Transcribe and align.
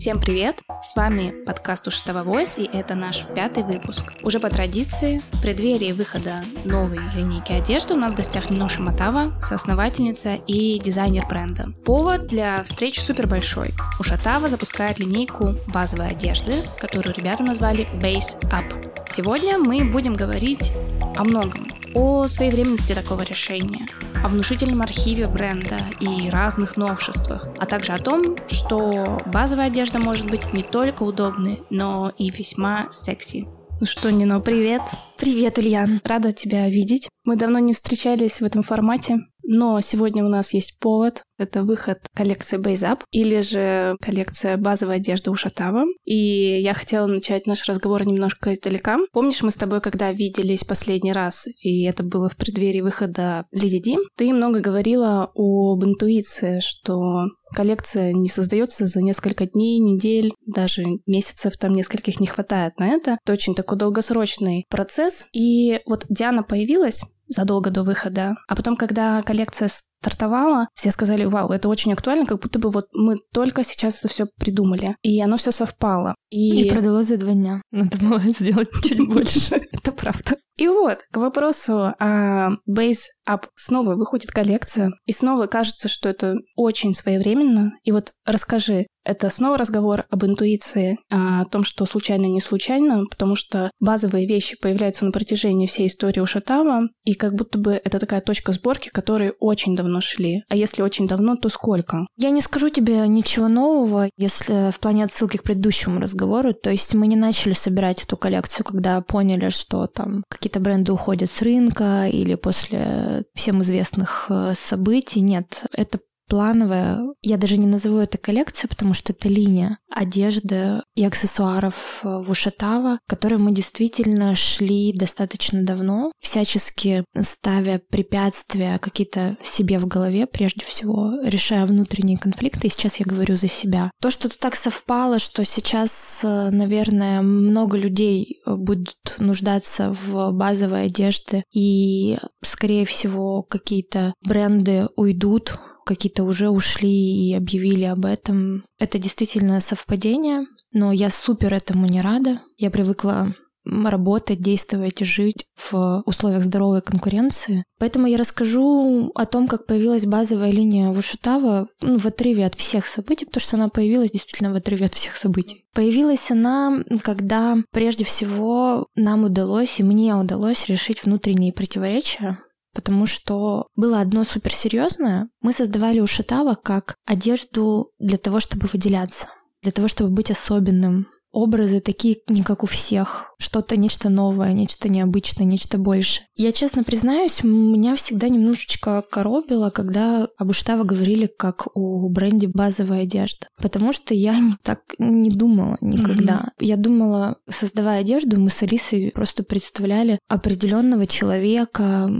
Всем 0.00 0.18
привет! 0.18 0.62
С 0.80 0.96
вами 0.96 1.44
подкаст 1.44 1.86
Ушитова 1.86 2.24
Voice, 2.24 2.58
и 2.58 2.74
это 2.74 2.94
наш 2.94 3.26
пятый 3.34 3.64
выпуск. 3.64 4.14
Уже 4.22 4.40
по 4.40 4.48
традиции, 4.48 5.20
в 5.30 5.42
преддверии 5.42 5.92
выхода 5.92 6.42
новой 6.64 7.00
линейки 7.14 7.52
одежды 7.52 7.92
у 7.92 7.98
нас 7.98 8.14
в 8.14 8.16
гостях 8.16 8.48
Ниноша 8.48 8.80
Матава, 8.80 9.38
соосновательница 9.42 10.36
и 10.46 10.78
дизайнер 10.78 11.26
бренда. 11.28 11.74
Повод 11.84 12.28
для 12.28 12.64
встреч 12.64 12.98
супер 12.98 13.26
большой. 13.26 13.74
Ушатава 13.98 14.48
запускает 14.48 14.98
линейку 14.98 15.56
базовой 15.66 16.08
одежды, 16.08 16.64
которую 16.78 17.14
ребята 17.14 17.42
назвали 17.42 17.86
Base 17.92 18.40
Up. 18.44 19.04
Сегодня 19.06 19.58
мы 19.58 19.84
будем 19.84 20.14
говорить 20.14 20.72
о 21.14 21.24
многом. 21.24 21.66
О 21.94 22.28
своевременности 22.28 22.94
такого 22.94 23.22
решения, 23.22 23.86
о 24.22 24.28
внушительном 24.28 24.82
архиве 24.82 25.26
бренда 25.26 25.78
и 25.98 26.30
разных 26.30 26.76
новшествах, 26.76 27.48
а 27.58 27.66
также 27.66 27.92
о 27.92 27.98
том, 27.98 28.36
что 28.48 29.18
базовая 29.26 29.66
одежда 29.66 29.98
может 29.98 30.30
быть 30.30 30.52
не 30.52 30.62
только 30.62 31.02
удобной, 31.02 31.62
но 31.68 32.12
и 32.16 32.30
весьма 32.30 32.92
секси. 32.92 33.48
Ну 33.80 33.86
что, 33.86 34.10
Нино, 34.10 34.40
привет. 34.40 34.82
Привет, 35.16 35.58
Ульян. 35.58 36.00
Рада 36.04 36.32
тебя 36.32 36.68
видеть. 36.68 37.08
Мы 37.24 37.36
давно 37.36 37.58
не 37.58 37.72
встречались 37.72 38.40
в 38.40 38.44
этом 38.44 38.62
формате, 38.62 39.20
но 39.52 39.80
сегодня 39.80 40.24
у 40.24 40.28
нас 40.28 40.54
есть 40.54 40.78
повод. 40.78 41.24
Это 41.36 41.64
выход 41.64 41.98
коллекции 42.14 42.56
Up 42.56 43.00
или 43.10 43.40
же 43.40 43.96
коллекция 44.00 44.56
базовой 44.56 44.96
одежды 44.96 45.30
у 45.30 45.34
Шатава. 45.34 45.86
И 46.04 46.60
я 46.60 46.72
хотела 46.72 47.06
начать 47.06 47.48
наш 47.48 47.66
разговор 47.66 48.06
немножко 48.06 48.54
издалека. 48.54 48.98
Помнишь, 49.12 49.42
мы 49.42 49.50
с 49.50 49.56
тобой, 49.56 49.80
когда 49.80 50.12
виделись 50.12 50.62
последний 50.62 51.12
раз, 51.12 51.48
и 51.62 51.82
это 51.84 52.04
было 52.04 52.28
в 52.28 52.36
преддверии 52.36 52.80
выхода 52.80 53.46
Леди 53.50 53.80
Ди, 53.80 53.96
ты 54.16 54.32
много 54.32 54.60
говорила 54.60 55.32
об 55.34 55.84
интуиции, 55.84 56.60
что 56.60 57.24
коллекция 57.52 58.12
не 58.12 58.28
создается 58.28 58.86
за 58.86 59.02
несколько 59.02 59.46
дней, 59.46 59.80
недель, 59.80 60.32
даже 60.46 60.84
месяцев 61.06 61.56
там 61.56 61.74
нескольких 61.74 62.20
не 62.20 62.28
хватает 62.28 62.78
на 62.78 62.86
это. 62.86 63.18
Это 63.24 63.32
очень 63.32 63.56
такой 63.56 63.78
долгосрочный 63.78 64.64
процесс. 64.68 65.26
И 65.32 65.80
вот 65.86 66.06
Диана 66.08 66.44
появилась, 66.44 67.02
задолго 67.30 67.70
до 67.70 67.82
выхода. 67.82 68.34
А 68.48 68.54
потом, 68.54 68.76
когда 68.76 69.22
коллекция 69.22 69.68
стартовала, 70.00 70.68
все 70.74 70.90
сказали, 70.90 71.24
вау, 71.24 71.50
это 71.50 71.68
очень 71.68 71.92
актуально, 71.92 72.26
как 72.26 72.40
будто 72.40 72.58
бы 72.58 72.68
вот 72.70 72.86
мы 72.92 73.16
только 73.32 73.64
сейчас 73.64 73.98
это 73.98 74.08
все 74.08 74.26
придумали. 74.38 74.96
И 75.02 75.20
оно 75.22 75.36
все 75.36 75.52
совпало. 75.52 76.14
И... 76.30 76.62
и 76.62 76.70
продалось 76.70 77.06
за 77.06 77.16
два 77.16 77.32
дня. 77.32 77.62
Надо 77.70 77.96
было 77.98 78.18
сделать 78.24 78.68
чуть 78.82 79.08
больше. 79.08 79.62
Это 79.72 79.92
правда. 79.92 80.36
И 80.56 80.68
вот, 80.68 80.98
к 81.10 81.16
вопросу 81.16 81.94
о 81.98 82.50
Base 82.68 83.06
Up. 83.28 83.44
Снова 83.54 83.94
выходит 83.94 84.30
коллекция, 84.30 84.92
и 85.06 85.12
снова 85.12 85.46
кажется, 85.46 85.88
что 85.88 86.08
это 86.08 86.34
очень 86.56 86.94
своевременно. 86.94 87.72
И 87.84 87.92
вот 87.92 88.12
расскажи, 88.26 88.86
это 89.04 89.30
снова 89.30 89.56
разговор 89.56 90.04
об 90.10 90.24
интуиции, 90.24 90.98
о 91.08 91.44
том, 91.46 91.64
что 91.64 91.86
случайно 91.86 92.26
не 92.26 92.40
случайно, 92.40 93.04
потому 93.10 93.36
что 93.36 93.70
базовые 93.80 94.26
вещи 94.26 94.58
появляются 94.60 95.04
на 95.04 95.12
протяжении 95.12 95.66
всей 95.66 95.86
истории 95.86 96.20
у 96.20 96.26
Шатава, 96.26 96.88
и 97.04 97.14
как 97.14 97.34
будто 97.34 97.58
бы 97.58 97.72
это 97.72 97.98
такая 97.98 98.20
точка 98.20 98.52
сборки, 98.52 98.88
которые 98.88 99.32
очень 99.38 99.76
давно 99.76 100.00
шли. 100.00 100.42
А 100.48 100.56
если 100.56 100.82
очень 100.82 101.06
давно, 101.06 101.36
то 101.36 101.48
сколько? 101.48 102.06
Я 102.16 102.30
не 102.30 102.40
скажу 102.40 102.68
тебе 102.68 103.06
ничего 103.06 103.48
нового, 103.48 104.10
если 104.16 104.70
в 104.70 104.80
плане 104.80 105.04
отсылки 105.04 105.36
к 105.36 105.44
предыдущему 105.44 106.00
разговору. 106.00 106.52
То 106.52 106.70
есть 106.70 106.94
мы 106.94 107.06
не 107.06 107.16
начали 107.16 107.52
собирать 107.52 108.02
эту 108.02 108.16
коллекцию, 108.16 108.66
когда 108.66 109.00
поняли, 109.00 109.48
что 109.50 109.86
там 109.86 110.24
какие-то 110.28 110.49
бренды 110.58 110.92
уходят 110.92 111.30
с 111.30 111.42
рынка 111.42 112.08
или 112.08 112.34
после 112.34 113.24
всем 113.34 113.62
известных 113.62 114.26
э, 114.30 114.54
событий. 114.56 115.20
Нет, 115.20 115.64
это 115.72 116.00
плановая. 116.30 117.00
Я 117.22 117.36
даже 117.36 117.58
не 117.58 117.66
назову 117.66 117.98
это 117.98 118.16
коллекция, 118.16 118.68
потому 118.68 118.94
что 118.94 119.12
это 119.12 119.28
линия 119.28 119.78
одежды 119.90 120.80
и 120.94 121.04
аксессуаров 121.04 122.00
э, 122.04 122.22
в 122.22 122.30
Ушатава, 122.30 123.00
к 123.04 123.10
которой 123.10 123.38
мы 123.38 123.52
действительно 123.52 124.36
шли 124.36 124.92
достаточно 124.92 125.62
давно, 125.64 126.12
всячески 126.20 127.04
ставя 127.20 127.82
препятствия 127.90 128.78
какие-то 128.78 129.36
себе 129.42 129.80
в 129.80 129.88
голове, 129.88 130.26
прежде 130.26 130.64
всего, 130.64 131.20
решая 131.24 131.66
внутренние 131.66 132.16
конфликты. 132.16 132.68
И 132.68 132.70
сейчас 132.70 132.96
я 133.00 133.06
говорю 133.06 133.34
за 133.34 133.48
себя. 133.48 133.90
То, 134.00 134.10
что 134.10 134.28
так 134.28 134.54
совпало, 134.54 135.18
что 135.18 135.44
сейчас, 135.44 136.20
э, 136.22 136.50
наверное, 136.50 137.22
много 137.22 137.76
людей 137.76 138.40
э, 138.46 138.54
будут 138.54 139.16
нуждаться 139.18 139.92
в 139.92 140.30
базовой 140.30 140.86
одежде, 140.86 141.42
и, 141.52 142.18
скорее 142.42 142.84
всего, 142.84 143.42
какие-то 143.42 144.14
бренды 144.22 144.86
уйдут 144.94 145.58
какие-то 145.90 146.22
уже 146.22 146.50
ушли 146.50 146.88
и 146.88 147.34
объявили 147.34 147.82
об 147.82 148.04
этом. 148.04 148.64
Это 148.78 148.96
действительно 148.98 149.60
совпадение, 149.60 150.46
но 150.72 150.92
я 150.92 151.10
супер 151.10 151.52
этому 151.52 151.88
не 151.88 152.00
рада. 152.00 152.40
Я 152.56 152.70
привыкла 152.70 153.34
работать, 153.64 154.40
действовать 154.40 155.00
жить 155.00 155.46
в 155.56 156.02
условиях 156.06 156.44
здоровой 156.44 156.80
конкуренции. 156.80 157.64
Поэтому 157.80 158.06
я 158.06 158.18
расскажу 158.18 159.10
о 159.16 159.26
том, 159.26 159.48
как 159.48 159.66
появилась 159.66 160.06
базовая 160.06 160.52
линия 160.52 160.90
Вушитава 160.90 161.66
ну, 161.80 161.98
в 161.98 162.06
отрыве 162.06 162.46
от 162.46 162.54
всех 162.54 162.86
событий, 162.86 163.26
потому 163.26 163.42
что 163.42 163.56
она 163.56 163.68
появилась 163.68 164.12
действительно 164.12 164.52
в 164.52 164.56
отрыве 164.56 164.86
от 164.86 164.94
всех 164.94 165.16
событий. 165.16 165.64
Появилась 165.74 166.30
она, 166.30 166.84
когда 167.02 167.56
прежде 167.72 168.04
всего 168.04 168.86
нам 168.94 169.24
удалось 169.24 169.80
и 169.80 169.82
мне 169.82 170.14
удалось 170.14 170.68
решить 170.68 171.04
внутренние 171.04 171.52
противоречия 171.52 172.38
потому 172.74 173.06
что 173.06 173.66
было 173.74 174.00
одно 174.00 174.24
суперсерьезное. 174.24 175.28
Мы 175.40 175.52
создавали 175.52 176.00
у 176.00 176.06
Шатава 176.06 176.54
как 176.54 176.94
одежду 177.06 177.90
для 177.98 178.16
того, 178.16 178.40
чтобы 178.40 178.68
выделяться, 178.72 179.26
для 179.62 179.72
того, 179.72 179.88
чтобы 179.88 180.10
быть 180.10 180.30
особенным, 180.30 181.06
образы 181.32 181.80
такие 181.80 182.18
не 182.28 182.42
как 182.42 182.64
у 182.64 182.66
всех. 182.66 183.34
Что-то, 183.38 183.76
нечто 183.76 184.08
новое, 184.08 184.52
нечто 184.52 184.88
необычное, 184.88 185.46
нечто 185.46 185.78
больше. 185.78 186.22
Я 186.34 186.52
честно 186.52 186.84
признаюсь, 186.84 187.42
меня 187.42 187.94
всегда 187.96 188.28
немножечко 188.28 189.02
коробило, 189.02 189.70
когда 189.70 190.28
об 190.36 190.50
Уштава 190.50 190.84
говорили 190.84 191.26
как 191.26 191.68
у 191.74 192.08
бренде 192.10 192.48
базовая 192.48 193.02
одежда. 193.02 193.46
Потому 193.60 193.92
что 193.92 194.14
я 194.14 194.38
не, 194.38 194.54
так 194.62 194.80
не 194.98 195.30
думала 195.30 195.78
никогда. 195.80 196.52
Mm-hmm. 196.58 196.66
Я 196.66 196.76
думала, 196.76 197.36
создавая 197.48 198.00
одежду, 198.00 198.40
мы 198.40 198.50
с 198.50 198.62
Алисой 198.62 199.10
просто 199.14 199.42
представляли 199.42 200.18
определенного 200.28 201.06
человека, 201.06 202.10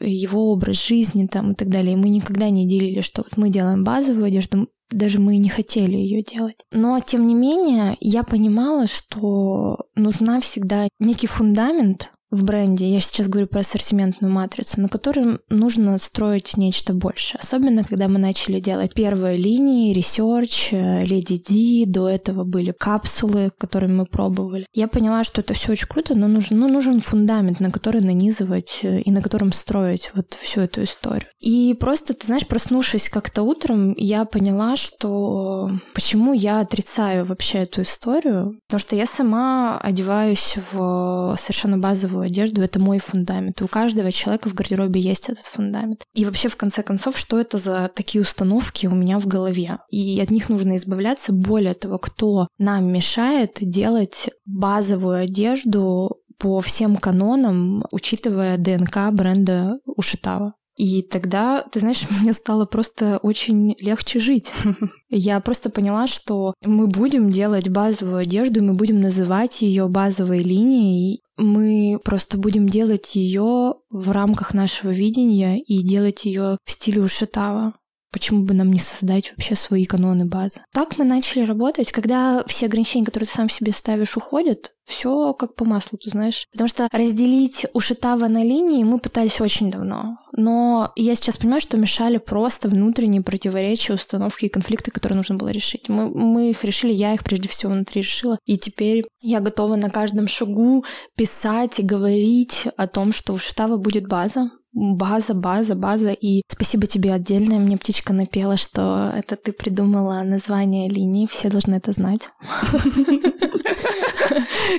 его 0.00 0.52
образ 0.52 0.86
жизни 0.86 1.26
там 1.26 1.52
и 1.52 1.54
так 1.54 1.68
далее. 1.68 1.94
И 1.94 1.96
мы 1.96 2.08
никогда 2.08 2.50
не 2.50 2.66
делили, 2.66 3.00
что 3.00 3.22
вот 3.22 3.36
мы 3.36 3.50
делаем 3.50 3.84
базовую 3.84 4.26
одежду, 4.26 4.68
даже 4.90 5.20
мы 5.20 5.36
и 5.36 5.40
не 5.40 5.48
хотели 5.48 5.96
ее 5.96 6.22
делать. 6.22 6.64
Но, 6.70 7.00
тем 7.00 7.26
не 7.26 7.34
менее, 7.34 7.96
я 8.00 8.22
понимала, 8.22 8.86
что 8.86 9.78
нужна 9.94 10.40
всегда 10.40 10.88
некий 10.98 11.26
фундамент, 11.26 12.12
в 12.30 12.44
бренде, 12.44 12.88
я 12.88 13.00
сейчас 13.00 13.28
говорю 13.28 13.46
про 13.46 13.60
ассортиментную 13.60 14.32
матрицу, 14.32 14.80
на 14.80 14.88
которой 14.88 15.38
нужно 15.48 15.96
строить 15.98 16.56
нечто 16.56 16.92
больше. 16.92 17.38
Особенно, 17.40 17.84
когда 17.84 18.08
мы 18.08 18.18
начали 18.18 18.58
делать 18.58 18.94
первые 18.94 19.36
линии, 19.36 19.92
research, 19.92 20.70
Lady 20.72 21.36
Di, 21.36 21.84
до 21.86 22.08
этого 22.08 22.44
были 22.44 22.72
капсулы, 22.76 23.50
которые 23.56 23.92
мы 23.92 24.06
пробовали. 24.06 24.66
Я 24.72 24.88
поняла, 24.88 25.22
что 25.24 25.40
это 25.40 25.54
все 25.54 25.72
очень 25.72 25.88
круто, 25.88 26.14
но 26.14 26.26
нужен, 26.26 26.58
ну, 26.58 26.68
нужен 26.68 27.00
фундамент, 27.00 27.60
на 27.60 27.70
который 27.70 28.00
нанизывать 28.00 28.80
э, 28.82 29.00
и 29.00 29.10
на 29.10 29.22
котором 29.22 29.52
строить 29.52 30.10
вот 30.14 30.34
всю 30.34 30.62
эту 30.62 30.82
историю. 30.82 31.28
И 31.38 31.74
просто, 31.74 32.14
ты 32.14 32.26
знаешь, 32.26 32.46
проснувшись 32.46 33.08
как-то 33.08 33.42
утром, 33.42 33.94
я 33.96 34.24
поняла, 34.24 34.76
что 34.76 35.70
почему 35.94 36.32
я 36.32 36.60
отрицаю 36.60 37.24
вообще 37.24 37.58
эту 37.58 37.82
историю, 37.82 38.58
потому 38.66 38.80
что 38.80 38.96
я 38.96 39.06
сама 39.06 39.78
одеваюсь 39.78 40.56
в 40.72 41.36
совершенно 41.38 41.78
базовую 41.78 42.15
базовую 42.16 42.26
одежду, 42.26 42.62
это 42.62 42.80
мой 42.80 42.98
фундамент. 42.98 43.62
У 43.62 43.68
каждого 43.68 44.10
человека 44.10 44.48
в 44.48 44.54
гардеробе 44.54 45.00
есть 45.00 45.28
этот 45.28 45.44
фундамент. 45.44 46.02
И 46.14 46.24
вообще, 46.24 46.48
в 46.48 46.56
конце 46.56 46.82
концов, 46.82 47.18
что 47.18 47.38
это 47.38 47.58
за 47.58 47.90
такие 47.94 48.22
установки 48.22 48.86
у 48.86 48.94
меня 48.94 49.18
в 49.18 49.26
голове? 49.26 49.78
И 49.90 50.20
от 50.20 50.30
них 50.30 50.48
нужно 50.48 50.76
избавляться. 50.76 51.32
Более 51.32 51.74
того, 51.74 51.98
кто 51.98 52.48
нам 52.58 52.92
мешает 52.92 53.58
делать 53.60 54.30
базовую 54.44 55.16
одежду 55.16 56.16
по 56.38 56.60
всем 56.60 56.96
канонам, 56.96 57.84
учитывая 57.90 58.58
ДНК 58.58 59.10
бренда 59.12 59.78
Ушитава. 59.86 60.54
И 60.76 61.02
тогда, 61.02 61.64
ты 61.72 61.80
знаешь, 61.80 62.06
мне 62.20 62.32
стало 62.32 62.66
просто 62.66 63.18
очень 63.22 63.74
легче 63.80 64.20
жить. 64.20 64.52
Я 65.08 65.40
просто 65.40 65.70
поняла, 65.70 66.06
что 66.06 66.54
мы 66.62 66.86
будем 66.86 67.30
делать 67.30 67.68
базовую 67.68 68.18
одежду, 68.18 68.62
мы 68.62 68.74
будем 68.74 69.00
называть 69.00 69.62
ее 69.62 69.88
базовой 69.88 70.40
линией. 70.40 71.22
Мы 71.36 72.00
просто 72.02 72.38
будем 72.38 72.68
делать 72.68 73.14
ее 73.14 73.74
в 73.90 74.10
рамках 74.10 74.54
нашего 74.54 74.90
видения 74.90 75.60
и 75.60 75.82
делать 75.82 76.24
ее 76.24 76.58
в 76.64 76.70
стиле 76.70 77.02
Ушитава. 77.02 77.74
Почему 78.12 78.44
бы 78.44 78.54
нам 78.54 78.70
не 78.72 78.78
создать 78.78 79.30
вообще 79.30 79.54
свои 79.54 79.84
каноны 79.84 80.24
базы? 80.24 80.60
Так 80.72 80.98
мы 80.98 81.04
начали 81.04 81.44
работать, 81.44 81.92
когда 81.92 82.44
все 82.46 82.66
ограничения, 82.66 83.04
которые 83.04 83.26
ты 83.26 83.34
сам 83.34 83.48
себе 83.48 83.72
ставишь, 83.72 84.16
уходят, 84.16 84.72
все 84.84 85.34
как 85.34 85.54
по 85.56 85.64
маслу, 85.64 85.98
ты 85.98 86.10
знаешь. 86.10 86.46
Потому 86.52 86.68
что 86.68 86.88
разделить 86.92 87.66
Ушитава 87.74 88.28
на 88.28 88.42
линии 88.44 88.84
мы 88.84 89.00
пытались 89.00 89.40
очень 89.40 89.70
давно. 89.70 90.18
Но 90.32 90.92
я 90.96 91.14
сейчас 91.16 91.36
понимаю, 91.36 91.60
что 91.60 91.76
мешали 91.76 92.18
просто 92.18 92.68
внутренние 92.68 93.22
противоречия, 93.22 93.94
установки 93.94 94.44
и 94.46 94.50
конфликты, 94.50 94.90
которые 94.90 95.16
нужно 95.16 95.34
было 95.34 95.48
решить. 95.48 95.88
Мы, 95.88 96.08
мы 96.08 96.50
их 96.50 96.62
решили, 96.64 96.92
я 96.92 97.14
их 97.14 97.24
прежде 97.24 97.48
всего 97.48 97.72
внутри 97.72 98.02
решила. 98.02 98.38
И 98.44 98.56
теперь 98.58 99.04
я 99.20 99.40
готова 99.40 99.76
на 99.76 99.90
каждом 99.90 100.28
шагу 100.28 100.84
писать 101.16 101.80
и 101.80 101.82
говорить 101.82 102.64
о 102.76 102.86
том, 102.86 103.12
что 103.12 103.32
у 103.32 103.36
Ушитава 103.36 103.76
будет 103.76 104.06
база, 104.06 104.50
база, 104.76 105.34
база, 105.34 105.74
база. 105.74 106.12
И 106.12 106.42
спасибо 106.48 106.86
тебе 106.86 107.12
отдельно. 107.12 107.58
Мне 107.58 107.76
птичка 107.76 108.12
напела, 108.12 108.56
что 108.56 109.10
это 109.14 109.36
ты 109.36 109.52
придумала 109.52 110.22
название 110.22 110.88
линии. 110.88 111.26
Все 111.26 111.48
должны 111.48 111.74
это 111.76 111.92
знать. 111.92 112.28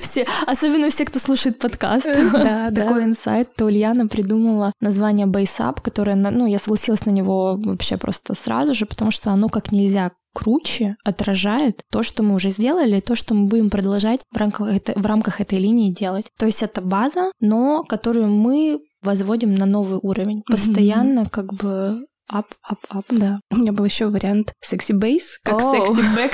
Все, 0.02 0.26
особенно 0.46 0.90
все, 0.90 1.04
кто 1.04 1.18
слушает 1.18 1.58
подкаст. 1.58 2.06
Да, 2.32 2.70
Такой 2.70 3.04
инсайт. 3.04 3.54
То 3.54 3.64
Ульяна 3.64 4.06
придумала 4.06 4.72
название 4.80 5.26
Бейсап, 5.26 5.80
которое, 5.80 6.14
ну, 6.14 6.46
я 6.46 6.58
согласилась 6.58 7.04
на 7.06 7.10
него 7.10 7.56
вообще 7.56 7.96
просто 7.96 8.34
сразу 8.34 8.74
же, 8.74 8.86
потому 8.86 9.10
что 9.10 9.30
оно 9.30 9.48
как 9.48 9.72
нельзя 9.72 10.12
круче 10.34 10.96
отражает 11.04 11.82
то, 11.90 12.02
что 12.02 12.22
мы 12.22 12.34
уже 12.34 12.50
сделали, 12.50 13.00
то, 13.00 13.16
что 13.16 13.34
мы 13.34 13.48
будем 13.48 13.70
продолжать 13.70 14.20
в 14.30 14.36
рамках, 14.36 14.68
это, 14.68 14.92
в 14.94 15.04
рамках 15.04 15.40
этой 15.40 15.58
линии 15.58 15.92
делать. 15.92 16.26
То 16.38 16.46
есть 16.46 16.62
это 16.62 16.80
база, 16.80 17.32
но 17.40 17.82
которую 17.82 18.28
мы 18.28 18.78
возводим 19.02 19.54
на 19.54 19.66
новый 19.66 19.98
уровень. 20.02 20.42
Постоянно 20.46 21.20
mm-hmm. 21.20 21.30
как 21.30 21.54
бы 21.54 22.06
up, 22.30 22.46
up, 22.62 22.78
up. 22.90 23.06
Да. 23.08 23.40
У 23.50 23.56
меня 23.56 23.72
был 23.72 23.86
еще 23.86 24.06
вариант 24.06 24.52
sexy 24.60 24.92
base, 24.92 25.38
как 25.42 25.62
sexy 25.62 26.02
back 26.14 26.32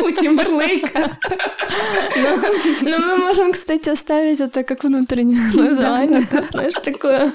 у 0.06 0.10
Тимберлейка. 0.10 1.18
Но 2.80 2.98
мы 2.98 3.18
можем, 3.18 3.52
кстати, 3.52 3.90
оставить 3.90 4.40
это 4.40 4.62
как 4.62 4.82
внутреннее 4.82 5.52
название. 5.52 6.22
Знаешь, 6.22 6.72
такое 6.82 7.32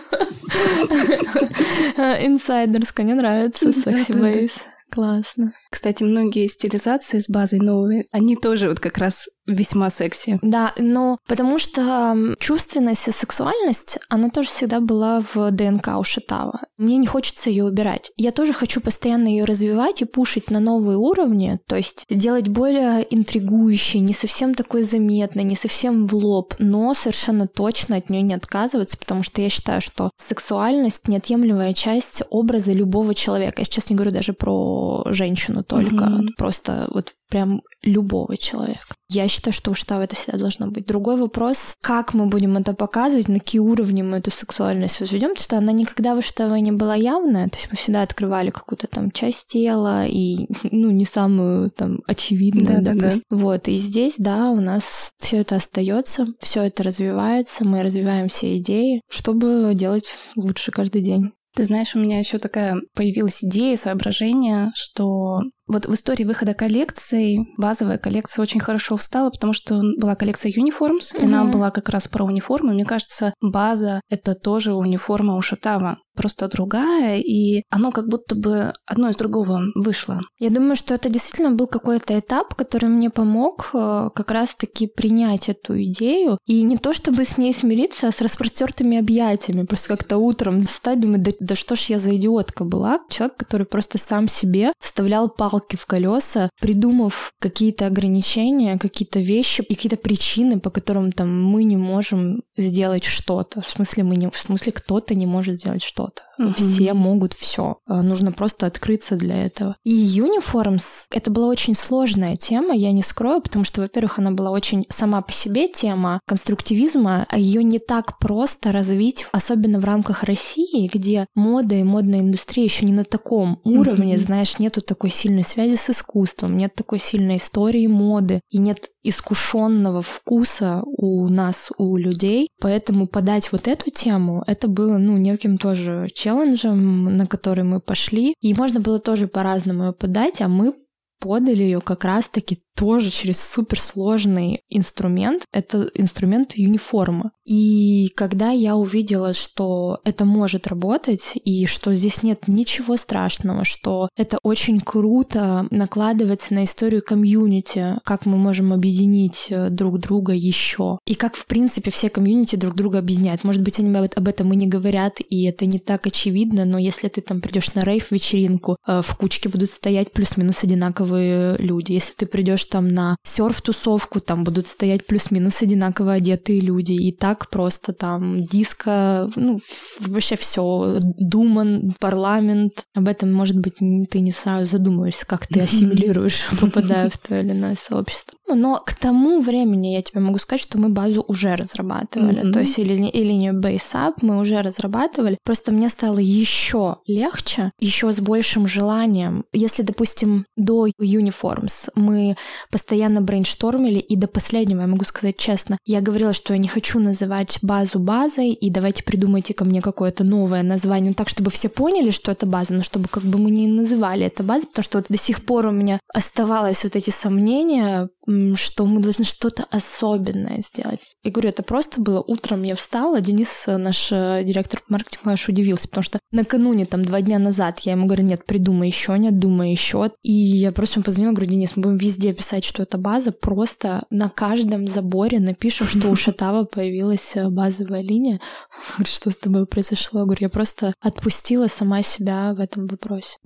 инсайдерское. 2.25 3.05
Мне 3.05 3.13
нравится 3.13 3.71
sexy 3.71 4.13
base. 4.13 4.65
Классно. 4.89 5.53
Кстати, 5.71 6.03
многие 6.03 6.47
стилизации 6.47 7.19
с 7.19 7.29
базой 7.29 7.59
новые, 7.59 8.05
они 8.11 8.35
тоже 8.35 8.67
вот 8.67 8.81
как 8.81 8.97
раз 8.97 9.27
весьма 9.47 9.89
секси. 9.89 10.37
Да, 10.41 10.73
но 10.77 11.17
потому 11.27 11.57
что 11.57 12.35
чувственность 12.39 13.07
и 13.07 13.11
сексуальность, 13.11 13.97
она 14.09 14.29
тоже 14.29 14.49
всегда 14.49 14.79
была 14.79 15.23
в 15.33 15.51
ДНК 15.51 15.97
у 15.97 16.03
Шатава. 16.03 16.61
Мне 16.77 16.97
не 16.97 17.07
хочется 17.07 17.49
ее 17.49 17.65
убирать. 17.65 18.11
Я 18.17 18.31
тоже 18.31 18.53
хочу 18.53 18.81
постоянно 18.81 19.27
ее 19.27 19.45
развивать 19.45 20.01
и 20.01 20.05
пушить 20.05 20.51
на 20.51 20.59
новые 20.59 20.97
уровни, 20.97 21.59
то 21.67 21.75
есть 21.75 22.05
делать 22.09 22.49
более 22.49 23.05
интригующей, 23.09 23.99
не 23.99 24.13
совсем 24.13 24.53
такой 24.53 24.83
заметной, 24.83 25.43
не 25.43 25.55
совсем 25.55 26.05
в 26.05 26.13
лоб, 26.15 26.53
но 26.59 26.93
совершенно 26.93 27.47
точно 27.47 27.95
от 27.95 28.09
нее 28.09 28.21
не 28.21 28.33
отказываться, 28.33 28.97
потому 28.97 29.23
что 29.23 29.41
я 29.41 29.49
считаю, 29.49 29.81
что 29.81 30.11
сексуальность 30.17 31.07
неотъемлемая 31.07 31.73
часть 31.73 32.21
образа 32.29 32.73
любого 32.73 33.15
человека. 33.15 33.61
Я 33.61 33.65
сейчас 33.65 33.89
не 33.89 33.95
говорю 33.95 34.11
даже 34.11 34.33
про 34.33 35.03
женщину 35.07 35.60
только, 35.63 36.05
mm-hmm. 36.05 36.27
просто 36.37 36.87
вот 36.91 37.13
прям 37.29 37.61
любого 37.81 38.37
человека. 38.37 38.93
Я 39.09 39.27
считаю, 39.27 39.53
что 39.53 39.71
у 39.71 39.73
штаба 39.73 40.03
это 40.03 40.15
всегда 40.15 40.37
должно 40.37 40.67
быть. 40.67 40.85
Другой 40.85 41.15
вопрос, 41.15 41.75
как 41.81 42.13
мы 42.13 42.27
будем 42.27 42.57
это 42.57 42.73
показывать, 42.73 43.27
на 43.27 43.39
какие 43.39 43.59
уровни 43.59 44.01
мы 44.01 44.17
эту 44.17 44.31
сексуальность 44.31 44.99
возведем, 44.99 45.29
потому 45.29 45.43
что 45.43 45.57
она 45.57 45.71
никогда 45.71 46.13
в 46.13 46.21
штабе 46.21 46.61
не 46.61 46.71
была 46.71 46.95
явная, 46.95 47.49
то 47.49 47.57
есть 47.57 47.69
мы 47.71 47.77
всегда 47.77 48.03
открывали 48.03 48.51
какую-то 48.51 48.87
там 48.87 49.11
часть 49.11 49.47
тела 49.47 50.05
и, 50.05 50.47
ну, 50.71 50.91
не 50.91 51.05
самую 51.05 51.71
там 51.71 51.99
очевидную, 52.05 52.81
да, 52.81 52.93
допустим. 52.93 53.23
Да, 53.29 53.37
да. 53.37 53.43
Вот, 53.43 53.67
и 53.67 53.77
здесь, 53.77 54.15
да, 54.17 54.51
у 54.51 54.59
нас 54.59 55.11
все 55.19 55.37
это 55.37 55.55
остается, 55.55 56.27
все 56.39 56.63
это 56.63 56.83
развивается, 56.83 57.65
мы 57.65 57.81
развиваем 57.81 58.27
все 58.27 58.57
идеи, 58.57 59.01
чтобы 59.09 59.71
делать 59.73 60.13
лучше 60.35 60.71
каждый 60.71 61.01
день. 61.01 61.31
Ты 61.53 61.65
знаешь, 61.65 61.95
у 61.95 61.99
меня 61.99 62.19
еще 62.19 62.39
такая 62.39 62.77
появилась 62.93 63.43
идея, 63.43 63.75
соображение, 63.75 64.71
что 64.73 65.41
вот 65.67 65.85
в 65.85 65.93
истории 65.93 66.23
выхода 66.23 66.53
коллекции 66.53 67.45
базовая 67.57 67.97
коллекция 67.97 68.41
очень 68.41 68.59
хорошо 68.59 68.97
встала, 68.97 69.29
потому 69.29 69.53
что 69.53 69.81
была 69.97 70.15
коллекция 70.15 70.51
Uniforms, 70.51 71.13
mm-hmm. 71.13 71.21
и 71.21 71.23
она 71.23 71.45
была 71.45 71.71
как 71.71 71.89
раз 71.89 72.07
про 72.07 72.25
униформы. 72.25 72.73
Мне 72.73 72.85
кажется, 72.85 73.33
база— 73.41 74.01
это 74.09 74.35
тоже 74.35 74.73
униформа 74.73 75.35
у 75.35 75.41
Шатава, 75.41 75.97
просто 76.15 76.47
другая, 76.49 77.19
и 77.19 77.63
оно 77.69 77.91
как 77.91 78.07
будто 78.07 78.35
бы 78.35 78.73
одно 78.85 79.09
из 79.09 79.15
другого 79.15 79.61
вышло. 79.75 80.19
Я 80.39 80.49
думаю, 80.49 80.75
что 80.75 80.93
это 80.93 81.09
действительно 81.09 81.51
был 81.51 81.67
какой-то 81.67 82.19
этап, 82.19 82.53
который 82.55 82.89
мне 82.89 83.09
помог 83.09 83.69
э, 83.73 84.09
как 84.13 84.31
раз-таки 84.31 84.87
принять 84.87 85.47
эту 85.47 85.81
идею, 85.83 86.37
и 86.45 86.63
не 86.63 86.77
то 86.77 86.93
чтобы 86.93 87.23
с 87.23 87.37
ней 87.37 87.53
смириться, 87.53 88.07
а 88.07 88.11
с 88.11 88.21
распростертыми 88.21 88.97
объятиями, 88.97 89.65
просто 89.65 89.89
как-то 89.89 90.17
утром 90.17 90.61
встать, 90.63 90.99
думать, 90.99 91.23
да, 91.23 91.31
да 91.39 91.55
что 91.55 91.75
ж 91.75 91.81
я 91.85 91.99
за 91.99 92.15
идиотка 92.15 92.65
была, 92.65 92.99
человек, 93.09 93.37
который 93.37 93.65
просто 93.65 93.97
сам 93.97 94.27
себе 94.27 94.73
вставлял 94.81 95.29
палки 95.29 95.50
палки 95.51 95.75
в 95.75 95.85
колеса, 95.85 96.49
придумав 96.61 97.33
какие-то 97.39 97.85
ограничения, 97.85 98.77
какие-то 98.77 99.19
вещи 99.19 99.61
и 99.61 99.75
какие-то 99.75 99.97
причины, 99.97 100.59
по 100.59 100.69
которым 100.69 101.11
там 101.11 101.43
мы 101.43 101.65
не 101.65 101.77
можем 101.77 102.43
сделать 102.57 103.03
что-то. 103.03 103.61
В 103.61 103.67
смысле, 103.67 104.03
мы 104.03 104.15
не, 104.15 104.29
в 104.29 104.37
смысле, 104.37 104.71
кто-то 104.71 105.13
не 105.13 105.25
может 105.25 105.55
сделать 105.55 105.83
что-то. 105.83 106.21
Угу. 106.39 106.53
Все 106.53 106.93
могут 106.93 107.33
все. 107.33 107.77
А, 107.85 108.01
нужно 108.01 108.31
просто 108.31 108.65
открыться 108.65 109.15
для 109.15 109.45
этого. 109.45 109.75
И 109.83 109.91
Uniforms— 109.91 111.05
это 111.11 111.29
была 111.29 111.47
очень 111.47 111.75
сложная 111.75 112.35
тема, 112.35 112.73
я 112.73 112.91
не 112.91 113.03
скрою, 113.03 113.41
потому 113.41 113.65
что, 113.65 113.81
во-первых, 113.81 114.19
она 114.19 114.31
была 114.31 114.51
очень 114.51 114.85
сама 114.89 115.21
по 115.21 115.31
себе 115.31 115.67
тема 115.67 116.19
конструктивизма, 116.25 117.25
а 117.29 117.37
ее 117.37 117.63
не 117.63 117.79
так 117.79 118.17
просто 118.19 118.71
развить, 118.71 119.25
особенно 119.31 119.79
в 119.79 119.85
рамках 119.85 120.23
России, 120.23 120.89
где 120.91 121.25
мода 121.35 121.75
и 121.75 121.83
модная 121.83 122.21
индустрия 122.21 122.63
еще 122.63 122.85
не 122.85 122.93
на 122.93 123.03
таком 123.03 123.59
уровне, 123.63 124.15
mm 124.15 124.21
знаешь, 124.21 124.59
нету 124.59 124.81
такой 124.81 125.09
сильной 125.09 125.40
связи 125.43 125.75
с 125.75 125.89
искусством, 125.89 126.57
нет 126.57 126.73
такой 126.75 126.99
сильной 126.99 127.37
истории 127.37 127.87
моды 127.87 128.41
и 128.49 128.57
нет 128.57 128.89
искушенного 129.03 130.01
вкуса 130.01 130.83
у 130.85 131.27
нас, 131.27 131.69
у 131.77 131.97
людей. 131.97 132.49
Поэтому 132.59 133.07
подать 133.07 133.51
вот 133.51 133.67
эту 133.67 133.89
тему, 133.89 134.43
это 134.47 134.67
было, 134.67 134.97
ну, 134.97 135.17
неким 135.17 135.57
тоже 135.57 136.09
челленджем, 136.13 137.17
на 137.17 137.25
который 137.25 137.63
мы 137.63 137.79
пошли. 137.79 138.35
И 138.41 138.53
можно 138.53 138.79
было 138.79 138.99
тоже 138.99 139.27
по-разному 139.27 139.85
ее 139.85 139.93
подать, 139.93 140.41
а 140.41 140.47
мы 140.47 140.73
подали 141.21 141.63
ее 141.63 141.79
как 141.79 142.03
раз-таки 142.03 142.57
тоже 142.75 143.11
через 143.11 143.39
суперсложный 143.39 144.63
инструмент. 144.69 145.43
Это 145.53 145.89
инструмент 145.93 146.53
юниформы. 146.55 147.29
И 147.45 148.09
когда 148.15 148.49
я 148.49 148.75
увидела, 148.75 149.33
что 149.33 149.99
это 150.03 150.25
может 150.25 150.67
работать, 150.67 151.33
и 151.35 151.67
что 151.67 151.93
здесь 151.93 152.23
нет 152.23 152.47
ничего 152.47 152.97
страшного, 152.97 153.65
что 153.65 154.09
это 154.17 154.39
очень 154.41 154.79
круто 154.79 155.67
накладывается 155.69 156.53
на 156.55 156.63
историю 156.63 157.03
комьюнити, 157.03 157.99
как 158.03 158.25
мы 158.25 158.37
можем 158.37 158.73
объединить 158.73 159.47
э, 159.49 159.69
друг 159.69 159.99
друга 159.99 160.33
еще, 160.33 160.97
и 161.05 161.13
как, 161.13 161.35
в 161.35 161.45
принципе, 161.45 161.91
все 161.91 162.09
комьюнити 162.09 162.55
друг 162.55 162.73
друга 162.73 162.99
объединяют. 162.99 163.43
Может 163.43 163.61
быть, 163.61 163.77
они 163.79 163.95
об 163.95 164.27
этом 164.27 164.53
и 164.53 164.55
не 164.55 164.67
говорят, 164.67 165.17
и 165.19 165.43
это 165.43 165.65
не 165.65 165.77
так 165.77 166.07
очевидно, 166.07 166.65
но 166.65 166.79
если 166.79 167.09
ты 167.09 167.21
там 167.21 167.41
придешь 167.41 167.73
на 167.75 167.83
рейв-вечеринку, 167.83 168.77
э, 168.87 169.01
в 169.03 169.17
кучке 169.17 169.49
будут 169.49 169.69
стоять 169.69 170.11
плюс-минус 170.11 170.63
одинаковые 170.63 171.10
люди. 171.17 171.93
Если 171.93 172.13
ты 172.13 172.25
придешь 172.25 172.65
там 172.65 172.87
на 172.87 173.15
серф-тусовку, 173.25 174.19
там 174.19 174.43
будут 174.43 174.67
стоять 174.67 175.05
плюс-минус 175.05 175.61
одинаково 175.61 176.13
одетые 176.13 176.59
люди. 176.59 176.93
И 176.93 177.11
так 177.15 177.49
просто 177.49 177.93
там 177.93 178.41
диско, 178.43 179.29
ну, 179.35 179.59
вообще 179.99 180.35
все, 180.35 180.99
Думан, 181.17 181.93
парламент. 181.99 182.83
Об 182.93 183.07
этом, 183.07 183.31
может 183.31 183.57
быть, 183.57 183.75
ты 184.09 184.19
не 184.19 184.31
сразу 184.31 184.65
задумываешься, 184.65 185.25
как 185.25 185.47
ты 185.47 185.59
ассимилируешь, 185.61 186.45
попадая 186.59 187.09
в 187.09 187.17
то 187.17 187.39
или 187.39 187.51
иное 187.51 187.75
сообщество. 187.75 188.37
Но 188.55 188.81
к 188.85 188.93
тому 188.93 189.41
времени 189.41 189.89
я 189.89 190.01
тебе 190.01 190.21
могу 190.21 190.37
сказать, 190.37 190.61
что 190.61 190.77
мы 190.77 190.89
базу 190.89 191.23
уже 191.27 191.55
разрабатывали. 191.55 192.43
Mm-hmm. 192.43 192.51
То 192.51 192.59
есть 192.59 192.77
или, 192.79 192.93
или 193.07 193.31
не 193.31 193.51
Base 193.51 193.93
Up 193.93 194.13
мы 194.21 194.39
уже 194.39 194.61
разрабатывали. 194.61 195.37
Просто 195.43 195.71
мне 195.71 195.89
стало 195.89 196.19
еще 196.19 196.97
легче, 197.07 197.71
еще 197.79 198.11
с 198.11 198.19
большим 198.19 198.67
желанием. 198.67 199.45
Если, 199.53 199.83
допустим, 199.83 200.45
до 200.57 200.87
Uniforms 200.87 201.89
мы 201.95 202.35
постоянно 202.71 203.21
брейнштормили, 203.21 203.99
и 203.99 204.15
до 204.15 204.27
последнего, 204.27 204.81
я 204.81 204.87
могу 204.87 205.05
сказать 205.05 205.37
честно, 205.37 205.77
я 205.85 206.01
говорила, 206.01 206.33
что 206.33 206.53
я 206.53 206.59
не 206.59 206.67
хочу 206.67 206.99
называть 206.99 207.59
базу 207.61 207.99
базой, 207.99 208.51
и 208.51 208.69
давайте 208.69 209.03
придумайте 209.03 209.53
ко 209.53 209.65
мне 209.65 209.81
какое-то 209.81 210.23
новое 210.23 210.63
название, 210.63 211.09
ну, 211.09 211.13
так, 211.13 211.29
чтобы 211.29 211.49
все 211.49 211.69
поняли, 211.69 212.11
что 212.11 212.31
это 212.31 212.45
база, 212.45 212.73
но 212.73 212.83
чтобы 212.83 213.07
как 213.07 213.23
бы 213.23 213.37
мы 213.37 213.51
не 213.51 213.67
называли 213.67 214.25
это 214.25 214.43
базой, 214.43 214.67
потому 214.67 214.83
что 214.83 214.97
вот 214.99 215.07
до 215.09 215.17
сих 215.17 215.43
пор 215.43 215.67
у 215.67 215.71
меня 215.71 215.99
оставалось 216.13 216.83
вот 216.83 216.95
эти 216.95 217.09
сомнения, 217.09 218.09
что 218.55 218.85
мы 218.85 219.01
должны 219.01 219.25
что-то 219.25 219.65
особенное 219.69 220.61
сделать. 220.61 220.99
Я 221.23 221.31
говорю, 221.31 221.49
это 221.49 221.63
просто 221.63 222.01
было 222.01 222.21
утром 222.21 222.63
я 222.63 222.75
встала, 222.75 223.21
Денис, 223.21 223.65
наш 223.67 224.11
э, 224.11 224.43
директор 224.43 224.81
по 224.81 224.93
маркетингу, 224.93 225.29
аж 225.29 225.47
удивился, 225.47 225.87
потому 225.87 226.03
что 226.03 226.19
накануне, 226.31 226.85
там, 226.85 227.03
два 227.03 227.21
дня 227.21 227.39
назад 227.39 227.79
я 227.81 227.93
ему 227.93 228.05
говорю, 228.05 228.23
нет, 228.23 228.45
придумай 228.45 228.87
еще, 228.87 229.17
нет, 229.17 229.39
думай 229.39 229.71
еще. 229.71 230.11
И 230.23 230.31
я 230.33 230.71
просто 230.71 230.97
ему 230.97 231.03
позвонила, 231.03 231.33
говорю, 231.33 231.51
Денис, 231.51 231.75
мы 231.75 231.83
будем 231.83 231.97
везде 231.97 232.33
писать, 232.33 232.65
что 232.65 232.83
это 232.83 232.97
база, 232.97 233.31
просто 233.31 234.03
на 234.09 234.29
каждом 234.29 234.87
заборе 234.87 235.39
напишем, 235.39 235.87
что 235.87 236.09
у 236.09 236.15
Шатава 236.15 236.65
появилась 236.65 237.35
э, 237.35 237.49
базовая 237.49 238.01
линия. 238.01 238.39
Он 238.75 238.95
говорит, 238.97 239.13
что 239.13 239.29
с 239.29 239.37
тобой 239.37 239.65
произошло? 239.65 240.21
Я 240.21 240.25
говорю, 240.25 240.41
я 240.41 240.49
просто 240.49 240.93
отпустила 240.99 241.67
сама 241.67 242.01
себя 242.01 242.53
в 242.53 242.59
этом 242.59 242.87
вопросе. 242.87 243.37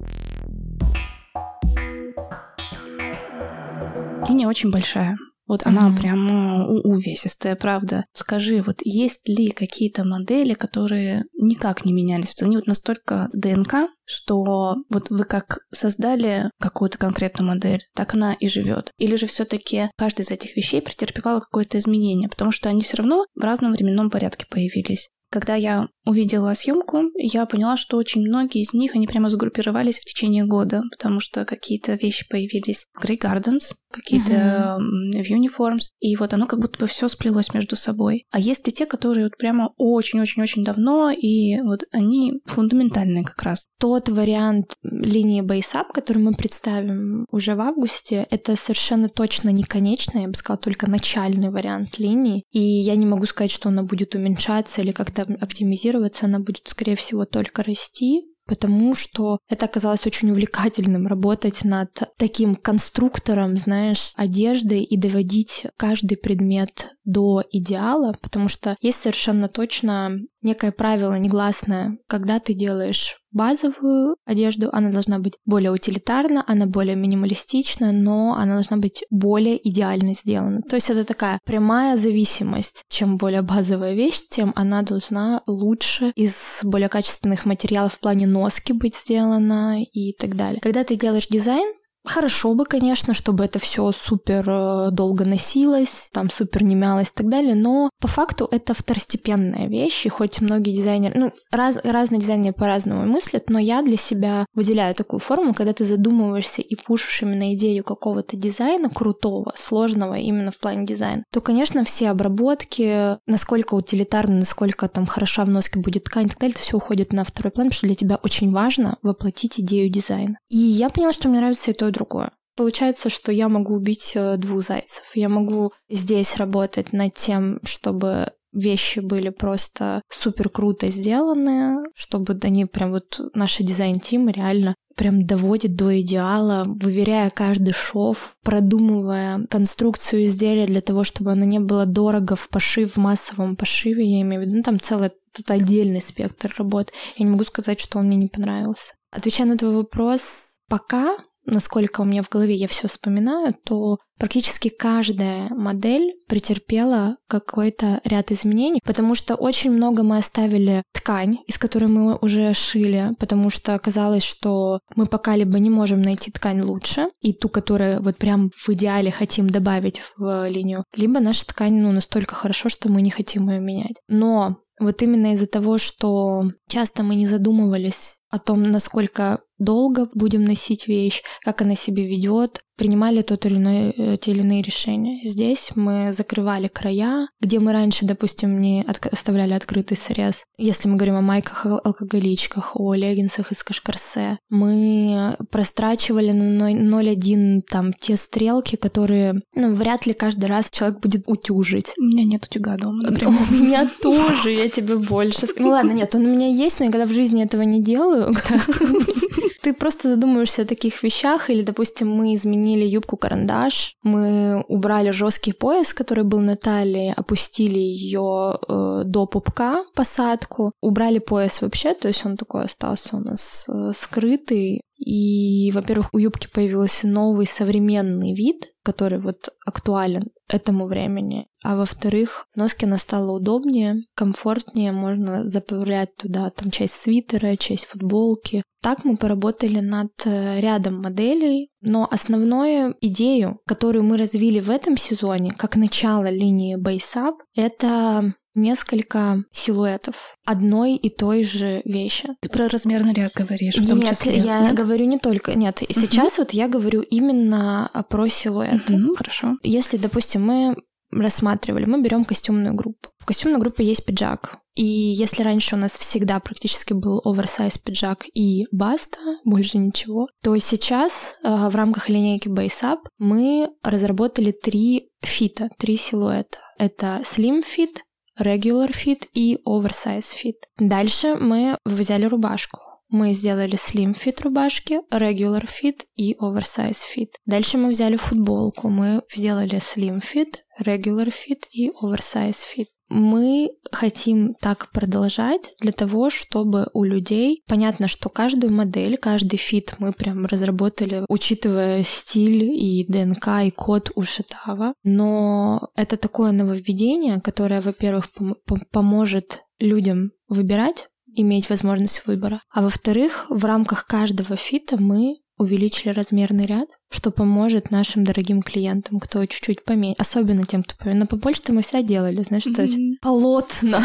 Линия 4.28 4.48
очень 4.48 4.72
большая. 4.72 5.18
Вот 5.48 5.62
mm-hmm. 5.62 5.70
она 5.70 5.96
прям 5.96 6.70
увесистая, 6.84 7.56
правда. 7.56 8.06
Скажи, 8.14 8.64
вот 8.66 8.78
есть 8.84 9.28
ли 9.30 9.52
какие-то 9.52 10.04
модели, 10.04 10.54
которые 10.54 11.26
никак 11.34 11.86
не 11.86 11.94
менялись? 11.94 12.34
Вот 12.36 12.48
они 12.48 12.56
вот 12.56 12.68
настолько 12.68 13.30
ДНК, 13.32 13.90
что 14.06 14.76
вот 14.90 15.10
вы 15.10 15.24
как 15.24 15.60
создали 15.72 16.50
какую-то 16.60 16.98
конкретную 16.98 17.48
модель, 17.48 17.84
так 17.94 18.16
она 18.16 18.34
и 18.34 18.48
живет. 18.48 18.92
Или 18.98 19.16
же 19.16 19.28
все-таки 19.28 19.90
каждая 19.98 20.26
из 20.26 20.32
этих 20.32 20.56
вещей 20.56 20.82
претерпевала 20.82 21.40
какое-то 21.40 21.78
изменение, 21.78 22.30
потому 22.30 22.52
что 22.52 22.70
они 22.70 22.82
все 22.82 22.98
равно 22.98 23.26
в 23.36 23.44
разном 23.44 23.74
временном 23.74 24.10
порядке 24.10 24.48
появились. 24.50 25.10
Когда 25.32 25.56
я 25.56 25.90
увидела 26.06 26.54
съемку, 26.54 27.12
я 27.16 27.46
поняла, 27.46 27.78
что 27.78 27.98
очень 27.98 28.22
многие 28.22 28.62
из 28.62 28.74
них, 28.74 28.96
они 28.96 29.08
прямо 29.08 29.30
загруппировались 29.30 30.00
в 30.00 30.06
течение 30.06 30.46
года, 30.46 30.84
потому 30.92 31.20
что 31.20 31.46
какие-то 31.46 31.94
вещи 31.94 32.28
появились 32.30 32.86
в 32.94 33.04
Grey 33.04 33.20
Gardens, 33.20 33.74
какие-то 33.90 34.78
uh-huh. 34.80 35.24
в 35.24 35.32
Uniforms, 35.32 35.92
и 36.00 36.16
вот 36.16 36.34
оно 36.34 36.48
как 36.48 36.60
будто 36.60 36.80
бы 36.80 36.88
все 36.88 37.08
сплелось 37.08 37.54
между 37.54 37.76
собой. 37.76 38.26
А 38.32 38.40
есть 38.40 38.68
и 38.68 38.72
те, 38.72 38.86
которые 38.86 39.26
вот 39.26 39.38
прямо 39.38 39.74
очень-очень-очень 39.78 40.64
давно, 40.64 41.10
и 41.12 41.60
вот 41.62 41.84
они 41.92 42.34
фундаментальные 42.46 43.24
как 43.24 43.42
раз. 43.42 43.66
Тот 43.80 44.10
вариант 44.10 44.76
линии 44.84 45.42
BaseUp, 45.42 45.88
который 45.94 46.20
мы 46.20 46.34
представим 46.34 47.26
уже 47.32 47.56
в 47.56 47.62
августе, 47.62 48.28
это 48.30 48.56
совершенно 48.56 49.10
точно 49.10 49.50
не 49.50 49.64
конечный, 49.64 50.24
я 50.24 50.28
бы 50.28 50.36
сказала, 50.36 50.62
только 50.62 50.90
начальный 50.90 51.50
вариант 51.50 51.98
линии, 51.98 52.44
и 52.52 52.60
я 52.62 52.96
не 52.96 53.06
могу 53.06 53.26
сказать, 53.26 53.52
что 53.52 53.70
она 53.70 53.84
будет 53.84 54.14
уменьшаться 54.16 54.82
или 54.82 54.92
как-то 54.92 55.25
оптимизироваться 55.40 56.26
она 56.26 56.40
будет, 56.40 56.68
скорее 56.68 56.96
всего, 56.96 57.26
только 57.26 57.64
расти, 57.64 58.22
потому 58.46 58.94
что 58.94 59.40
это 59.50 59.66
оказалось 59.66 60.06
очень 60.06 60.32
увлекательным 60.32 61.08
работать 61.08 61.64
над 61.64 61.90
таким 62.18 62.56
конструктором, 62.56 63.58
знаешь, 63.58 64.12
одежды 64.16 64.82
и 64.82 64.98
доводить 64.98 65.66
каждый 65.78 66.18
предмет 66.18 66.96
до 67.04 67.44
идеала, 67.52 68.16
потому 68.22 68.48
что 68.48 68.76
есть 68.82 69.02
совершенно 69.02 69.48
точно 69.48 70.20
некое 70.42 70.72
правило 70.72 71.16
негласное, 71.16 71.98
когда 72.08 72.40
ты 72.40 72.54
делаешь 72.54 73.18
базовую 73.36 74.16
одежду, 74.26 74.70
она 74.72 74.90
должна 74.90 75.20
быть 75.20 75.38
более 75.46 75.72
утилитарна, 75.72 76.44
она 76.48 76.66
более 76.66 76.96
минималистична, 76.96 77.92
но 77.92 78.36
она 78.36 78.56
должна 78.56 78.78
быть 78.78 79.04
более 79.12 79.58
идеально 79.70 80.12
сделана. 80.12 80.62
То 80.62 80.76
есть 80.76 80.90
это 80.90 81.04
такая 81.04 81.40
прямая 81.46 81.98
зависимость. 81.98 82.84
Чем 82.90 83.18
более 83.18 83.42
базовая 83.42 83.94
вещь, 83.94 84.22
тем 84.30 84.54
она 84.56 84.82
должна 84.82 85.42
лучше 85.46 86.12
из 86.16 86.62
более 86.64 86.90
качественных 86.90 87.46
материалов 87.46 87.94
в 87.94 88.00
плане 88.00 88.26
носки 88.26 88.74
быть 88.74 88.96
сделана 88.96 89.84
и 89.84 90.14
так 90.14 90.36
далее. 90.36 90.62
Когда 90.62 90.84
ты 90.84 90.96
делаешь 90.96 91.28
дизайн, 91.28 91.72
Хорошо 92.06 92.54
бы, 92.54 92.66
конечно, 92.66 93.14
чтобы 93.14 93.46
это 93.46 93.58
все 93.58 93.92
супер 93.92 94.48
э, 94.48 94.92
долго 94.92 95.26
носилось, 95.26 96.10
там 96.14 96.30
супер 96.30 96.64
не 96.64 96.76
мялось 96.76 97.10
и 97.10 97.14
так 97.16 97.30
далее, 97.30 97.56
но 97.56 97.90
по 98.00 98.08
факту 98.08 98.48
это 98.52 98.76
второстепенная 98.76 99.68
вещь, 99.68 100.06
и 100.06 100.10
хоть 100.10 100.40
многие 100.40 100.76
дизайнеры, 100.76 101.20
ну, 101.20 101.32
раз, 101.52 101.78
разные 101.84 102.22
дизайнеры 102.22 102.54
по-разному 102.54 103.06
мыслят, 103.06 103.50
но 103.50 103.58
я 103.58 103.82
для 103.82 103.98
себя 103.98 104.46
выделяю 104.54 104.94
такую 104.94 105.20
форму, 105.20 105.56
когда 105.56 105.74
ты 105.74 105.84
задумываешься 105.84 106.62
и 106.62 106.76
пушишь 106.76 107.24
именно 107.24 107.56
идею 107.56 107.84
какого-то 107.84 108.38
дизайна 108.38 108.90
крутого, 108.90 109.54
сложного 109.56 110.14
именно 110.14 110.52
в 110.52 110.60
плане 110.60 110.86
дизайна, 110.86 111.24
то, 111.32 111.42
конечно, 111.42 111.84
все 111.84 112.10
обработки, 112.10 113.18
насколько 113.28 113.74
утилитарно, 113.74 114.38
насколько 114.38 114.88
там 114.88 115.08
хороша 115.08 115.44
в 115.44 115.50
носке 115.50 115.80
будет 115.80 116.04
ткань 116.04 116.28
и 116.28 116.30
так 116.30 116.40
далее, 116.40 116.54
это 116.54 116.64
все 116.64 116.78
уходит 116.78 117.14
на 117.14 117.24
второй 117.24 117.52
план, 117.52 117.68
потому 117.68 117.78
что 117.78 117.88
для 117.88 117.96
тебя 117.96 118.20
очень 118.22 118.52
важно 118.52 118.98
воплотить 119.02 119.60
идею 119.60 119.90
дизайна. 119.90 120.38
И 120.50 120.58
я 120.58 120.90
поняла, 120.90 121.12
что 121.12 121.30
мне 121.30 121.40
нравится 121.40 121.72
это 121.72 121.88
другое. 121.96 122.32
Получается, 122.56 123.10
что 123.10 123.32
я 123.32 123.50
могу 123.50 123.74
убить 123.74 124.12
э, 124.16 124.38
двух 124.38 124.62
зайцев. 124.62 125.04
Я 125.14 125.28
могу 125.28 125.74
здесь 125.90 126.38
работать 126.38 126.94
над 126.94 127.14
тем, 127.14 127.60
чтобы 127.64 128.32
вещи 128.54 129.00
были 129.00 129.30
просто 129.30 130.02
супер 130.10 130.50
круто 130.50 130.88
сделаны, 130.88 131.84
чтобы 131.94 132.40
они 132.42 132.66
прям 132.66 132.92
вот 132.92 133.20
наши 133.34 133.64
дизайн-тим 133.64 134.30
реально 134.30 134.76
прям 134.96 135.26
доводит 135.26 135.76
до 135.76 136.00
идеала, 136.00 136.64
выверяя 136.66 137.30
каждый 137.30 137.74
шов, 137.74 138.38
продумывая 138.44 139.46
конструкцию 139.50 140.24
изделия 140.24 140.66
для 140.66 140.82
того, 140.82 141.04
чтобы 141.04 141.34
оно 141.34 141.44
не 141.44 141.60
было 141.60 141.86
дорого 141.86 142.38
в 142.38 142.48
пошив, 142.48 142.94
в 142.94 142.98
массовом 142.98 143.58
пошиве, 143.58 144.06
я 144.06 144.22
имею 144.22 144.42
в 144.42 144.46
виду, 144.46 144.58
ну, 144.58 144.64
там 144.64 144.80
целый 144.80 145.12
тут 145.34 145.52
отдельный 145.52 146.02
спектр 146.02 146.54
работ. 146.58 146.94
Я 147.18 147.26
не 147.26 147.32
могу 147.32 147.44
сказать, 147.44 147.82
что 147.82 148.00
он 148.00 148.08
мне 148.08 148.16
не 148.16 148.28
понравился. 148.28 148.94
Отвечая 149.12 149.48
на 149.48 149.58
твой 149.58 149.76
вопрос, 149.76 150.54
пока 150.70 151.18
насколько 151.46 152.02
у 152.02 152.06
меня 152.06 152.24
в 152.24 152.30
голове 152.30 152.56
я 152.56 152.68
все 152.68 152.88
вспоминаю, 152.88 153.56
то 153.64 153.98
практически 154.18 154.70
каждая 154.70 155.50
модель 155.50 156.14
претерпела 156.28 157.18
какой-то 157.28 158.02
ряд 158.04 158.32
изменений, 158.32 158.82
потому 158.84 159.16
что 159.16 159.36
очень 159.36 159.72
много 159.72 160.04
мы 160.04 160.18
оставили 160.18 160.84
ткань, 160.94 161.38
из 161.48 161.58
которой 161.58 161.86
мы 161.88 162.18
уже 162.18 162.54
шили, 162.54 163.12
потому 163.20 163.50
что 163.50 163.74
оказалось, 163.74 164.24
что 164.24 164.80
мы 164.96 165.06
пока 165.06 165.36
либо 165.36 165.60
не 165.60 165.70
можем 165.70 166.02
найти 166.02 166.32
ткань 166.32 166.62
лучше, 166.62 167.10
и 167.22 167.34
ту, 167.34 167.50
которую 167.50 168.02
вот 168.02 168.18
прям 168.18 168.50
в 168.56 168.70
идеале 168.70 169.12
хотим 169.12 169.50
добавить 169.50 170.02
в 170.18 170.48
линию, 170.48 170.84
либо 170.96 171.20
наша 171.20 171.46
ткань 171.46 171.76
ну, 171.76 171.92
настолько 171.92 172.36
хорошо, 172.36 172.70
что 172.70 172.90
мы 172.90 173.02
не 173.02 173.12
хотим 173.12 173.50
ее 173.50 173.60
менять. 173.60 174.00
Но 174.08 174.58
вот 174.80 175.02
именно 175.02 175.34
из-за 175.34 175.48
того, 175.48 175.78
что 175.78 176.52
часто 176.68 177.04
мы 177.04 177.16
не 177.16 177.28
задумывались 177.28 178.16
о 178.30 178.40
том, 178.40 178.64
насколько 178.64 179.40
долго 179.58 180.10
будем 180.14 180.44
носить 180.44 180.88
вещь, 180.88 181.22
как 181.44 181.62
она 181.62 181.76
себя 181.76 182.04
ведет, 182.04 182.62
принимали 182.78 183.22
тот 183.22 183.46
или 183.46 183.56
иной, 183.56 183.94
э, 183.96 184.18
те 184.18 184.32
или 184.32 184.42
иные 184.42 184.62
решения. 184.62 185.20
Здесь 185.24 185.72
мы 185.76 186.12
закрывали 186.12 186.68
края, 186.68 187.30
где 187.40 187.60
мы 187.60 187.72
раньше, 187.72 188.06
допустим, 188.06 188.60
не 188.60 188.84
от, 188.86 189.06
оставляли 189.06 189.54
открытый 189.54 189.96
срез. 189.96 190.44
Если 190.58 190.90
мы 190.90 190.98
говорим 190.98 191.16
о 191.16 191.22
майках 191.22 191.66
алкоголичках, 191.66 192.76
о 192.76 192.94
леггинсах 192.94 193.54
из 193.54 193.64
кашкарсе, 193.64 194.40
мы 194.50 195.38
прострачивали 195.52 196.32
на 196.32 196.70
0,1 196.70 197.62
там 197.70 197.94
те 197.94 198.18
стрелки, 198.18 198.76
которые, 198.76 199.42
ну, 199.56 199.74
вряд 199.74 200.06
ли 200.06 200.14
каждый 200.14 200.46
раз 200.46 200.70
человек 200.70 201.00
будет 201.00 201.24
утюжить. 201.28 201.94
У 201.98 202.04
меня 202.04 202.26
нет 202.26 202.46
утюга 202.46 202.76
дома, 202.76 203.04
например. 203.04 203.34
У 203.50 203.54
меня 203.54 203.88
тоже, 204.02 204.52
я 204.52 204.70
тебе 204.70 204.98
больше... 204.98 205.48
Ну 205.58 205.70
ладно, 205.70 205.92
нет, 205.92 206.14
он 206.14 206.26
у 206.26 206.30
меня 206.30 206.48
есть, 206.48 206.80
но 206.80 206.86
я 206.88 206.92
когда 206.92 207.06
в 207.06 207.14
жизни 207.14 207.42
этого 207.42 207.62
не 207.62 207.82
делаю, 208.16 208.36
ты 209.62 209.74
просто 209.74 210.10
задумываешься 210.10 210.62
о 210.62 210.66
таких 210.66 211.04
вещах, 211.04 211.50
или, 211.50 211.62
допустим, 211.62 212.10
мы 212.10 212.36
изменили 212.36 212.86
юбку-карандаш, 212.86 213.96
мы 214.04 214.64
убрали 214.68 215.12
жесткий 215.12 215.54
пояс, 215.54 215.94
который 215.94 216.24
был 216.24 216.40
на 216.40 216.56
талии, 216.56 217.14
опустили 217.16 217.80
ее 217.80 218.58
э, 218.68 219.02
до 219.06 219.26
пупка, 219.26 219.86
посадку, 219.96 220.72
убрали 220.82 221.20
пояс 221.20 221.62
вообще, 221.62 221.94
то 221.94 222.08
есть 222.08 222.26
он 222.26 222.38
такой 222.38 222.64
остался 222.64 223.18
у 223.18 223.20
нас 223.20 223.66
э, 223.68 223.92
скрытый, 223.94 224.82
и, 224.98 225.72
во-первых, 225.72 226.10
у 226.14 226.18
юбки 226.18 226.48
появился 226.54 227.08
новый 227.08 227.46
современный 227.46 228.34
вид, 228.34 228.72
который 228.84 229.20
вот 229.20 229.50
актуален 229.66 230.30
этому 230.50 230.86
времени. 230.86 231.48
А 231.64 231.76
во-вторых, 231.76 232.48
носки 232.56 232.86
стало 232.98 233.32
удобнее, 233.38 234.04
комфортнее, 234.16 234.92
можно 234.92 235.50
заправлять 235.50 236.16
туда 236.16 236.50
там 236.52 236.72
часть 236.72 236.96
свитера, 236.96 237.56
часть 237.58 237.86
футболки. 237.86 238.64
Так 238.82 239.04
мы 239.04 239.18
поработали 239.18 239.80
над 239.80 240.12
э, 240.26 240.62
рядом 240.62 241.02
моделей, 241.02 241.70
но 241.82 242.08
основную 242.10 242.96
идею, 243.02 243.60
которую 243.66 244.04
мы 244.04 244.18
развили 244.18 244.60
в 244.60 244.70
этом 244.70 244.96
сезоне, 244.96 245.52
как 245.52 245.76
начало 245.76 246.30
линии 246.30 246.78
Up, 246.78 247.36
это 247.56 248.36
несколько 248.56 249.44
силуэтов 249.52 250.36
одной 250.46 250.96
и 250.96 251.10
той 251.10 251.44
же 251.44 251.82
вещи. 251.86 252.30
Ты 252.42 252.50
про 252.50 252.68
размерный 252.68 253.14
ряд 253.14 253.34
говоришь, 253.36 253.76
в 253.76 253.88
том 253.88 254.00
нет, 254.00 254.18
числе. 254.18 254.38
Я 254.38 254.60
нет, 254.60 254.76
говорю 254.76 255.06
не 255.06 255.20
только... 255.20 255.54
Нет, 255.56 255.82
угу. 255.82 255.94
сейчас 255.94 256.38
вот 256.38 256.52
я 256.52 256.68
говорю 256.68 257.02
именно 257.02 257.92
про 258.10 258.28
силуэт. 258.28 258.90
Угу, 258.90 259.16
хорошо. 259.16 259.58
Если, 259.64 259.98
допустим, 259.98 260.46
мы 260.46 260.76
рассматривали, 261.12 261.86
мы 261.86 262.02
берем 262.02 262.26
костюмную 262.26 262.74
группу. 262.74 263.10
В 263.20 263.26
костюмной 263.26 263.60
группе 263.60 263.84
есть 263.84 264.06
пиджак, 264.06 264.58
И 264.76 264.86
если 264.86 265.42
раньше 265.42 265.76
у 265.76 265.80
нас 265.80 265.98
всегда 265.98 266.40
практически 266.40 266.94
был 266.94 267.22
оверсайз 267.24 267.78
пиджак 267.78 268.26
и 268.34 268.66
баста, 268.72 269.18
больше 269.44 269.78
ничего, 269.78 270.28
то 270.44 270.56
сейчас 270.58 271.36
э, 271.44 271.70
в 271.70 271.76
рамках 271.76 272.10
линейки 272.10 272.50
Base 272.50 272.84
Up 272.84 273.00
мы 273.18 273.70
разработали 273.82 274.52
три 274.52 275.10
фита, 275.22 275.70
три 275.80 275.96
силуэта. 275.96 276.60
Это 276.78 277.22
Slim 277.24 277.62
Fit, 277.62 277.98
Regular 278.40 278.92
Fit 278.92 279.28
и 279.34 279.60
Oversize 279.66 280.34
Fit. 280.36 280.56
Дальше 280.78 281.36
мы 281.36 281.78
взяли 281.86 282.26
рубашку. 282.26 282.82
Мы 283.10 283.34
сделали 283.34 283.76
slim 283.78 284.14
fit 284.14 284.42
рубашки, 284.42 285.00
regular 285.12 285.66
fit 285.66 286.06
и 286.16 286.36
oversize 286.42 287.04
fit. 287.16 287.30
Дальше 287.46 287.78
мы 287.78 287.90
взяли 287.90 288.16
футболку. 288.18 288.90
Мы 288.90 289.22
сделали 289.34 289.78
slim 289.78 290.22
fit, 290.22 290.56
regular 290.82 291.28
fit 291.28 291.66
и 291.72 291.92
oversize 291.92 292.64
fit 292.66 292.88
мы 293.08 293.70
хотим 293.92 294.56
так 294.56 294.90
продолжать 294.92 295.74
для 295.80 295.92
того, 295.92 296.30
чтобы 296.30 296.88
у 296.94 297.04
людей 297.04 297.64
понятно, 297.68 298.08
что 298.08 298.30
каждую 298.30 298.74
модель, 298.74 299.18
каждый 299.18 299.58
фит 299.58 299.96
мы 300.00 300.12
прям 300.12 300.46
разработали, 300.46 301.24
учитывая 301.30 302.04
стиль 302.04 302.64
и 302.64 303.06
ДНК 303.08 303.48
и 303.66 303.72
код 303.72 304.12
Ushatava. 304.16 304.94
Но 305.04 305.90
это 305.96 306.18
такое 306.18 306.52
нововведение, 306.52 307.40
которое, 307.42 307.82
во-первых, 307.82 308.30
пом- 308.38 308.56
поможет 308.92 309.64
людям 309.80 310.32
выбирать 310.48 311.08
иметь 311.36 311.70
возможность 311.70 312.26
выбора. 312.26 312.62
А 312.74 312.82
во-вторых, 312.82 313.46
в 313.50 313.66
рамках 313.66 314.08
каждого 314.08 314.56
фита 314.56 314.98
мы 314.98 315.38
увеличили 315.58 316.12
размерный 316.12 316.66
ряд, 316.66 316.90
что 317.16 317.32
поможет 317.32 317.92
нашим 317.92 318.24
дорогим 318.24 318.62
клиентам, 318.62 319.20
кто 319.20 319.46
чуть-чуть 319.46 319.84
поменьше, 319.84 320.16
особенно 320.20 320.66
тем, 320.66 320.84
кто 320.84 320.96
поменьше. 320.98 321.20
Но 321.20 321.26
побольше-то 321.28 321.74
мы 321.74 321.82
всегда 321.82 322.02
делали, 322.02 322.44
знаешь, 322.44 322.64
что 322.64 322.84
mm-hmm. 322.84 323.16
полотна 323.22 324.04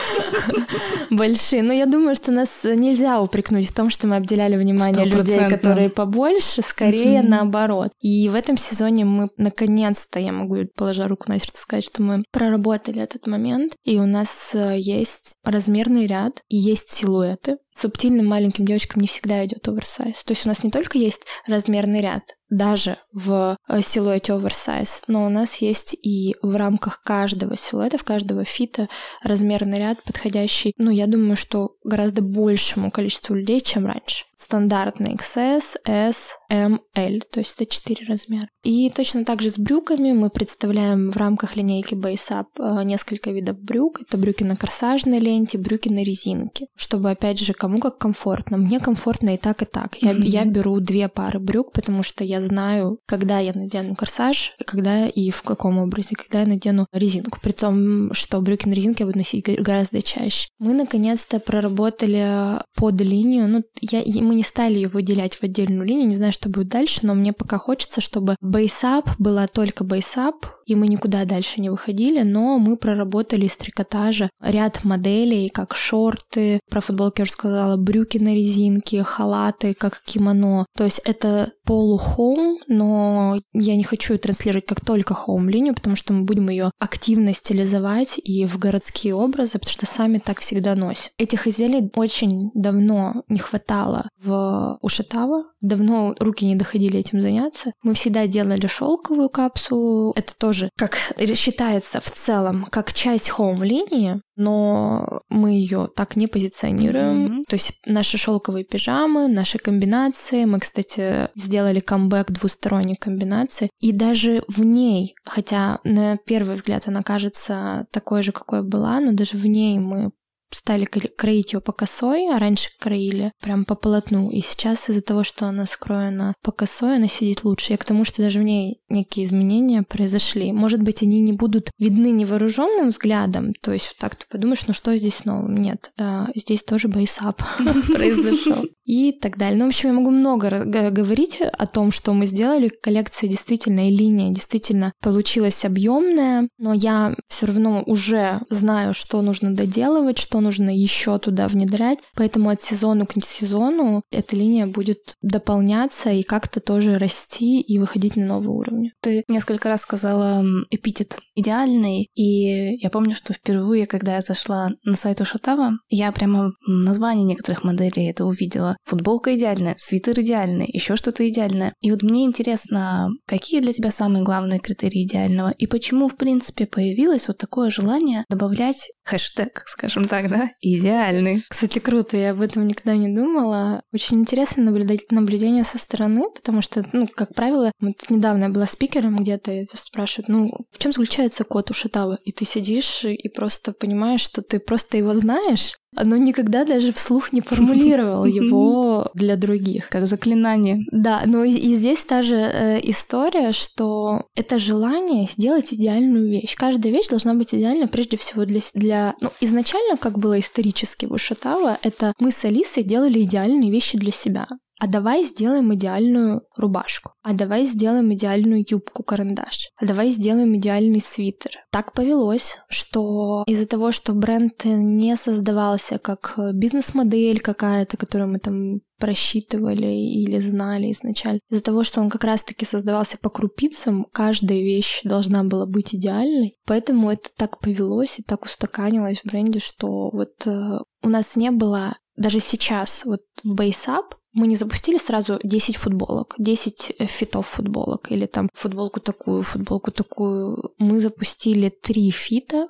большие. 1.10 1.62
Но 1.62 1.72
я 1.72 1.86
думаю, 1.86 2.16
что 2.16 2.32
нас 2.32 2.64
нельзя 2.64 3.20
упрекнуть 3.20 3.68
в 3.68 3.74
том, 3.74 3.90
что 3.90 4.06
мы 4.06 4.16
обделяли 4.16 4.56
внимание 4.56 5.04
людей, 5.04 5.48
которые 5.48 5.88
побольше, 5.88 6.62
скорее 6.62 7.22
наоборот. 7.22 7.90
И 8.00 8.28
в 8.28 8.34
этом 8.34 8.56
сезоне 8.56 9.04
мы 9.04 9.28
наконец-то, 9.36 10.18
я 10.18 10.32
могу, 10.32 10.56
положа 10.76 11.08
руку 11.08 11.28
на 11.28 11.38
сердце, 11.38 11.60
сказать, 11.60 11.84
что 11.84 12.02
мы 12.02 12.24
проработали 12.32 13.00
этот 13.00 13.26
момент, 13.26 13.74
и 13.84 13.98
у 13.98 14.06
нас 14.06 14.52
э, 14.54 14.78
есть 14.78 15.34
размерный 15.44 16.06
ряд, 16.06 16.42
и 16.48 16.56
есть 16.56 16.90
силуэты, 16.90 17.56
субтильным 17.78 18.26
маленьким 18.26 18.64
девочкам 18.64 19.00
не 19.00 19.08
всегда 19.08 19.44
идет 19.44 19.66
оверсайз. 19.68 20.24
То 20.24 20.32
есть 20.32 20.44
у 20.46 20.48
нас 20.48 20.64
не 20.64 20.70
только 20.70 20.98
есть 20.98 21.26
размерный 21.46 22.00
ряд, 22.00 22.37
даже 22.50 22.98
в 23.12 23.56
э, 23.68 23.82
силуэте 23.82 24.32
оверсайз, 24.32 25.02
но 25.06 25.26
у 25.26 25.28
нас 25.28 25.56
есть 25.56 25.94
и 26.02 26.36
в 26.42 26.56
рамках 26.56 27.02
каждого 27.02 27.56
силуэта, 27.56 27.98
в 27.98 28.04
каждого 28.04 28.44
фита 28.44 28.88
размерный 29.22 29.78
ряд, 29.78 30.02
подходящий, 30.02 30.72
ну, 30.78 30.90
я 30.90 31.06
думаю, 31.06 31.36
что 31.36 31.72
гораздо 31.84 32.22
большему 32.22 32.90
количеству 32.90 33.34
людей, 33.34 33.60
чем 33.60 33.86
раньше. 33.86 34.24
Стандартный 34.36 35.14
XS, 35.14 35.78
S, 35.84 36.36
M, 36.48 36.80
L, 36.94 37.20
то 37.32 37.40
есть 37.40 37.60
это 37.60 37.66
4 37.66 38.06
размера. 38.06 38.48
И 38.62 38.88
точно 38.90 39.24
так 39.24 39.42
же 39.42 39.50
с 39.50 39.58
брюками 39.58 40.12
мы 40.12 40.30
представляем 40.30 41.10
в 41.10 41.16
рамках 41.16 41.56
линейки 41.56 41.94
Base 41.94 42.30
Up 42.30 42.46
э, 42.58 42.84
несколько 42.84 43.30
видов 43.30 43.60
брюк. 43.60 44.02
Это 44.02 44.16
брюки 44.16 44.44
на 44.44 44.56
корсажной 44.56 45.18
ленте, 45.18 45.58
брюки 45.58 45.88
на 45.88 46.04
резинке, 46.04 46.66
чтобы, 46.76 47.10
опять 47.10 47.40
же, 47.40 47.52
кому 47.52 47.80
как 47.80 47.98
комфортно. 47.98 48.58
Мне 48.58 48.78
комфортно 48.78 49.34
и 49.34 49.36
так, 49.36 49.62
и 49.62 49.64
так. 49.64 49.96
Я, 49.96 50.12
mm-hmm. 50.12 50.24
я 50.24 50.44
беру 50.44 50.78
две 50.80 51.08
пары 51.08 51.40
брюк, 51.40 51.72
потому 51.72 52.02
что 52.02 52.22
я 52.22 52.37
знаю, 52.40 52.98
когда 53.06 53.38
я 53.38 53.52
надену 53.52 53.94
корсаж, 53.94 54.52
когда 54.66 55.06
и 55.06 55.30
в 55.30 55.42
каком 55.42 55.78
образе, 55.78 56.16
когда 56.16 56.40
я 56.40 56.46
надену 56.46 56.86
резинку. 56.92 57.38
При 57.42 57.52
том, 57.52 58.12
что 58.12 58.40
брюки 58.40 58.68
на 58.68 58.74
резинке 58.74 59.04
я 59.04 59.06
буду 59.06 59.18
носить 59.18 59.46
гораздо 59.60 60.02
чаще. 60.02 60.48
Мы 60.58 60.72
наконец-то 60.72 61.40
проработали 61.40 62.60
под 62.76 63.00
линию. 63.00 63.48
Ну, 63.48 63.62
я, 63.80 64.02
мы 64.22 64.34
не 64.34 64.42
стали 64.42 64.74
ее 64.74 64.88
выделять 64.88 65.34
в 65.34 65.42
отдельную 65.42 65.86
линию, 65.86 66.08
не 66.08 66.16
знаю, 66.16 66.32
что 66.32 66.48
будет 66.48 66.68
дальше, 66.68 67.00
но 67.02 67.14
мне 67.14 67.32
пока 67.32 67.58
хочется, 67.58 68.00
чтобы 68.00 68.36
бейсап 68.40 69.10
была 69.18 69.46
только 69.46 69.84
бейсап, 69.84 70.46
и 70.68 70.74
мы 70.74 70.86
никуда 70.86 71.24
дальше 71.24 71.62
не 71.62 71.70
выходили, 71.70 72.22
но 72.22 72.58
мы 72.58 72.76
проработали 72.76 73.46
из 73.46 73.56
трикотажа 73.56 74.28
ряд 74.42 74.84
моделей, 74.84 75.48
как 75.48 75.74
шорты, 75.74 76.60
про 76.70 76.82
футболки 76.82 77.20
я 77.20 77.22
уже 77.22 77.32
сказала, 77.32 77.76
брюки 77.78 78.18
на 78.18 78.34
резинке, 78.34 79.02
халаты, 79.02 79.72
как 79.72 80.02
кимоно. 80.02 80.66
То 80.76 80.84
есть 80.84 81.00
это 81.04 81.52
полухоум, 81.64 82.58
но 82.68 83.38
я 83.54 83.76
не 83.76 83.84
хочу 83.84 84.12
ее 84.12 84.18
транслировать 84.18 84.66
как 84.66 84.84
только 84.84 85.14
хоум-линию, 85.14 85.74
потому 85.74 85.96
что 85.96 86.12
мы 86.12 86.24
будем 86.24 86.50
ее 86.50 86.70
активно 86.78 87.32
стилизовать 87.32 88.20
и 88.22 88.44
в 88.44 88.58
городские 88.58 89.14
образы, 89.14 89.58
потому 89.58 89.72
что 89.72 89.86
сами 89.86 90.18
так 90.18 90.40
всегда 90.40 90.74
носим. 90.74 91.10
Этих 91.16 91.46
изделий 91.46 91.90
очень 91.94 92.50
давно 92.54 93.22
не 93.28 93.38
хватало 93.38 94.08
в 94.22 94.78
Ушатава, 94.82 95.44
давно 95.60 96.14
руки 96.18 96.44
не 96.44 96.56
доходили 96.56 96.98
этим 96.98 97.20
заняться. 97.20 97.72
Мы 97.82 97.94
всегда 97.94 98.26
делали 98.26 98.66
шелковую 98.66 99.30
капсулу, 99.30 100.12
это 100.14 100.34
тоже 100.36 100.57
как 100.76 100.98
считается 101.34 102.00
в 102.00 102.10
целом 102.10 102.66
как 102.70 102.92
часть 102.92 103.28
хоум-линии, 103.28 104.20
но 104.36 105.22
мы 105.28 105.52
ее 105.52 105.88
так 105.94 106.16
не 106.16 106.26
позиционируем. 106.26 107.26
Mm-hmm. 107.26 107.44
То 107.48 107.54
есть 107.54 107.80
наши 107.86 108.18
шелковые 108.18 108.64
пижамы, 108.64 109.28
наши 109.28 109.58
комбинации. 109.58 110.44
Мы, 110.44 110.60
кстати, 110.60 111.28
сделали 111.34 111.80
камбэк 111.80 112.30
двусторонней 112.30 112.96
комбинации. 112.96 113.70
И 113.80 113.92
даже 113.92 114.42
в 114.48 114.64
ней, 114.64 115.14
хотя 115.24 115.80
на 115.84 116.16
первый 116.18 116.54
взгляд 116.54 116.86
она 116.86 117.02
кажется 117.02 117.86
такой 117.90 118.22
же, 118.22 118.32
какой 118.32 118.62
была, 118.62 119.00
но 119.00 119.12
даже 119.12 119.36
в 119.36 119.46
ней 119.46 119.78
мы 119.78 120.10
стали 120.50 120.84
кроить 120.84 121.52
ее 121.52 121.60
по 121.60 121.72
косой, 121.72 122.28
а 122.28 122.38
раньше 122.38 122.70
кроили 122.78 123.32
прям 123.42 123.64
по 123.64 123.74
полотну. 123.74 124.30
И 124.30 124.40
сейчас 124.40 124.88
из-за 124.88 125.02
того, 125.02 125.24
что 125.24 125.46
она 125.46 125.66
скроена 125.66 126.34
по 126.42 126.52
косой, 126.52 126.96
она 126.96 127.08
сидит 127.08 127.44
лучше. 127.44 127.72
Я 127.72 127.78
к 127.78 127.84
тому, 127.84 128.04
что 128.04 128.22
даже 128.22 128.40
в 128.40 128.42
ней 128.42 128.80
некие 128.88 129.24
изменения 129.24 129.82
произошли. 129.82 130.52
Может 130.52 130.82
быть, 130.82 131.02
они 131.02 131.20
не 131.20 131.32
будут 131.32 131.70
видны 131.78 132.10
невооруженным 132.10 132.88
взглядом, 132.88 133.52
то 133.60 133.72
есть 133.72 133.96
так 133.98 134.16
ты 134.16 134.26
подумаешь, 134.30 134.66
ну 134.66 134.72
что 134.72 134.96
здесь 134.96 135.24
нового? 135.24 135.50
Нет, 135.50 135.92
а, 135.98 136.28
здесь 136.34 136.62
тоже 136.62 136.88
бейсап 136.88 137.42
произошел. 137.94 138.64
И 138.88 139.12
так 139.12 139.36
далее. 139.36 139.58
Ну, 139.58 139.66
в 139.66 139.68
общем, 139.68 139.90
я 139.90 139.94
могу 139.94 140.10
много 140.10 140.64
говорить 140.64 141.40
о 141.42 141.66
том, 141.66 141.92
что 141.92 142.14
мы 142.14 142.24
сделали. 142.24 142.68
Коллекция 142.68 143.28
действительно 143.28 143.90
и 143.90 143.94
линия 143.94 144.30
действительно 144.30 144.94
получилась 145.02 145.62
объемная, 145.66 146.48
но 146.56 146.72
я 146.72 147.14
все 147.28 147.46
равно 147.46 147.82
уже 147.84 148.40
знаю, 148.48 148.94
что 148.94 149.20
нужно 149.20 149.52
доделывать, 149.52 150.16
что 150.18 150.40
нужно 150.40 150.70
еще 150.70 151.18
туда 151.18 151.48
внедрять. 151.48 151.98
Поэтому 152.16 152.48
от 152.48 152.62
сезона 152.62 153.04
к 153.04 153.12
сезону 153.22 154.00
эта 154.10 154.34
линия 154.34 154.66
будет 154.66 155.16
дополняться 155.20 156.10
и 156.10 156.22
как-то 156.22 156.60
тоже 156.60 156.94
расти 156.94 157.60
и 157.60 157.78
выходить 157.78 158.16
на 158.16 158.24
новые 158.24 158.52
уровни. 158.52 158.92
Ты 159.02 159.22
несколько 159.28 159.68
раз 159.68 159.82
сказала 159.82 160.42
эпитет 160.70 161.18
идеальный, 161.34 162.08
и 162.14 162.78
я 162.78 162.88
помню, 162.88 163.14
что 163.14 163.34
впервые, 163.34 163.84
когда 163.84 164.14
я 164.14 164.22
зашла 164.22 164.70
на 164.82 164.96
сайт 164.96 165.20
Ушатава, 165.20 165.72
я 165.90 166.10
прямо 166.10 166.52
название 166.66 167.26
некоторых 167.26 167.64
моделей 167.64 168.08
это 168.08 168.24
увидела. 168.24 168.77
Футболка 168.84 169.36
идеальная, 169.36 169.74
свитер 169.78 170.20
идеальный, 170.20 170.66
еще 170.66 170.96
что-то 170.96 171.28
идеальное. 171.28 171.74
И 171.80 171.90
вот 171.90 172.02
мне 172.02 172.24
интересно, 172.24 173.08
какие 173.26 173.60
для 173.60 173.72
тебя 173.72 173.90
самые 173.90 174.24
главные 174.24 174.60
критерии 174.60 175.04
идеального, 175.04 175.50
и 175.50 175.66
почему, 175.66 176.08
в 176.08 176.16
принципе, 176.16 176.66
появилось 176.66 177.28
вот 177.28 177.38
такое 177.38 177.70
желание 177.70 178.24
добавлять 178.30 178.88
хэштег, 179.04 179.64
скажем 179.66 180.04
так, 180.04 180.28
да? 180.28 180.50
Идеальный. 180.60 181.42
Кстати, 181.48 181.78
круто, 181.78 182.16
я 182.16 182.32
об 182.32 182.40
этом 182.40 182.66
никогда 182.66 182.96
не 182.96 183.14
думала. 183.14 183.82
Очень 183.92 184.20
интересно 184.20 184.62
наблюдать 184.62 185.10
наблюдение 185.10 185.64
со 185.64 185.78
стороны, 185.78 186.24
потому 186.34 186.62
что, 186.62 186.84
ну, 186.92 187.06
как 187.06 187.34
правило, 187.34 187.72
вот 187.80 187.94
недавно 188.08 188.44
я 188.44 188.50
была 188.50 188.66
спикером 188.66 189.16
где-то, 189.16 189.52
и 189.52 189.64
спрашивают, 189.64 190.28
ну, 190.28 190.50
в 190.70 190.78
чем 190.78 190.92
заключается 190.92 191.44
код 191.44 191.70
у 191.70 191.74
Шатава? 191.74 192.18
И 192.24 192.32
ты 192.32 192.44
сидишь 192.44 193.04
и 193.04 193.28
просто 193.28 193.72
понимаешь, 193.72 194.20
что 194.20 194.42
ты 194.42 194.58
просто 194.58 194.98
его 194.98 195.14
знаешь, 195.14 195.74
оно 195.96 196.16
никогда 196.16 196.64
даже 196.64 196.92
вслух 196.92 197.32
не 197.32 197.40
формулировал 197.40 198.24
его 198.24 199.10
для 199.14 199.36
других. 199.36 199.88
Как 199.88 200.06
заклинание. 200.06 200.84
Да, 200.92 201.22
но 201.26 201.44
и, 201.44 201.52
и 201.52 201.74
здесь 201.74 202.04
та 202.04 202.22
же 202.22 202.36
э, 202.36 202.80
история, 202.82 203.52
что 203.52 204.26
это 204.34 204.58
желание 204.58 205.26
сделать 205.26 205.72
идеальную 205.72 206.28
вещь. 206.28 206.54
Каждая 206.56 206.92
вещь 206.92 207.08
должна 207.08 207.34
быть 207.34 207.54
идеальна 207.54 207.88
прежде 207.88 208.16
всего 208.16 208.44
для... 208.44 208.60
для... 208.74 209.14
Ну, 209.20 209.30
изначально, 209.40 209.96
как 209.96 210.18
было 210.18 210.38
исторически 210.38 211.06
в 211.06 211.12
Ушатава, 211.12 211.78
это 211.82 212.12
мы 212.18 212.32
с 212.32 212.44
Алисой 212.44 212.82
делали 212.82 213.22
идеальные 213.22 213.70
вещи 213.70 213.98
для 213.98 214.12
себя. 214.12 214.46
А 214.78 214.86
давай 214.86 215.24
сделаем 215.24 215.74
идеальную 215.74 216.42
рубашку, 216.56 217.12
а 217.22 217.32
давай 217.32 217.64
сделаем 217.64 218.12
идеальную 218.12 218.64
юбку-карандаш, 218.68 219.70
а 219.76 219.86
давай 219.86 220.10
сделаем 220.10 220.56
идеальный 220.56 221.00
свитер. 221.00 221.52
Так 221.70 221.92
повелось, 221.92 222.56
что 222.68 223.44
из-за 223.46 223.66
того, 223.66 223.92
что 223.92 224.12
бренд 224.12 224.64
не 224.64 225.16
создавался 225.16 225.98
как 225.98 226.38
бизнес-модель 226.54 227.40
какая-то, 227.40 227.96
которую 227.96 228.30
мы 228.30 228.38
там 228.38 228.80
просчитывали 228.98 229.86
или 229.86 230.38
знали 230.40 230.90
изначально. 230.92 231.40
Из-за 231.50 231.62
того, 231.62 231.84
что 231.84 232.00
он 232.00 232.10
как 232.10 232.24
раз-таки 232.24 232.64
создавался 232.64 233.16
по 233.16 233.30
крупицам, 233.30 234.06
каждая 234.12 234.58
вещь 234.58 235.00
должна 235.04 235.44
была 235.44 235.66
быть 235.66 235.94
идеальной. 235.94 236.56
Поэтому 236.66 237.10
это 237.10 237.28
так 237.36 237.60
повелось 237.60 238.18
и 238.18 238.22
так 238.22 238.44
устаканилось 238.44 239.20
в 239.20 239.26
бренде, 239.26 239.60
что 239.60 240.10
вот 240.10 240.46
э, 240.46 240.78
у 241.02 241.08
нас 241.08 241.36
не 241.36 241.50
было 241.50 241.96
даже 242.16 242.40
сейчас 242.40 243.04
вот 243.04 243.22
в 243.44 243.54
BaseUp 243.54 244.04
мы 244.32 244.46
не 244.46 244.56
запустили 244.56 244.98
сразу 244.98 245.38
10 245.42 245.76
футболок, 245.76 246.34
10 246.38 246.92
э, 246.98 247.06
fit 247.06 247.30
ов 247.30 247.46
футболок 247.46 248.12
или 248.12 248.26
там 248.26 248.48
футболку 248.54 249.00
такую, 249.00 249.42
футболку 249.42 249.90
такую. 249.90 250.72
Мы 250.78 251.00
запустили 251.00 251.68
три 251.70 252.10
fit 252.10 252.45
а, 252.45 252.68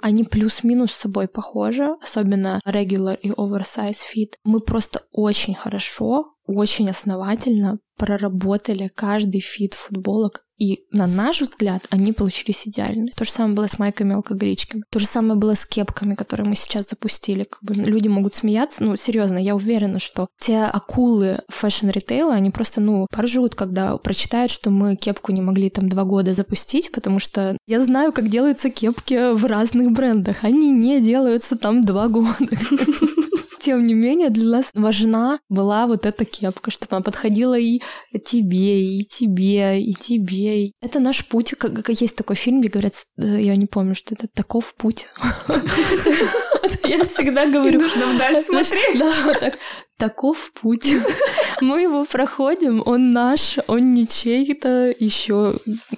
они 0.00 0.24
плюс-минус 0.24 0.92
с 0.92 1.00
собой 1.00 1.28
похожи, 1.28 1.94
особенно 2.02 2.60
regular 2.66 3.18
и 3.20 3.30
oversize 3.30 3.98
fit. 4.14 4.34
Мы 4.44 4.60
просто 4.60 5.02
очень 5.12 5.54
хорошо, 5.54 6.34
очень 6.46 6.88
основательно 6.90 7.78
проработали 7.96 8.90
каждый 8.94 9.40
fit 9.40 9.74
футболок 9.74 10.46
и 10.58 10.86
на 10.90 11.06
наш 11.06 11.42
взгляд 11.42 11.82
они 11.90 12.12
получились 12.12 12.66
идеальны. 12.66 13.10
То 13.16 13.24
же 13.24 13.30
самое 13.30 13.54
было 13.54 13.66
с 13.66 13.78
майками-алкоголичками. 13.78 14.84
То 14.90 14.98
же 14.98 15.06
самое 15.06 15.38
было 15.38 15.54
с 15.54 15.66
кепками, 15.66 16.14
которые 16.14 16.48
мы 16.48 16.54
сейчас 16.54 16.88
запустили. 16.88 17.44
Как 17.44 17.62
бы 17.62 17.74
люди 17.74 18.08
могут 18.08 18.32
смеяться. 18.34 18.82
Ну, 18.82 18.96
серьезно, 18.96 19.38
я 19.38 19.54
уверена, 19.54 19.98
что 19.98 20.28
те 20.40 20.60
акулы 20.60 21.40
fashion-ритейла, 21.48 22.34
они 22.34 22.50
просто, 22.50 22.80
ну, 22.80 23.06
поржут, 23.10 23.54
когда 23.54 23.96
прочитают, 23.98 24.50
что 24.50 24.70
мы 24.70 24.96
кепку 24.96 25.32
не 25.32 25.42
могли 25.42 25.68
там 25.68 25.88
два 25.88 26.04
года 26.04 26.32
запустить, 26.32 26.90
потому 26.90 27.18
что 27.18 27.58
я 27.66 27.80
знаю, 27.80 28.12
как 28.12 28.28
делаются 28.28 28.70
кепки 28.70 29.34
в 29.34 29.44
разных 29.44 29.92
брендах. 29.92 30.44
Они 30.44 30.70
не 30.70 31.00
делаются 31.00 31.56
там 31.56 31.82
два 31.82 32.08
года. 32.08 32.48
Тем 33.66 33.84
не 33.84 33.94
менее, 33.94 34.30
для 34.30 34.58
нас 34.58 34.70
важна 34.74 35.40
была 35.48 35.88
вот 35.88 36.06
эта 36.06 36.24
кепка, 36.24 36.70
чтобы 36.70 36.94
она 36.94 37.02
подходила 37.02 37.58
и 37.58 37.80
тебе, 38.24 39.00
и 39.00 39.04
тебе, 39.04 39.82
и 39.82 39.92
тебе. 39.92 40.70
Это 40.80 41.00
наш 41.00 41.26
путь. 41.26 41.54
Как, 41.58 41.88
есть 41.88 42.14
такой 42.14 42.36
фильм, 42.36 42.60
где 42.60 42.68
говорят, 42.68 42.94
э, 43.18 43.40
я 43.40 43.56
не 43.56 43.66
помню, 43.66 43.96
что 43.96 44.14
это 44.14 44.28
таков 44.32 44.72
путь. 44.76 45.06
Я 46.84 47.04
всегда 47.04 47.46
говорю... 47.46 47.80
Нужно 47.80 48.06
вдаль 48.14 48.44
смотреть. 48.44 48.98
Да, 48.98 49.52
таков 49.98 50.52
путь. 50.52 50.86
Мы 51.60 51.82
его 51.82 52.04
проходим, 52.04 52.82
он 52.84 53.12
наш, 53.12 53.58
он 53.66 53.92
не 53.92 54.06
чей-то 54.06 54.94
еще. 54.98 55.54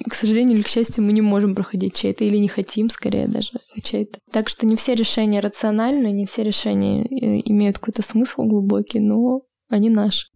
К 0.09 0.14
сожалению 0.14 0.59
или 0.59 0.62
к 0.62 0.68
счастью, 0.68 1.05
мы 1.05 1.12
не 1.12 1.21
можем 1.21 1.55
проходить 1.55 1.94
чей-то 1.94 2.25
или 2.25 2.37
не 2.37 2.49
хотим, 2.49 2.88
скорее 2.88 3.27
даже 3.27 3.53
чей-то. 3.83 4.18
Так 4.33 4.49
что 4.49 4.66
не 4.66 4.77
все 4.77 4.94
решения 4.94 5.40
рациональны, 5.40 6.12
не 6.12 6.27
все 6.27 6.44
решения 6.44 7.03
э, 7.03 7.42
имеют 7.44 7.79
какой-то 7.79 8.03
смысл 8.03 8.44
глубокий, 8.44 9.01
но 9.01 9.42
они 9.68 9.90
наши. 9.90 10.29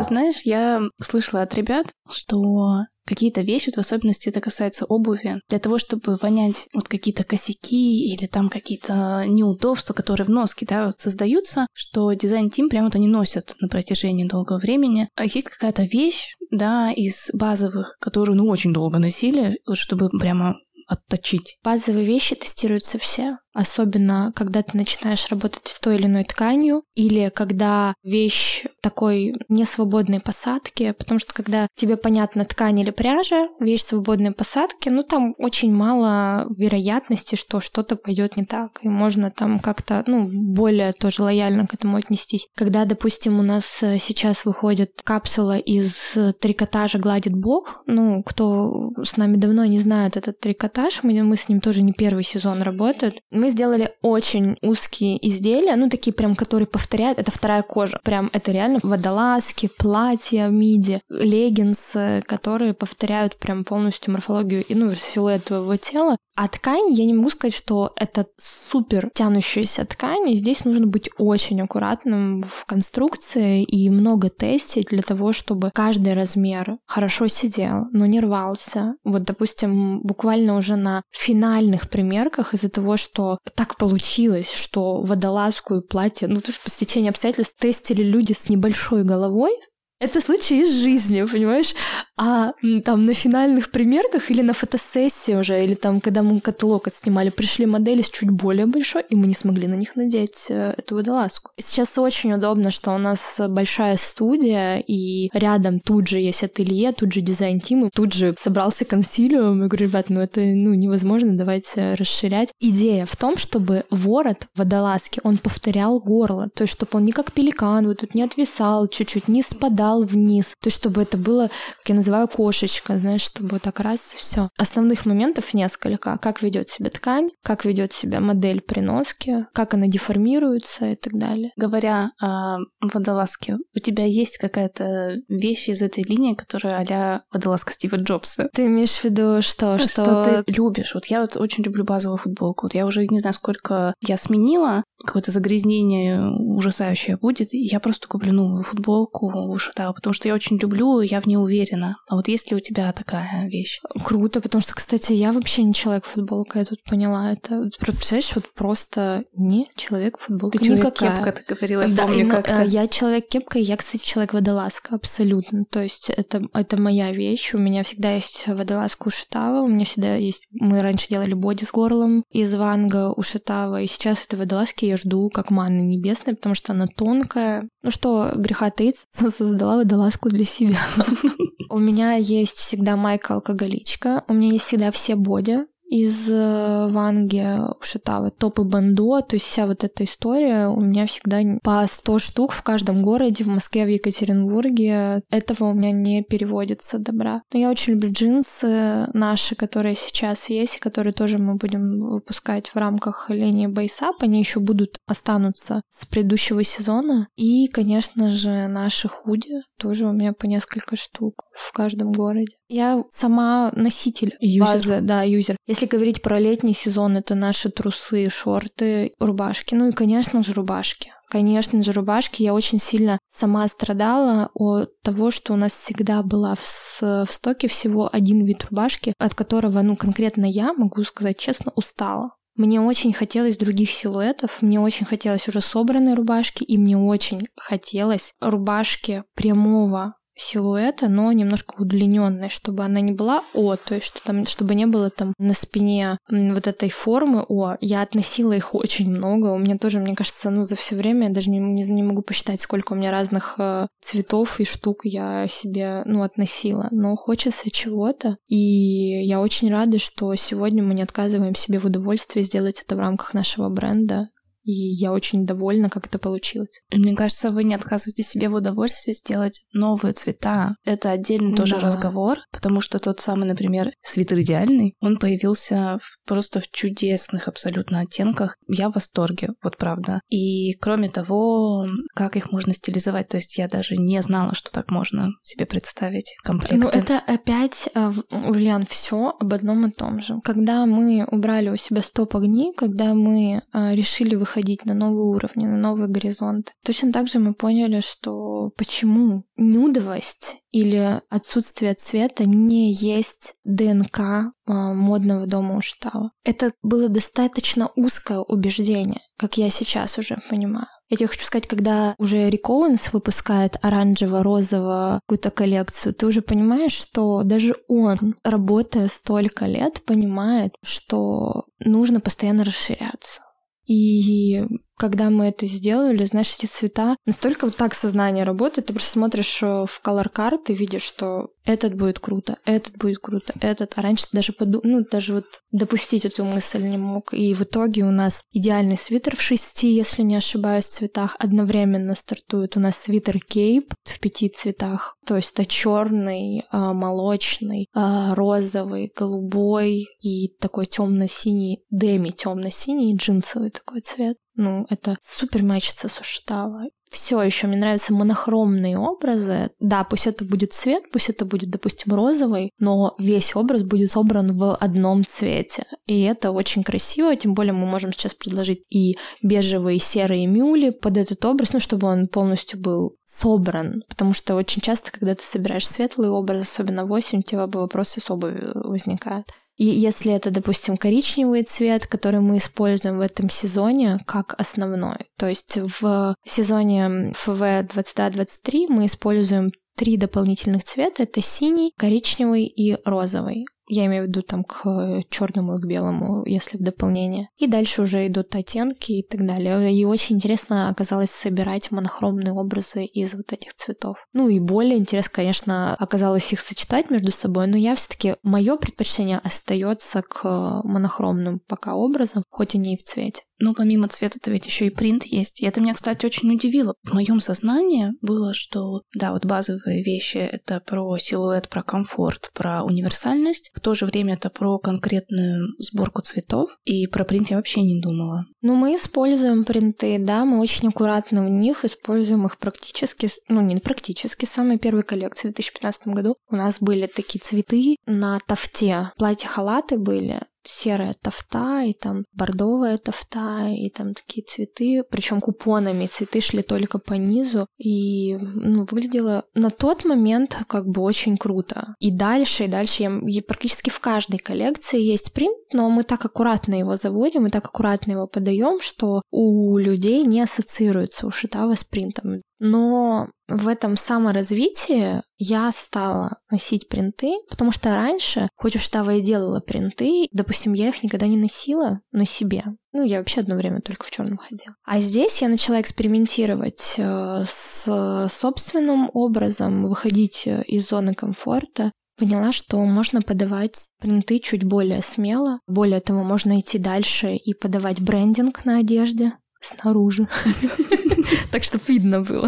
Знаешь, 0.00 0.42
я 0.44 0.80
слышала 1.00 1.42
от 1.42 1.54
ребят, 1.54 1.86
что 2.08 2.78
какие-то 3.08 3.40
вещи, 3.40 3.70
вот 3.70 3.76
в 3.76 3.86
особенности 3.86 4.28
это 4.28 4.40
касается 4.40 4.84
обуви, 4.84 5.40
для 5.48 5.58
того, 5.58 5.78
чтобы 5.78 6.18
понять 6.18 6.68
вот 6.74 6.88
какие-то 6.88 7.24
косяки 7.24 8.06
или 8.06 8.26
там 8.26 8.50
какие-то 8.50 9.24
неудобства, 9.26 9.94
которые 9.94 10.26
в 10.26 10.30
носке 10.30 10.66
да, 10.66 10.86
вот 10.86 11.00
создаются, 11.00 11.66
что 11.72 12.12
дизайн-тим 12.12 12.68
прямо 12.68 12.86
вот 12.86 12.96
они 12.96 13.08
носят 13.08 13.54
на 13.60 13.68
протяжении 13.68 14.26
долгого 14.26 14.58
времени. 14.58 15.08
А 15.14 15.24
есть 15.24 15.48
какая-то 15.48 15.84
вещь, 15.84 16.34
да, 16.50 16.92
из 16.92 17.30
базовых, 17.32 17.96
которую, 17.98 18.36
ну, 18.36 18.48
очень 18.48 18.72
долго 18.72 18.98
носили, 18.98 19.58
чтобы 19.72 20.10
прямо 20.10 20.56
отточить. 20.86 21.58
Базовые 21.62 22.06
вещи 22.06 22.34
тестируются 22.34 22.98
все 22.98 23.38
особенно 23.58 24.32
когда 24.36 24.62
ты 24.62 24.76
начинаешь 24.76 25.26
работать 25.30 25.66
с 25.66 25.80
той 25.80 25.96
или 25.96 26.06
иной 26.06 26.22
тканью, 26.22 26.84
или 26.94 27.28
когда 27.34 27.94
вещь 28.04 28.64
такой 28.80 29.34
несвободной 29.48 30.20
посадки, 30.20 30.94
потому 30.96 31.18
что 31.18 31.34
когда 31.34 31.66
тебе 31.74 31.96
понятна 31.96 32.44
ткань 32.44 32.78
или 32.78 32.92
пряжа, 32.92 33.48
вещь 33.58 33.82
свободной 33.82 34.30
посадки, 34.30 34.88
ну 34.88 35.02
там 35.02 35.34
очень 35.38 35.74
мало 35.74 36.46
вероятности, 36.56 37.34
что 37.34 37.58
что-то 37.58 37.96
пойдет 37.96 38.36
не 38.36 38.44
так, 38.44 38.78
и 38.82 38.88
можно 38.88 39.32
там 39.32 39.58
как-то, 39.58 40.04
ну, 40.06 40.28
более 40.30 40.92
тоже 40.92 41.22
лояльно 41.24 41.66
к 41.66 41.74
этому 41.74 41.96
отнестись. 41.96 42.46
Когда, 42.54 42.84
допустим, 42.84 43.40
у 43.40 43.42
нас 43.42 43.82
э, 43.82 43.98
сейчас 43.98 44.44
выходит 44.44 45.02
капсула 45.02 45.58
из 45.58 46.14
трикотажа 46.40 46.98
«Гладит 46.98 47.34
Бог», 47.34 47.82
ну, 47.86 48.22
кто 48.22 48.92
с 49.02 49.16
нами 49.16 49.36
давно 49.36 49.64
не 49.64 49.80
знает 49.80 50.16
этот 50.16 50.38
трикотаж, 50.38 51.02
мы, 51.02 51.20
мы 51.24 51.36
с 51.36 51.48
ним 51.48 51.58
тоже 51.58 51.82
не 51.82 51.92
первый 51.92 52.22
сезон 52.22 52.62
работают, 52.62 53.16
мы 53.32 53.47
сделали 53.50 53.92
очень 54.02 54.56
узкие 54.62 55.26
изделия, 55.26 55.76
ну, 55.76 55.88
такие 55.88 56.12
прям, 56.12 56.34
которые 56.34 56.66
повторяют, 56.66 57.18
это 57.18 57.30
вторая 57.30 57.62
кожа. 57.62 58.00
Прям 58.02 58.30
это 58.32 58.52
реально 58.52 58.78
водолазки, 58.82 59.68
платья, 59.78 60.48
миди, 60.48 61.00
леггинсы, 61.08 62.22
которые 62.26 62.74
повторяют 62.74 63.36
прям 63.36 63.64
полностью 63.64 64.12
морфологию 64.12 64.64
и, 64.64 64.74
ну, 64.74 64.94
силуэт 64.94 65.44
твоего 65.44 65.76
тела. 65.76 66.16
А 66.40 66.46
ткань, 66.46 66.92
я 66.92 67.04
не 67.04 67.14
могу 67.14 67.30
сказать, 67.30 67.52
что 67.52 67.92
это 67.96 68.26
супер 68.70 69.10
тянущаяся 69.12 69.84
ткань, 69.84 70.30
и 70.30 70.36
здесь 70.36 70.64
нужно 70.64 70.86
быть 70.86 71.10
очень 71.18 71.60
аккуратным 71.60 72.44
в 72.44 72.64
конструкции 72.64 73.64
и 73.64 73.90
много 73.90 74.30
тестить 74.30 74.86
для 74.90 75.02
того, 75.02 75.32
чтобы 75.32 75.72
каждый 75.74 76.12
размер 76.12 76.78
хорошо 76.86 77.26
сидел, 77.26 77.86
но 77.90 78.06
не 78.06 78.20
рвался. 78.20 78.94
Вот, 79.02 79.24
допустим, 79.24 80.00
буквально 80.02 80.56
уже 80.56 80.76
на 80.76 81.02
финальных 81.10 81.90
примерках 81.90 82.54
из-за 82.54 82.68
того, 82.68 82.96
что 82.96 83.27
так 83.54 83.76
получилось, 83.76 84.50
что 84.52 85.00
водолазку 85.02 85.76
и 85.76 85.86
платье, 85.86 86.28
ну, 86.28 86.40
то 86.40 86.48
есть 86.48 86.62
по 86.62 86.70
стечению 86.70 87.10
обстоятельств 87.10 87.58
тестили 87.58 88.02
люди 88.02 88.32
с 88.32 88.48
небольшой 88.48 89.04
головой, 89.04 89.52
это 90.00 90.20
случай 90.20 90.62
из 90.62 90.72
жизни, 90.72 91.22
понимаешь? 91.22 91.74
А 92.18 92.52
там 92.84 93.06
на 93.06 93.14
финальных 93.14 93.70
примерках 93.70 94.30
или 94.30 94.42
на 94.42 94.52
фотосессии 94.52 95.34
уже, 95.34 95.64
или 95.64 95.74
там, 95.74 96.00
когда 96.00 96.22
мы 96.22 96.40
каталог 96.40 96.88
отснимали, 96.88 97.30
пришли 97.30 97.64
модели 97.64 98.02
с 98.02 98.10
чуть 98.10 98.30
более 98.30 98.66
большой, 98.66 99.04
и 99.08 99.14
мы 99.14 99.26
не 99.28 99.34
смогли 99.34 99.68
на 99.68 99.74
них 99.74 99.94
надеть 99.94 100.46
э, 100.48 100.74
эту 100.76 100.96
водолазку. 100.96 101.52
Сейчас 101.58 101.96
очень 101.96 102.32
удобно, 102.32 102.72
что 102.72 102.92
у 102.92 102.98
нас 102.98 103.40
большая 103.48 103.96
студия, 103.96 104.82
и 104.84 105.30
рядом 105.32 105.78
тут 105.78 106.08
же 106.08 106.18
есть 106.18 106.42
ателье, 106.42 106.92
тут 106.92 107.12
же 107.12 107.20
дизайн-тим, 107.20 107.86
и 107.86 107.90
тут 107.90 108.12
же 108.12 108.34
собрался 108.36 108.84
консилиум. 108.84 109.62
Я 109.62 109.68
говорю, 109.68 109.86
ребят, 109.86 110.06
ну 110.08 110.20
это 110.20 110.40
ну, 110.40 110.74
невозможно, 110.74 111.36
давайте 111.36 111.94
расширять. 111.94 112.52
Идея 112.58 113.06
в 113.06 113.16
том, 113.16 113.36
чтобы 113.36 113.84
ворот 113.90 114.48
водолазки, 114.56 115.20
он 115.22 115.38
повторял 115.38 116.00
горло, 116.00 116.48
то 116.52 116.62
есть 116.62 116.74
чтобы 116.74 116.90
он 116.94 117.04
не 117.04 117.12
как 117.12 117.32
пеликан, 117.32 117.86
вот 117.86 117.98
тут 117.98 118.14
не 118.14 118.22
отвисал, 118.22 118.88
чуть-чуть 118.88 119.28
не 119.28 119.42
спадал, 119.42 120.02
вниз. 120.02 120.54
То 120.60 120.68
есть, 120.68 120.78
чтобы 120.78 121.02
это 121.02 121.16
было, 121.16 121.50
как 121.78 121.88
я 121.88 121.94
кошечка, 122.26 122.98
знаешь, 122.98 123.22
чтобы 123.22 123.48
вот 123.50 123.62
так 123.62 123.80
раз 123.80 124.00
все. 124.00 124.48
Основных 124.56 125.06
моментов 125.06 125.54
несколько. 125.54 126.18
Как 126.18 126.42
ведет 126.42 126.68
себя 126.68 126.90
ткань, 126.90 127.30
как 127.42 127.64
ведет 127.64 127.92
себя 127.92 128.20
модель 128.20 128.60
при 128.60 128.80
носке, 128.80 129.46
как 129.52 129.74
она 129.74 129.86
деформируется 129.86 130.92
и 130.92 130.96
так 130.96 131.12
далее. 131.14 131.52
Говоря 131.56 132.12
о 132.20 132.58
водолазке, 132.80 133.56
у 133.74 133.78
тебя 133.78 134.04
есть 134.04 134.38
какая-то 134.38 135.16
вещь 135.28 135.68
из 135.68 135.82
этой 135.82 136.04
линии, 136.04 136.34
которая 136.34 136.86
а 136.90 137.20
водолазка 137.32 137.72
Стива 137.72 137.96
Джобса? 137.96 138.48
Ты 138.52 138.66
имеешь 138.66 138.92
в 138.92 139.04
виду 139.04 139.42
что? 139.42 139.78
Что, 139.78 140.04
что 140.04 140.42
ты 140.44 140.52
любишь? 140.52 140.94
Вот 140.94 141.06
я 141.06 141.20
вот 141.20 141.36
очень 141.36 141.64
люблю 141.64 141.84
базовую 141.84 142.18
футболку. 142.18 142.66
Вот 142.66 142.74
я 142.74 142.86
уже 142.86 143.06
не 143.06 143.20
знаю, 143.20 143.34
сколько 143.34 143.94
я 144.00 144.16
сменила, 144.16 144.84
какое-то 145.04 145.30
загрязнение 145.30 146.30
ужасающее 146.30 147.16
будет, 147.16 147.52
я 147.52 147.80
просто 147.80 148.08
куплю 148.08 148.32
новую 148.32 148.62
футболку, 148.62 149.30
уши 149.48 149.70
да, 149.76 149.92
потому 149.92 150.12
что 150.12 150.28
я 150.28 150.34
очень 150.34 150.58
люблю, 150.58 151.00
я 151.00 151.20
в 151.20 151.26
ней 151.26 151.36
уверена. 151.36 151.96
А 152.06 152.16
вот 152.16 152.28
есть 152.28 152.50
ли 152.50 152.56
у 152.56 152.60
тебя 152.60 152.92
такая 152.92 153.48
вещь? 153.48 153.80
Круто, 154.04 154.40
потому 154.40 154.62
что, 154.62 154.74
кстати, 154.74 155.12
я 155.12 155.32
вообще 155.32 155.62
не 155.62 155.74
человек 155.74 156.04
футболка, 156.04 156.60
я 156.60 156.64
тут 156.64 156.82
поняла 156.84 157.32
это. 157.32 157.68
Представляешь, 157.78 158.32
вот 158.34 158.52
просто 158.54 159.24
не 159.34 159.68
человек 159.76 160.18
футболка 160.18 160.58
Ты 160.58 160.64
человек 160.64 160.94
кепка, 160.94 161.32
ты 161.32 161.54
говорила, 161.54 161.82
я 161.82 161.94
да, 161.94 162.02
помню 162.06 162.28
как-то. 162.28 162.62
Я 162.62 162.88
человек 162.88 163.28
кепка, 163.28 163.58
и 163.58 163.62
я, 163.62 163.76
кстати, 163.76 164.04
человек 164.06 164.32
водолазка, 164.32 164.94
абсолютно. 164.94 165.64
То 165.70 165.82
есть 165.82 166.10
это, 166.10 166.42
это 166.54 166.80
моя 166.80 167.12
вещь, 167.12 167.54
у 167.54 167.58
меня 167.58 167.82
всегда 167.82 168.12
есть 168.12 168.46
водолазка 168.46 169.08
у 169.08 169.10
Шитава, 169.10 169.62
у 169.62 169.68
меня 169.68 169.84
всегда 169.84 170.14
есть... 170.14 170.46
Мы 170.50 170.82
раньше 170.82 171.08
делали 171.08 171.34
боди 171.34 171.64
с 171.64 171.70
горлом 171.70 172.24
из 172.30 172.54
ванга 172.54 173.12
у 173.12 173.22
Шитава, 173.22 173.82
и 173.82 173.86
сейчас 173.86 174.24
этой 174.24 174.38
водолазки 174.38 174.84
я 174.84 174.96
жду 174.96 175.28
как 175.30 175.50
манны 175.50 175.82
небесной, 175.82 176.36
потому 176.36 176.54
что 176.54 176.72
она 176.72 176.86
тонкая. 176.86 177.68
Ну 177.82 177.90
что, 177.90 178.32
греха 178.34 178.70
таить, 178.70 178.96
создала 179.14 179.76
водолазку 179.76 180.30
для 180.30 180.44
себя. 180.44 180.78
У 181.70 181.78
меня 181.78 182.14
есть 182.14 182.56
всегда 182.56 182.96
майка 182.96 183.34
алкоголичка, 183.34 184.24
у 184.28 184.32
меня 184.32 184.52
есть 184.52 184.64
всегда 184.64 184.90
все 184.90 185.16
боди, 185.16 185.66
из 185.88 186.28
э, 186.30 186.88
Ванги 186.90 187.46
Ушатава, 187.80 188.30
топы 188.30 188.62
Бандо, 188.62 189.22
то 189.22 189.36
есть 189.36 189.46
вся 189.46 189.66
вот 189.66 189.84
эта 189.84 190.04
история 190.04 190.68
у 190.68 190.80
меня 190.80 191.06
всегда 191.06 191.40
по 191.62 191.86
100 191.86 192.18
штук 192.18 192.52
в 192.52 192.62
каждом 192.62 193.02
городе, 193.02 193.44
в 193.44 193.48
Москве, 193.48 193.84
в 193.84 193.88
Екатеринбурге. 193.88 195.22
Этого 195.30 195.70
у 195.70 195.72
меня 195.72 195.92
не 195.92 196.22
переводится 196.22 196.98
добра. 196.98 197.42
Но 197.52 197.58
я 197.58 197.70
очень 197.70 197.94
люблю 197.94 198.12
джинсы 198.12 199.06
наши, 199.14 199.54
которые 199.54 199.94
сейчас 199.94 200.50
есть, 200.50 200.76
и 200.76 200.80
которые 200.80 201.14
тоже 201.14 201.38
мы 201.38 201.54
будем 201.54 201.98
выпускать 201.98 202.68
в 202.68 202.76
рамках 202.76 203.30
линии 203.30 203.66
Бейсап. 203.66 204.16
Они 204.22 204.38
еще 204.38 204.60
будут 204.60 204.98
останутся 205.06 205.80
с 205.90 206.04
предыдущего 206.04 206.62
сезона. 206.64 207.28
И, 207.36 207.66
конечно 207.68 208.28
же, 208.28 208.66
наши 208.68 209.08
худи 209.08 209.62
тоже 209.78 210.06
у 210.06 210.12
меня 210.12 210.34
по 210.34 210.46
несколько 210.46 210.96
штук 210.96 211.44
в 211.52 211.72
каждом 211.72 212.12
городе. 212.12 212.57
Я 212.68 213.02
сама 213.10 213.72
носитель 213.74 214.36
юзер. 214.40 214.74
базы, 214.74 215.00
да, 215.00 215.22
юзер. 215.22 215.56
Если 215.66 215.86
говорить 215.86 216.22
про 216.22 216.38
летний 216.38 216.74
сезон, 216.74 217.16
это 217.16 217.34
наши 217.34 217.70
трусы, 217.70 218.28
шорты, 218.30 219.12
рубашки. 219.18 219.74
Ну 219.74 219.88
и, 219.88 219.92
конечно 219.92 220.42
же, 220.42 220.52
рубашки. 220.52 221.12
Конечно 221.30 221.82
же, 221.82 221.92
рубашки. 221.92 222.42
Я 222.42 222.54
очень 222.54 222.78
сильно 222.78 223.18
сама 223.34 223.66
страдала 223.68 224.50
от 224.54 225.00
того, 225.02 225.30
что 225.30 225.54
у 225.54 225.56
нас 225.56 225.72
всегда 225.72 226.22
была 226.22 226.54
в, 226.56 227.00
в 227.00 227.28
стоке 227.30 227.68
всего 227.68 228.08
один 228.12 228.44
вид 228.44 228.66
рубашки, 228.70 229.14
от 229.18 229.34
которого, 229.34 229.80
ну, 229.80 229.96
конкретно 229.96 230.44
я, 230.44 230.72
могу 230.74 231.02
сказать 231.04 231.38
честно, 231.38 231.72
устала. 231.74 232.32
Мне 232.58 232.80
очень 232.80 233.12
хотелось 233.12 233.56
других 233.56 233.88
силуэтов, 233.88 234.62
мне 234.62 234.80
очень 234.80 235.06
хотелось 235.06 235.46
уже 235.46 235.60
собранной 235.60 236.14
рубашки, 236.14 236.64
и 236.64 236.76
мне 236.76 236.98
очень 236.98 237.46
хотелось 237.56 238.32
рубашки 238.40 239.22
прямого 239.36 240.14
силуэта, 240.38 241.08
но 241.08 241.30
немножко 241.32 241.74
удлиненной, 241.78 242.48
чтобы 242.48 242.84
она 242.84 243.00
не 243.00 243.12
была 243.12 243.42
О, 243.54 243.76
то 243.76 243.94
есть 243.94 244.06
что 244.06 244.24
там, 244.24 244.46
чтобы 244.46 244.74
не 244.74 244.86
было 244.86 245.10
там 245.10 245.34
на 245.38 245.52
спине 245.52 246.18
вот 246.28 246.66
этой 246.66 246.90
формы 246.90 247.44
О. 247.48 247.76
Я 247.80 248.02
относила 248.02 248.52
их 248.52 248.74
очень 248.74 249.10
много. 249.10 249.48
У 249.48 249.58
меня 249.58 249.76
тоже, 249.76 249.98
мне 249.98 250.14
кажется, 250.14 250.50
ну 250.50 250.64
за 250.64 250.76
все 250.76 250.96
время 250.96 251.28
я 251.28 251.34
даже 251.34 251.50
не, 251.50 251.58
не, 251.58 251.82
не 251.84 252.02
могу 252.02 252.22
посчитать, 252.22 252.60
сколько 252.60 252.92
у 252.92 252.96
меня 252.96 253.10
разных 253.10 253.56
э, 253.58 253.86
цветов 254.00 254.60
и 254.60 254.64
штук 254.64 255.00
я 255.04 255.48
себе 255.48 256.02
ну 256.04 256.22
относила. 256.22 256.88
Но 256.90 257.16
хочется 257.16 257.70
чего-то, 257.70 258.38
и 258.46 258.56
я 258.56 259.40
очень 259.40 259.70
рада, 259.70 259.98
что 259.98 260.34
сегодня 260.36 260.82
мы 260.82 260.94
не 260.94 261.02
отказываем 261.02 261.54
себе 261.54 261.78
в 261.80 261.84
удовольствии 261.84 262.42
сделать 262.42 262.80
это 262.80 262.96
в 262.96 263.00
рамках 263.00 263.34
нашего 263.34 263.68
бренда 263.68 264.28
и 264.68 264.94
я 264.94 265.12
очень 265.12 265.46
довольна, 265.46 265.88
как 265.88 266.08
это 266.08 266.18
получилось. 266.18 266.82
Мне 266.92 267.16
кажется, 267.16 267.50
вы 267.50 267.64
не 267.64 267.74
отказываете 267.74 268.22
себе 268.22 268.50
в 268.50 268.54
удовольствии 268.54 269.14
сделать 269.14 269.62
новые 269.72 270.12
цвета. 270.12 270.74
Это 270.84 271.10
отдельный 271.10 271.56
тоже 271.56 271.76
да. 271.76 271.86
разговор, 271.86 272.36
потому 272.52 272.82
что 272.82 272.98
тот 272.98 273.18
самый, 273.18 273.48
например, 273.48 273.92
свитер 274.02 274.40
идеальный, 274.40 274.94
он 275.00 275.16
появился 275.16 275.98
в, 276.02 276.28
просто 276.28 276.60
в 276.60 276.68
чудесных 276.70 277.48
абсолютно 277.48 278.00
оттенках. 278.00 278.58
Я 278.68 278.90
в 278.90 278.96
восторге, 278.96 279.54
вот 279.62 279.78
правда. 279.78 280.20
И 280.28 280.74
кроме 280.74 281.08
того, 281.08 281.86
как 282.14 282.36
их 282.36 282.52
можно 282.52 282.74
стилизовать, 282.74 283.28
то 283.28 283.38
есть 283.38 283.56
я 283.56 283.68
даже 283.68 283.96
не 283.96 284.20
знала, 284.20 284.54
что 284.54 284.70
так 284.70 284.90
можно 284.90 285.30
себе 285.42 285.64
представить 285.64 286.36
комплекты. 286.44 286.76
Ну, 286.76 286.88
это 286.88 287.18
опять, 287.26 287.88
Ульян, 288.32 288.82
э, 288.82 288.86
все 288.90 289.34
об 289.40 289.54
одном 289.54 289.86
и 289.86 289.90
том 289.90 290.20
же. 290.20 290.40
Когда 290.44 290.84
мы 290.84 291.26
убрали 291.30 291.70
у 291.70 291.76
себя 291.76 292.02
стоп 292.02 292.36
огни, 292.36 292.74
когда 292.76 293.14
мы 293.14 293.62
э, 293.72 293.94
решили 293.94 294.34
выходить 294.34 294.57
выходить 294.58 294.84
на 294.84 294.94
новые 294.94 295.24
уровни, 295.24 295.66
на 295.66 295.76
новые 295.76 296.08
горизонты. 296.08 296.72
Точно 296.84 297.12
так 297.12 297.28
же 297.28 297.38
мы 297.38 297.54
поняли, 297.54 298.00
что 298.00 298.70
почему 298.76 299.44
нюдовость 299.56 300.56
или 300.72 301.20
отсутствие 301.30 301.94
цвета 301.94 302.44
не 302.44 302.92
есть 302.92 303.54
ДНК 303.64 304.18
а, 304.66 304.94
модного 304.94 305.46
дома 305.46 305.76
Уштава. 305.76 306.32
Это 306.44 306.72
было 306.82 307.08
достаточно 307.08 307.90
узкое 307.94 308.40
убеждение, 308.40 309.20
как 309.38 309.56
я 309.56 309.70
сейчас 309.70 310.18
уже 310.18 310.36
понимаю. 310.50 310.86
Я 311.08 311.16
тебе 311.16 311.28
хочу 311.28 311.46
сказать, 311.46 311.66
когда 311.66 312.14
уже 312.18 312.50
Рик 312.50 312.68
Оуэнс 312.68 313.14
выпускает 313.14 313.76
оранжево-розово 313.80 315.20
какую-то 315.26 315.50
коллекцию, 315.50 316.12
ты 316.12 316.26
уже 316.26 316.42
понимаешь, 316.42 316.92
что 316.92 317.42
даже 317.44 317.76
он, 317.88 318.34
работая 318.44 319.08
столько 319.08 319.64
лет, 319.64 320.04
понимает, 320.04 320.74
что 320.82 321.64
нужно 321.78 322.20
постоянно 322.20 322.64
расширяться. 322.64 323.40
И 323.88 324.62
когда 324.98 325.30
мы 325.30 325.46
это 325.46 325.66
сделали, 325.66 326.26
знаешь, 326.26 326.54
эти 326.58 326.66
цвета, 326.66 327.16
настолько 327.24 327.66
вот 327.66 327.76
так 327.76 327.94
сознание 327.94 328.44
работает, 328.44 328.88
ты 328.88 328.92
просто 328.92 329.12
смотришь 329.12 329.62
э, 329.62 329.86
в 329.88 330.00
колор 330.00 330.28
карты, 330.28 330.74
видишь, 330.74 331.02
что 331.02 331.50
этот 331.64 331.94
будет 331.94 332.18
круто, 332.18 332.58
этот 332.64 332.96
будет 332.96 333.18
круто, 333.18 333.52
этот. 333.60 333.92
А 333.96 334.02
раньше 334.02 334.24
ты 334.24 334.36
даже 334.36 334.52
подум... 334.52 334.80
ну, 334.84 335.04
даже 335.08 335.34
вот 335.34 335.44
допустить 335.70 336.24
эту 336.24 336.44
мысль 336.44 336.82
не 336.82 336.96
мог. 336.96 337.32
И 337.32 337.54
в 337.54 337.62
итоге 337.62 338.04
у 338.04 338.10
нас 338.10 338.42
идеальный 338.52 338.96
свитер 338.96 339.36
в 339.36 339.42
шести, 339.42 339.92
если 339.92 340.22
не 340.22 340.36
ошибаюсь, 340.36 340.86
цветах. 340.86 341.36
Одновременно 341.38 342.14
стартует 342.14 342.76
у 342.76 342.80
нас 342.80 342.96
свитер 342.96 343.38
кейп 343.38 343.92
в 344.04 344.18
пяти 344.18 344.48
цветах. 344.48 345.16
То 345.26 345.36
есть 345.36 345.52
это 345.52 345.66
черный, 345.66 346.64
а, 346.70 346.94
молочный, 346.94 347.86
а, 347.94 348.34
розовый, 348.34 349.12
голубой 349.14 350.06
и 350.22 350.48
такой 350.58 350.86
темно-синий, 350.86 351.84
деми 351.90 352.30
темно-синий, 352.30 353.14
джинсовый 353.14 353.70
такой 353.70 354.00
цвет. 354.00 354.38
Ну, 354.58 354.86
это 354.90 355.16
супер 355.22 355.62
мэчится 355.62 356.08
с. 356.08 356.90
Все 357.12 357.40
еще 357.40 357.68
мне 357.68 357.76
нравятся 357.76 358.12
монохромные 358.12 358.98
образы. 358.98 359.70
Да, 359.78 360.02
пусть 360.02 360.26
это 360.26 360.44
будет 360.44 360.72
цвет, 360.72 361.04
пусть 361.12 361.28
это 361.28 361.44
будет, 361.44 361.70
допустим, 361.70 362.12
розовый, 362.12 362.72
но 362.80 363.14
весь 363.20 363.54
образ 363.54 363.84
будет 363.84 364.10
собран 364.10 364.56
в 364.56 364.74
одном 364.74 365.24
цвете. 365.24 365.84
И 366.06 366.22
это 366.22 366.50
очень 366.50 366.82
красиво, 366.82 367.36
тем 367.36 367.54
более 367.54 367.72
мы 367.72 367.86
можем 367.86 368.12
сейчас 368.12 368.34
предложить 368.34 368.82
и 368.90 369.16
бежевые, 369.42 370.00
серые 370.00 370.48
мюли 370.48 370.90
под 370.90 371.18
этот 371.18 371.44
образ, 371.44 371.72
ну, 371.72 371.78
чтобы 371.78 372.08
он 372.08 372.26
полностью 372.26 372.80
был 372.80 373.16
собран, 373.26 374.02
потому 374.08 374.32
что 374.32 374.56
очень 374.56 374.82
часто, 374.82 375.12
когда 375.12 375.36
ты 375.36 375.44
собираешь 375.44 375.86
светлый 375.86 376.30
образ, 376.30 376.62
особенно 376.62 377.06
в 377.06 377.12
у 377.12 377.42
тебя 377.42 377.66
вопросы 377.68 378.20
с 378.20 378.28
обувью 378.28 378.72
возникают. 378.74 379.46
И 379.78 379.84
если 379.84 380.32
это, 380.32 380.50
допустим, 380.50 380.96
коричневый 380.96 381.62
цвет, 381.62 382.06
который 382.06 382.40
мы 382.40 382.58
используем 382.58 383.18
в 383.18 383.20
этом 383.20 383.48
сезоне 383.48 384.18
как 384.26 384.54
основной, 384.58 385.26
то 385.38 385.46
есть 385.46 385.78
в 385.78 386.34
сезоне 386.44 387.32
ФВ 387.34 387.62
22-23 387.62 388.86
мы 388.88 389.06
используем 389.06 389.70
три 389.96 390.16
дополнительных 390.16 390.84
цвета. 390.84 391.22
Это 391.22 391.40
синий, 391.40 391.92
коричневый 391.96 392.64
и 392.64 392.96
розовый. 393.04 393.66
Я 393.88 394.06
имею 394.06 394.24
в 394.24 394.28
виду 394.28 394.42
там 394.42 394.64
к 394.64 395.22
черному 395.30 395.76
и 395.76 395.80
к 395.80 395.86
белому, 395.86 396.44
если 396.46 396.76
в 396.76 396.82
дополнение. 396.82 397.48
И 397.56 397.66
дальше 397.66 398.02
уже 398.02 398.26
идут 398.26 398.54
оттенки 398.54 399.12
и 399.12 399.22
так 399.22 399.46
далее. 399.46 399.92
И 399.92 400.04
очень 400.04 400.36
интересно 400.36 400.88
оказалось 400.88 401.30
собирать 401.30 401.90
монохромные 401.90 402.52
образы 402.52 403.04
из 403.04 403.34
вот 403.34 403.52
этих 403.52 403.74
цветов. 403.74 404.18
Ну 404.32 404.48
и 404.48 404.60
более 404.60 404.98
интересно, 404.98 405.30
конечно, 405.34 405.94
оказалось 405.94 406.52
их 406.52 406.60
сочетать 406.60 407.10
между 407.10 407.32
собой, 407.32 407.66
но 407.66 407.76
я 407.76 407.94
все-таки 407.94 408.36
мое 408.42 408.76
предпочтение 408.76 409.38
остается 409.38 410.22
к 410.22 410.82
монохромным 410.84 411.60
пока 411.66 411.94
образам, 411.94 412.42
хоть 412.50 412.74
они 412.74 412.94
и 412.94 412.98
в 412.98 413.02
цвете. 413.02 413.42
Но 413.58 413.74
помимо 413.74 414.08
цвета-то 414.08 414.50
ведь 414.50 414.66
еще 414.66 414.86
и 414.86 414.90
принт 414.90 415.24
есть. 415.24 415.60
И 415.60 415.66
это 415.66 415.80
меня, 415.80 415.94
кстати, 415.94 416.26
очень 416.26 416.52
удивило. 416.52 416.94
В 417.04 417.12
моем 417.12 417.40
сознании 417.40 418.12
было, 418.20 418.54
что 418.54 419.02
да, 419.14 419.32
вот 419.32 419.44
базовые 419.44 420.02
вещи 420.02 420.38
это 420.38 420.80
про 420.80 421.16
силуэт, 421.18 421.68
про 421.68 421.82
комфорт, 421.82 422.50
про 422.54 422.82
универсальность. 422.82 423.70
В 423.74 423.80
то 423.80 423.94
же 423.94 424.06
время 424.06 424.34
это 424.34 424.50
про 424.50 424.78
конкретную 424.78 425.74
сборку 425.78 426.22
цветов. 426.22 426.70
И 426.84 427.06
про 427.06 427.24
принт 427.24 427.50
я 427.50 427.56
вообще 427.56 427.82
не 427.82 428.00
думала. 428.00 428.44
Ну, 428.60 428.74
мы 428.74 428.94
используем 428.94 429.64
принты, 429.64 430.18
да, 430.18 430.44
мы 430.44 430.60
очень 430.60 430.88
аккуратно 430.88 431.44
в 431.44 431.48
них, 431.48 431.84
используем 431.84 432.46
их 432.46 432.58
практически, 432.58 433.28
ну, 433.48 433.60
не 433.60 433.76
практически, 433.76 434.46
самой 434.46 434.78
первой 434.78 435.02
коллекции 435.02 435.48
в 435.48 435.54
2015 435.54 436.08
году. 436.08 436.36
У 436.50 436.56
нас 436.56 436.78
были 436.80 437.06
такие 437.06 437.40
цветы 437.40 437.96
на 438.06 438.38
тафте. 438.46 439.12
Платья-халаты 439.16 439.98
были, 439.98 440.40
серая 440.64 441.14
тофта, 441.20 441.82
и 441.84 441.92
там 441.92 442.24
бордовая 442.32 442.98
тофта, 442.98 443.68
и 443.68 443.88
там 443.90 444.14
такие 444.14 444.44
цветы, 444.44 445.02
причем 445.08 445.40
купонами, 445.40 446.06
цветы 446.06 446.40
шли 446.40 446.62
только 446.62 446.98
по 446.98 447.14
низу, 447.14 447.66
и 447.78 448.36
ну, 448.36 448.86
выглядело 448.90 449.44
на 449.54 449.70
тот 449.70 450.04
момент 450.04 450.56
как 450.66 450.86
бы 450.86 451.02
очень 451.02 451.36
круто. 451.36 451.94
И 451.98 452.10
дальше, 452.10 452.64
и 452.64 452.68
дальше 452.68 453.02
я, 453.02 453.20
я 453.26 453.42
практически 453.42 453.90
в 453.90 454.00
каждой 454.00 454.38
коллекции 454.38 455.00
есть 455.00 455.32
принт, 455.32 455.56
но 455.72 455.88
мы 455.90 456.04
так 456.04 456.24
аккуратно 456.24 456.74
его 456.74 456.96
заводим 456.96 457.46
и 457.46 457.50
так 457.50 457.64
аккуратно 457.64 458.12
его 458.12 458.26
подаем, 458.26 458.80
что 458.80 459.22
у 459.30 459.78
людей 459.78 460.24
не 460.24 460.40
ассоциируется 460.40 461.26
у 461.26 461.30
Шитава 461.30 461.74
с 461.74 461.84
принтом. 461.84 462.42
Но 462.58 463.28
в 463.46 463.68
этом 463.68 463.96
саморазвитии 463.96 465.22
я 465.38 465.70
стала 465.72 466.38
носить 466.50 466.88
принты, 466.88 467.32
потому 467.48 467.72
что 467.72 467.94
раньше, 467.94 468.48
хоть 468.56 468.76
уж 468.76 468.88
Тава 468.88 469.14
и 469.14 469.20
делала 469.20 469.60
принты, 469.60 470.28
допустим, 470.32 470.72
я 470.72 470.88
их 470.88 471.02
никогда 471.02 471.26
не 471.26 471.36
носила 471.36 472.00
на 472.12 472.26
себе. 472.26 472.64
Ну, 472.92 473.04
я 473.04 473.18
вообще 473.18 473.40
одно 473.40 473.54
время 473.54 473.80
только 473.80 474.04
в 474.04 474.10
черном 474.10 474.38
ходила. 474.38 474.74
А 474.84 475.00
здесь 475.00 475.40
я 475.40 475.48
начала 475.48 475.80
экспериментировать 475.80 476.94
э, 476.96 477.44
с 477.46 478.28
собственным 478.30 479.10
образом, 479.12 479.86
выходить 479.86 480.46
из 480.46 480.88
зоны 480.88 481.14
комфорта 481.14 481.92
поняла, 482.18 482.52
что 482.52 482.84
можно 482.84 483.22
подавать 483.22 483.86
принты 484.00 484.40
чуть 484.40 484.64
более 484.64 485.02
смело. 485.02 485.60
Более 485.66 486.00
того, 486.00 486.24
можно 486.24 486.58
идти 486.58 486.78
дальше 486.78 487.34
и 487.34 487.54
подавать 487.54 488.00
брендинг 488.00 488.64
на 488.64 488.78
одежде 488.78 489.34
снаружи. 489.60 490.28
Так 491.50 491.64
что 491.64 491.78
видно 491.86 492.22
было. 492.22 492.46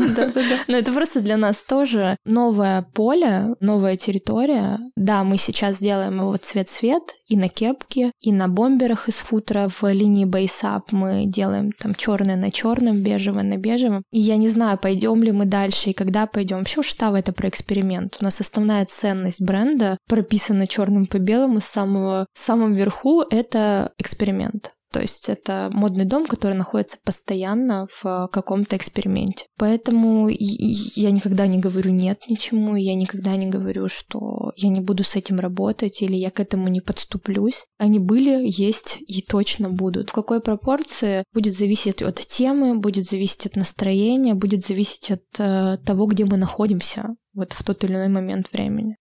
Но 0.68 0.76
это 0.76 0.92
просто 0.92 1.20
для 1.20 1.36
нас 1.36 1.62
тоже 1.62 2.16
новое 2.24 2.82
поле, 2.94 3.54
новая 3.60 3.96
территория. 3.96 4.78
Да, 4.96 5.24
мы 5.24 5.36
сейчас 5.36 5.78
делаем 5.78 6.20
его 6.20 6.36
цвет-цвет 6.36 7.02
и 7.26 7.36
на 7.36 7.48
кепке, 7.48 8.12
и 8.20 8.32
на 8.32 8.48
бомберах 8.48 9.08
из 9.08 9.16
футера 9.16 9.68
в 9.68 9.82
линии 9.90 10.24
бейсап 10.24 10.92
мы 10.92 11.24
делаем 11.26 11.72
там 11.72 11.94
черное 11.94 12.36
на 12.36 12.50
черном, 12.50 13.02
бежевое 13.02 13.44
на 13.44 13.56
бежевом. 13.56 14.02
И 14.10 14.20
я 14.20 14.36
не 14.36 14.48
знаю, 14.48 14.78
пойдем 14.78 15.22
ли 15.22 15.32
мы 15.32 15.44
дальше 15.44 15.90
и 15.90 15.94
когда 15.94 16.26
пойдем. 16.26 16.58
Вообще 16.58 16.80
Уштава 16.80 17.16
это 17.16 17.32
про 17.32 17.48
эксперимент. 17.48 18.18
У 18.20 18.24
нас 18.24 18.40
основная 18.40 18.84
ценность 18.86 19.40
бренда 19.40 19.98
прописана 20.08 20.66
черным 20.66 21.06
по 21.06 21.18
белому 21.18 21.60
с 21.60 21.64
самого 21.64 22.26
самом 22.34 22.74
верху 22.74 23.22
это 23.22 23.92
эксперимент. 23.98 24.72
То 24.92 25.00
есть 25.00 25.28
это 25.28 25.70
модный 25.72 26.04
дом, 26.04 26.26
который 26.26 26.56
находится 26.56 26.98
постоянно 27.04 27.86
в 28.02 28.28
каком-то 28.32 28.76
эксперименте. 28.76 29.46
Поэтому 29.56 30.28
я 30.28 31.10
никогда 31.10 31.46
не 31.46 31.58
говорю 31.58 31.90
нет 31.90 32.24
ничему, 32.28 32.74
я 32.74 32.94
никогда 32.94 33.36
не 33.36 33.46
говорю, 33.46 33.88
что 33.88 34.52
я 34.56 34.68
не 34.68 34.80
буду 34.80 35.04
с 35.04 35.14
этим 35.14 35.38
работать 35.38 36.02
или 36.02 36.16
я 36.16 36.30
к 36.30 36.40
этому 36.40 36.68
не 36.68 36.80
подступлюсь. 36.80 37.64
Они 37.78 37.98
были, 37.98 38.40
есть 38.44 38.98
и 39.00 39.22
точно 39.22 39.70
будут. 39.70 40.10
В 40.10 40.12
какой 40.12 40.40
пропорции 40.40 41.24
будет 41.32 41.54
зависеть 41.54 42.02
от 42.02 42.16
темы, 42.26 42.78
будет 42.78 43.06
зависеть 43.06 43.46
от 43.46 43.56
настроения, 43.56 44.34
будет 44.34 44.66
зависеть 44.66 45.12
от 45.12 45.22
э, 45.38 45.78
того, 45.84 46.06
где 46.06 46.24
мы 46.24 46.36
находимся 46.36 47.14
вот 47.32 47.52
в 47.52 47.62
тот 47.62 47.84
или 47.84 47.92
иной 47.92 48.08
момент 48.08 48.52
времени. 48.52 48.96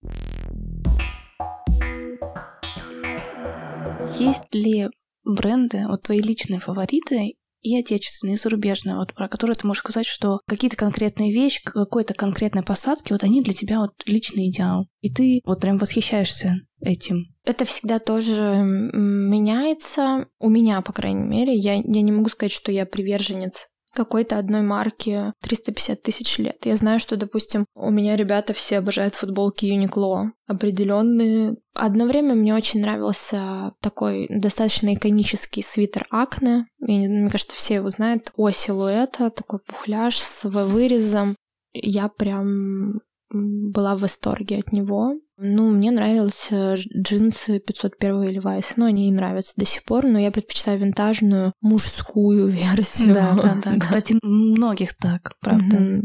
Есть 4.17 4.53
ли 4.53 4.89
бренды, 5.33 5.85
вот 5.87 6.03
твои 6.03 6.19
личные 6.19 6.59
фавориты 6.59 7.35
и 7.61 7.77
отечественные, 7.77 8.35
и 8.35 8.37
зарубежные, 8.37 8.95
вот 8.95 9.13
про 9.13 9.27
которые 9.27 9.55
ты 9.55 9.67
можешь 9.67 9.81
сказать, 9.81 10.05
что 10.05 10.39
какие-то 10.47 10.77
конкретные 10.77 11.33
вещи, 11.33 11.63
какой-то 11.63 12.13
конкретной 12.13 12.63
посадки, 12.63 13.11
вот 13.11 13.23
они 13.23 13.41
для 13.41 13.53
тебя 13.53 13.79
вот 13.79 13.91
личный 14.05 14.49
идеал. 14.49 14.87
И 15.01 15.11
ты 15.11 15.41
вот 15.45 15.59
прям 15.59 15.77
восхищаешься 15.77 16.55
этим. 16.81 17.25
Это 17.43 17.65
всегда 17.65 17.99
тоже 17.99 18.61
меняется. 18.63 20.27
У 20.39 20.49
меня, 20.49 20.81
по 20.81 20.93
крайней 20.93 21.27
мере, 21.27 21.53
я, 21.53 21.73
я 21.75 22.01
не 22.01 22.11
могу 22.11 22.29
сказать, 22.29 22.53
что 22.53 22.71
я 22.71 22.85
приверженец 22.85 23.67
какой-то 23.93 24.37
одной 24.37 24.61
марки 24.61 25.33
350 25.41 26.01
тысяч 26.01 26.37
лет. 26.37 26.65
Я 26.65 26.75
знаю, 26.75 26.99
что, 26.99 27.17
допустим, 27.17 27.65
у 27.75 27.91
меня 27.91 28.15
ребята 28.15 28.53
все 28.53 28.77
обожают 28.77 29.15
футболки 29.15 29.65
Uniqlo, 29.65 30.31
определенные. 30.47 31.57
Одно 31.73 32.05
время 32.05 32.35
мне 32.35 32.53
очень 32.55 32.81
нравился 32.81 33.73
такой 33.81 34.27
достаточно 34.29 34.93
иконический 34.93 35.63
свитер 35.63 36.05
Акне. 36.09 36.67
Мне 36.79 37.29
кажется, 37.29 37.55
все 37.55 37.75
его 37.75 37.89
знают. 37.89 38.31
О 38.35 38.51
силуэта, 38.51 39.29
такой 39.29 39.59
пухляж 39.59 40.19
с 40.19 40.47
вырезом. 40.47 41.35
Я 41.73 42.09
прям 42.09 43.01
была 43.31 43.95
в 43.95 44.01
восторге 44.01 44.59
от 44.59 44.71
него. 44.71 45.13
Ну, 45.41 45.69
мне 45.69 45.91
нравились 45.91 46.49
джинсы 46.51 47.59
501 47.59 48.39
Levi's, 48.39 48.73
но 48.75 48.85
они 48.85 49.07
и 49.07 49.11
нравятся 49.11 49.53
до 49.55 49.65
сих 49.65 49.83
пор, 49.83 50.05
но 50.05 50.19
я 50.19 50.31
предпочитаю 50.31 50.79
винтажную 50.79 51.53
мужскую 51.61 52.47
версию. 52.51 53.13
Да, 53.13 53.33
да, 53.41 53.57
да. 53.63 53.75
Кстати, 53.79 54.17
многих 54.21 54.95
так, 54.97 55.33
правда. 55.39 56.01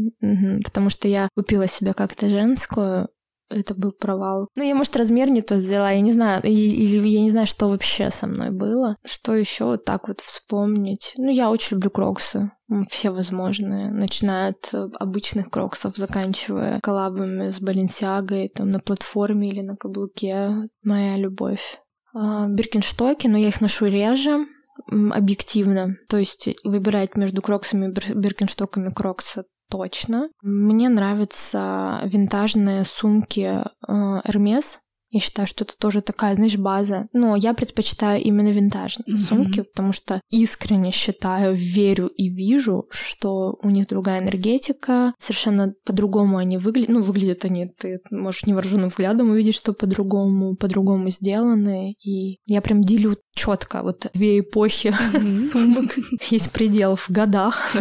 Потому 0.63 0.89
что 0.89 1.07
я 1.07 1.27
купила 1.35 1.67
себе 1.67 1.93
как-то 1.93 2.29
женскую, 2.29 3.09
это 3.49 3.75
был 3.75 3.91
провал. 3.91 4.47
Ну, 4.55 4.63
я, 4.63 4.75
может, 4.75 4.95
размер 4.95 5.29
не 5.29 5.41
тот 5.41 5.59
взяла, 5.59 5.91
я 5.91 6.01
не 6.01 6.11
знаю, 6.11 6.41
или 6.43 7.07
я 7.07 7.21
не 7.21 7.31
знаю, 7.31 7.47
что 7.47 7.69
вообще 7.69 8.09
со 8.09 8.27
мной 8.27 8.51
было. 8.51 8.97
Что 9.05 9.35
еще 9.35 9.65
вот 9.65 9.85
так 9.85 10.07
вот 10.07 10.21
вспомнить? 10.21 11.13
Ну, 11.17 11.29
я 11.29 11.49
очень 11.49 11.75
люблю 11.75 11.89
кроксы 11.89 12.51
все 12.89 13.11
возможные, 13.11 13.91
начиная 13.91 14.49
от 14.49 14.73
э, 14.73 14.87
обычных 14.99 15.51
кроксов, 15.51 15.95
заканчивая 15.97 16.79
коллабами 16.81 17.51
с 17.51 17.59
Баленсиагой, 17.59 18.47
там 18.47 18.69
на 18.69 18.79
платформе 18.79 19.49
или 19.49 19.61
на 19.61 19.75
каблуке. 19.75 20.49
Моя 20.83 21.15
любовь. 21.17 21.79
А, 22.15 22.47
Биркинштоки, 22.47 23.27
но 23.27 23.37
я 23.37 23.49
их 23.49 23.61
ношу 23.61 23.85
реже, 23.85 24.47
объективно. 24.87 25.97
То 26.09 26.17
есть 26.17 26.49
выбирать 26.63 27.15
между 27.15 27.41
кроксами 27.41 27.87
и 27.87 28.13
биркинштоками 28.13 28.91
крокса 28.91 29.45
точно. 29.69 30.29
Мне 30.41 30.89
нравятся 30.89 32.01
винтажные 32.05 32.83
сумки 32.85 33.63
Hermes, 33.87 34.77
я 35.09 35.19
считаю, 35.19 35.47
что 35.47 35.63
это 35.63 35.77
тоже 35.77 36.01
такая, 36.01 36.35
знаешь, 36.35 36.57
база. 36.57 37.07
Но 37.13 37.35
я 37.35 37.53
предпочитаю 37.53 38.21
именно 38.21 38.49
винтажные 38.49 39.15
mm-hmm. 39.15 39.17
сумки, 39.17 39.61
потому 39.61 39.93
что 39.93 40.21
искренне 40.29 40.91
считаю, 40.91 41.55
верю 41.55 42.07
и 42.07 42.29
вижу, 42.29 42.87
что 42.89 43.57
у 43.61 43.69
них 43.69 43.87
другая 43.87 44.21
энергетика, 44.21 45.13
совершенно 45.19 45.73
по-другому 45.85 46.37
они 46.37 46.57
выглядят. 46.57 46.89
Ну, 46.89 47.01
выглядят 47.01 47.45
они, 47.45 47.67
ты 47.67 47.99
можешь 48.11 48.45
невооруженным 48.45 48.89
взглядом 48.89 49.29
увидеть, 49.29 49.55
что 49.55 49.73
по-другому, 49.73 50.55
по-другому 50.55 51.09
сделаны. 51.09 51.95
И 52.03 52.39
я 52.45 52.61
прям 52.61 52.81
делю 52.81 53.17
четко 53.33 53.83
вот 53.83 54.07
две 54.13 54.39
эпохи 54.39 54.95
сумок. 55.51 55.95
Есть 56.29 56.51
предел 56.51 56.95
в 56.95 57.09
годах. 57.09 57.75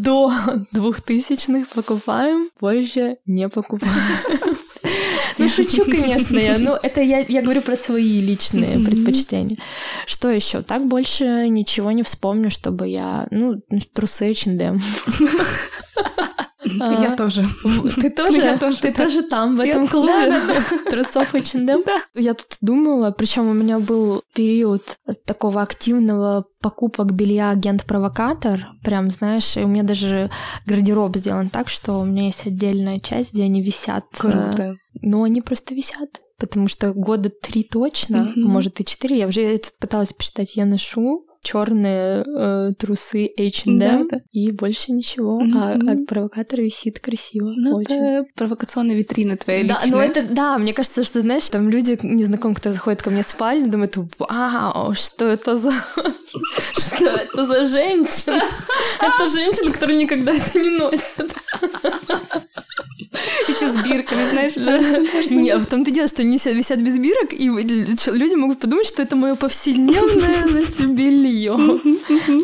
До 0.00 0.32
двухтысячных 0.72 1.68
покупаем, 1.68 2.48
позже 2.58 3.16
не 3.26 3.48
покупаем. 3.48 4.56
Ну, 5.38 5.48
шучу, 5.48 5.84
конечно, 5.84 6.38
я. 6.38 6.58
Ну, 6.58 6.78
это 6.80 7.00
я, 7.00 7.20
я 7.20 7.42
говорю 7.42 7.62
про 7.62 7.74
свои 7.74 8.20
личные 8.20 8.78
предпочтения. 8.78 9.56
Что 10.06 10.30
еще? 10.30 10.62
Так 10.62 10.86
больше 10.86 11.48
ничего 11.48 11.90
не 11.92 12.02
вспомню, 12.02 12.50
чтобы 12.50 12.88
я... 12.88 13.26
Ну, 13.30 13.62
трусы 13.92 14.30
H&M. 14.30 14.80
Я 17.00 17.16
тоже. 17.16 17.46
Ты 18.00 18.10
тоже? 18.16 18.38
Я 18.38 18.58
тоже. 18.58 18.78
Ты 18.80 18.92
тоже 18.92 19.22
там, 19.22 19.56
в 19.56 19.60
этом 19.60 19.86
клубе? 19.86 20.40
Трусов 20.90 21.34
H&M? 21.34 21.82
Да. 21.84 22.02
Я 22.14 22.34
тут 22.34 22.56
думала, 22.60 23.10
причем 23.10 23.48
у 23.48 23.52
меня 23.52 23.78
был 23.78 24.22
период 24.34 24.98
такого 25.24 25.62
активного 25.62 26.44
покупок 26.60 27.12
белья 27.12 27.50
агент-провокатор. 27.50 28.68
Прям, 28.82 29.10
знаешь, 29.10 29.56
и 29.56 29.60
у 29.60 29.68
меня 29.68 29.82
даже 29.82 30.30
гардероб 30.66 31.16
сделан 31.16 31.50
так, 31.50 31.68
что 31.68 32.00
у 32.00 32.04
меня 32.04 32.24
есть 32.24 32.46
отдельная 32.46 33.00
часть, 33.00 33.32
где 33.32 33.44
они 33.44 33.62
висят. 33.62 34.04
Круто. 34.16 34.76
Но 35.00 35.24
они 35.24 35.42
просто 35.42 35.74
висят. 35.74 36.20
Потому 36.38 36.66
что 36.66 36.92
года 36.92 37.30
три 37.30 37.62
точно, 37.62 38.32
может 38.34 38.80
и 38.80 38.84
четыре. 38.84 39.18
Я 39.18 39.28
уже 39.28 39.58
тут 39.58 39.78
пыталась 39.78 40.12
посчитать, 40.12 40.56
я 40.56 40.66
ношу 40.66 41.26
черные 41.42 42.24
э, 42.24 42.72
трусы 42.78 43.30
H&M 43.36 43.78
да, 43.78 43.98
и 44.30 44.52
больше 44.52 44.92
ничего. 44.92 45.42
Mm-hmm. 45.42 45.88
А, 45.88 45.92
а 45.92 46.06
провокатор 46.06 46.60
висит 46.60 47.00
красиво. 47.00 47.52
Ну, 47.56 47.74
очень. 47.74 47.96
это 47.96 48.26
провокационная 48.34 48.94
витрина 48.94 49.36
твоя 49.36 49.64
да, 49.64 49.80
личная. 49.82 49.90
Ну, 49.90 50.00
это, 50.00 50.22
да, 50.22 50.58
мне 50.58 50.72
кажется, 50.72 51.04
что, 51.04 51.20
знаешь, 51.20 51.44
там 51.48 51.68
люди, 51.68 51.98
незнакомые, 52.02 52.56
которые 52.56 52.74
заходят 52.74 53.02
ко 53.02 53.10
мне 53.10 53.22
в 53.22 53.26
спальню, 53.26 53.70
думают, 53.70 53.96
вау, 54.18 54.94
что 54.94 55.26
это 55.26 55.56
за... 55.56 55.72
Что 56.72 57.06
это 57.08 57.44
за 57.44 57.64
женщина? 57.64 58.42
Это 59.00 59.28
женщина, 59.28 59.72
которая 59.72 59.96
никогда 59.96 60.32
это 60.32 60.58
не 60.58 60.70
носит. 60.70 61.34
Еще 63.48 63.68
с 63.68 63.76
бирками, 63.76 64.28
знаешь, 64.30 64.56
Не, 65.30 65.50
а 65.50 65.58
в 65.58 65.66
том-то 65.66 65.90
дело, 65.90 66.08
что 66.08 66.22
они 66.22 66.36
висят 66.36 66.80
без 66.80 66.98
бирок, 66.98 67.32
и 67.32 67.48
люди 67.48 68.34
могут 68.34 68.60
подумать, 68.60 68.86
что 68.86 69.02
это 69.02 69.16
мое 69.16 69.34
повседневное, 69.34 70.46
значит, 70.48 70.90
белье. 70.94 71.56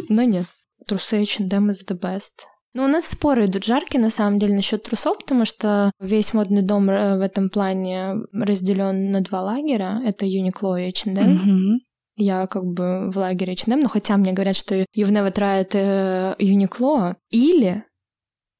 Но 0.09 0.23
нет. 0.23 0.45
Трусы 0.87 1.23
H&M 1.23 1.71
is 1.71 1.85
the 1.87 1.99
best. 1.99 2.47
Но 2.75 2.85
у 2.85 2.89
нас 2.89 3.07
споры 3.07 3.47
идут 3.47 3.65
жаркие, 3.65 4.01
на 4.01 4.11
самом 4.11 4.39
деле, 4.39 4.55
насчет 4.55 4.83
трусов, 4.85 5.19
потому 5.19 5.45
что 5.45 5.91
весь 6.01 6.33
модный 6.35 6.63
дом 6.63 6.89
э, 6.91 7.19
в 7.19 7.21
этом 7.23 7.49
плане 7.49 8.15
разделен 8.33 9.11
на 9.11 9.21
два 9.21 9.43
лагеря. 9.43 10.01
Это 10.05 10.27
Uniqlo 10.27 10.81
и 10.81 10.89
H&M. 10.89 11.81
Я 12.21 12.47
как 12.47 12.65
бы 12.65 13.11
в 13.11 13.17
лагере 13.17 13.55
H&M, 13.55 13.81
но 13.81 13.89
хотя 13.89 14.17
мне 14.17 14.33
говорят, 14.33 14.57
что 14.57 14.85
Ювнева 14.93 15.31
трает 15.31 15.75
Uniqlo. 15.75 17.15
Или 17.31 17.85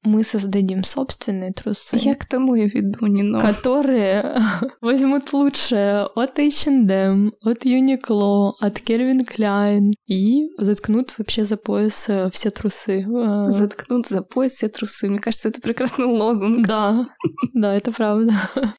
мы 0.03 0.23
создадим 0.23 0.83
собственные 0.83 1.51
трусы. 1.53 1.97
Я 1.97 2.15
к 2.15 2.25
тому 2.25 2.55
и 2.55 2.67
веду, 2.67 3.07
не 3.07 3.23
но. 3.23 3.39
Которые 3.41 4.41
возьмут 4.81 5.33
лучшее 5.33 6.05
от 6.15 6.39
H&M, 6.39 7.33
от 7.43 7.65
Uniqlo, 7.65 8.53
от 8.59 8.77
Calvin 8.77 9.27
Klein 9.27 9.91
и 10.07 10.47
заткнут 10.57 11.13
вообще 11.17 11.43
за 11.43 11.57
пояс 11.57 12.05
э, 12.07 12.29
все 12.31 12.49
трусы. 12.49 13.01
Э. 13.01 13.49
Заткнут 13.49 14.07
за 14.07 14.21
пояс 14.21 14.53
все 14.53 14.69
трусы. 14.69 15.09
Мне 15.09 15.19
кажется, 15.19 15.49
это 15.49 15.61
прекрасный 15.61 16.05
лозунг. 16.05 16.65
Да, 16.65 17.07
да, 17.53 17.75
это 17.75 17.91
правда. 17.91 18.33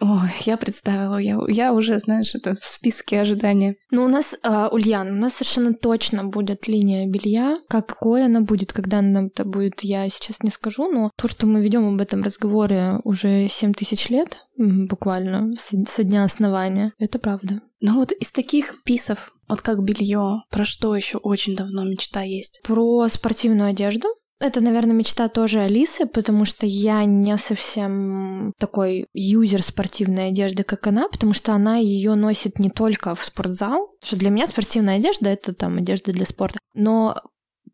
Ой, 0.00 0.30
я 0.44 0.56
представила, 0.56 1.18
я, 1.18 1.38
я 1.48 1.72
уже, 1.72 1.98
знаешь, 1.98 2.34
это 2.34 2.54
в 2.56 2.64
списке 2.64 3.20
ожидания. 3.20 3.76
Ну, 3.90 4.04
у 4.04 4.08
нас, 4.08 4.34
э, 4.42 4.68
Ульян, 4.70 5.08
у 5.10 5.14
нас 5.14 5.34
совершенно 5.34 5.74
точно 5.74 6.24
будет 6.24 6.68
линия 6.68 7.06
белья. 7.06 7.58
Какой 7.68 8.24
она 8.24 8.40
будет, 8.40 8.72
когда 8.72 8.98
она 8.98 9.26
это 9.26 9.44
будет, 9.44 9.80
я 9.82 10.08
сейчас 10.08 10.42
не 10.42 10.50
скажу, 10.50 10.90
но 10.90 11.10
то, 11.16 11.28
что 11.28 11.46
мы 11.46 11.62
ведем 11.62 11.86
об 11.88 12.00
этом 12.00 12.22
разговоре 12.22 13.00
уже 13.04 13.48
7 13.48 13.72
тысяч 13.72 14.08
лет, 14.08 14.46
буквально, 14.56 15.54
со 15.56 16.04
дня 16.04 16.24
основания, 16.24 16.92
это 16.98 17.18
правда. 17.18 17.62
Ну 17.80 17.96
вот 17.96 18.12
из 18.12 18.30
таких 18.30 18.82
писов, 18.84 19.32
вот 19.48 19.62
как 19.62 19.82
белье, 19.82 20.42
про 20.50 20.64
что 20.64 20.94
еще 20.94 21.18
очень 21.18 21.56
давно 21.56 21.84
мечта 21.84 22.22
есть? 22.22 22.60
Про 22.62 23.08
спортивную 23.08 23.70
одежду. 23.70 24.08
Это, 24.40 24.62
наверное, 24.62 24.94
мечта 24.94 25.28
тоже 25.28 25.60
Алисы, 25.60 26.06
потому 26.06 26.46
что 26.46 26.64
я 26.64 27.04
не 27.04 27.36
совсем 27.36 28.54
такой 28.58 29.06
юзер 29.12 29.62
спортивной 29.62 30.28
одежды, 30.28 30.62
как 30.62 30.86
она, 30.86 31.08
потому 31.08 31.34
что 31.34 31.52
она 31.52 31.76
ее 31.76 32.14
носит 32.14 32.58
не 32.58 32.70
только 32.70 33.14
в 33.14 33.22
спортзал, 33.22 33.88
потому 33.88 34.06
что 34.06 34.16
для 34.16 34.30
меня 34.30 34.46
спортивная 34.46 34.96
одежда 34.96 35.28
это 35.28 35.52
там 35.52 35.76
одежда 35.76 36.12
для 36.12 36.24
спорта. 36.24 36.58
Но 36.72 37.20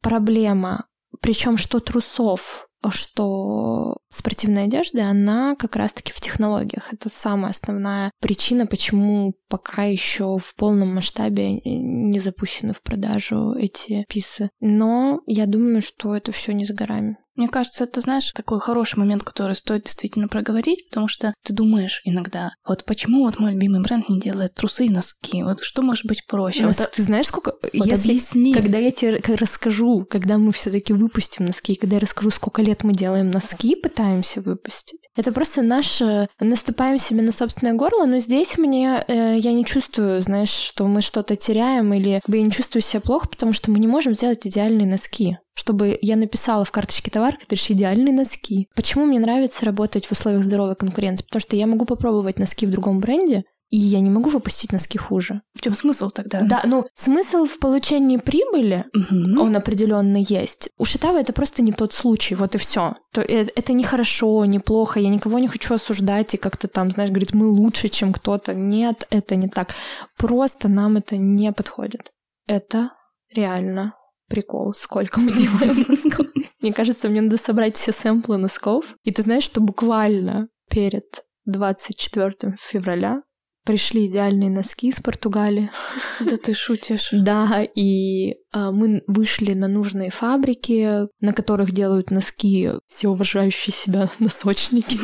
проблема, 0.00 0.86
причем 1.20 1.56
что 1.56 1.78
трусов, 1.78 2.65
что 2.90 3.96
спортивная 4.10 4.64
одежда, 4.64 5.08
она 5.08 5.56
как 5.56 5.76
раз-таки 5.76 6.12
в 6.12 6.20
технологиях. 6.20 6.92
Это 6.92 7.08
самая 7.08 7.50
основная 7.50 8.10
причина, 8.20 8.66
почему 8.66 9.34
пока 9.48 9.84
еще 9.84 10.38
в 10.38 10.54
полном 10.56 10.94
масштабе 10.94 11.54
не 11.54 12.18
запущены 12.18 12.72
в 12.72 12.82
продажу 12.82 13.54
эти 13.54 14.04
писы. 14.08 14.50
Но 14.60 15.20
я 15.26 15.46
думаю, 15.46 15.82
что 15.82 16.16
это 16.16 16.32
все 16.32 16.52
не 16.52 16.64
за 16.64 16.74
горами. 16.74 17.16
Мне 17.36 17.48
кажется, 17.48 17.84
это, 17.84 18.00
знаешь, 18.00 18.32
такой 18.32 18.60
хороший 18.60 18.98
момент, 18.98 19.22
который 19.22 19.54
стоит 19.54 19.84
действительно 19.84 20.28
проговорить, 20.28 20.88
потому 20.88 21.06
что 21.06 21.34
ты 21.44 21.52
думаешь 21.52 22.00
иногда, 22.04 22.52
вот 22.66 22.84
почему 22.84 23.24
вот 23.24 23.38
мой 23.38 23.52
любимый 23.52 23.82
бренд 23.82 24.08
не 24.08 24.18
делает 24.18 24.54
трусы 24.54 24.86
и 24.86 24.90
носки? 24.90 25.42
Вот 25.42 25.62
что 25.62 25.82
может 25.82 26.06
быть 26.06 26.26
проще? 26.26 26.62
Ну, 26.62 26.68
вот, 26.68 26.90
ты 26.92 27.02
знаешь, 27.02 27.26
сколько... 27.26 27.52
Вот 27.62 27.72
если... 27.72 28.10
объясни. 28.10 28.54
Когда 28.54 28.78
я 28.78 28.90
тебе 28.90 29.20
расскажу, 29.36 30.06
когда 30.08 30.38
мы 30.38 30.52
все 30.52 30.70
таки 30.70 30.92
выпустим 30.92 31.44
носки, 31.44 31.74
когда 31.74 31.96
я 31.96 32.00
расскажу, 32.00 32.30
сколько 32.30 32.62
лет 32.62 32.84
мы 32.84 32.92
делаем 32.92 33.30
носки, 33.30 33.76
пытаемся 33.76 34.40
выпустить, 34.40 35.08
это 35.14 35.32
просто 35.32 35.62
наше... 35.62 36.28
Наступаем 36.40 36.98
себе 36.98 37.22
на 37.22 37.32
собственное 37.32 37.74
горло, 37.74 38.06
но 38.06 38.18
здесь 38.18 38.56
мне... 38.56 39.04
Э, 39.06 39.36
я 39.36 39.52
не 39.52 39.64
чувствую, 39.64 40.22
знаешь, 40.22 40.50
что 40.50 40.86
мы 40.86 41.02
что-то 41.02 41.36
теряем, 41.36 41.92
или 41.92 42.20
я 42.26 42.42
не 42.42 42.50
чувствую 42.50 42.82
себя 42.82 43.00
плохо, 43.00 43.28
потому 43.28 43.52
что 43.52 43.70
мы 43.70 43.78
не 43.78 43.86
можем 43.86 44.14
сделать 44.14 44.46
идеальные 44.46 44.86
носки 44.86 45.36
чтобы 45.56 45.98
я 46.02 46.16
написала 46.16 46.64
в 46.64 46.70
карточке 46.70 47.10
товар, 47.10 47.36
который 47.36 47.56
идеальные 47.68 48.14
носки. 48.14 48.68
Почему 48.76 49.06
мне 49.06 49.18
нравится 49.18 49.64
работать 49.64 50.06
в 50.06 50.12
условиях 50.12 50.44
здоровой 50.44 50.76
конкуренции? 50.76 51.24
Потому 51.24 51.40
что 51.40 51.56
я 51.56 51.66
могу 51.66 51.86
попробовать 51.86 52.38
носки 52.38 52.66
в 52.66 52.70
другом 52.70 53.00
бренде, 53.00 53.44
и 53.70 53.78
я 53.78 54.00
не 54.00 54.10
могу 54.10 54.30
выпустить 54.30 54.70
носки 54.70 54.98
хуже. 54.98 55.40
В 55.54 55.62
чем 55.62 55.74
смысл 55.74 56.10
тогда? 56.10 56.42
Да, 56.42 56.62
ну 56.66 56.86
смысл 56.94 57.46
в 57.46 57.58
получении 57.58 58.18
прибыли, 58.18 58.84
угу. 58.94 59.42
он 59.42 59.56
определенно 59.56 60.18
есть. 60.18 60.68
У 60.78 60.84
Шитава 60.84 61.18
это 61.18 61.32
просто 61.32 61.62
не 61.62 61.72
тот 61.72 61.92
случай, 61.92 62.34
вот 62.34 62.54
и 62.54 62.58
все. 62.58 62.94
То, 63.12 63.22
э, 63.22 63.46
это 63.56 63.72
не 63.72 63.82
хорошо, 63.82 64.44
не 64.44 64.60
плохо, 64.60 65.00
я 65.00 65.08
никого 65.08 65.38
не 65.38 65.48
хочу 65.48 65.74
осуждать 65.74 66.34
и 66.34 66.38
как-то 66.38 66.68
там, 66.68 66.90
знаешь, 66.90 67.10
говорит, 67.10 67.34
мы 67.34 67.46
лучше, 67.46 67.88
чем 67.88 68.12
кто-то. 68.12 68.54
Нет, 68.54 69.06
это 69.10 69.34
не 69.34 69.48
так. 69.48 69.74
Просто 70.16 70.68
нам 70.68 70.98
это 70.98 71.16
не 71.16 71.50
подходит. 71.50 72.12
Это 72.46 72.90
реально 73.34 73.94
прикол, 74.28 74.72
сколько 74.72 75.20
мы 75.20 75.32
делаем 75.32 75.84
носков. 75.88 76.26
Мне 76.60 76.72
кажется, 76.72 77.08
мне 77.08 77.20
надо 77.20 77.36
собрать 77.36 77.76
все 77.76 77.92
сэмплы 77.92 78.36
носков. 78.36 78.96
И 79.04 79.12
ты 79.12 79.22
знаешь, 79.22 79.44
что 79.44 79.60
буквально 79.60 80.48
перед 80.68 81.24
24 81.44 82.56
февраля 82.60 83.22
пришли 83.66 84.06
идеальные 84.06 84.48
носки 84.48 84.88
из 84.88 85.00
Португалии. 85.00 85.70
Да 86.20 86.36
ты 86.36 86.54
шутишь. 86.54 87.10
Да, 87.26 87.66
и 87.74 88.36
а, 88.52 88.70
мы 88.70 89.02
вышли 89.08 89.52
на 89.52 89.66
нужные 89.66 90.10
фабрики, 90.10 91.08
на 91.20 91.32
которых 91.32 91.72
делают 91.72 92.10
носки 92.12 92.70
все 92.86 93.08
уважающие 93.08 93.72
себя 93.72 94.08
носочники. 94.20 94.98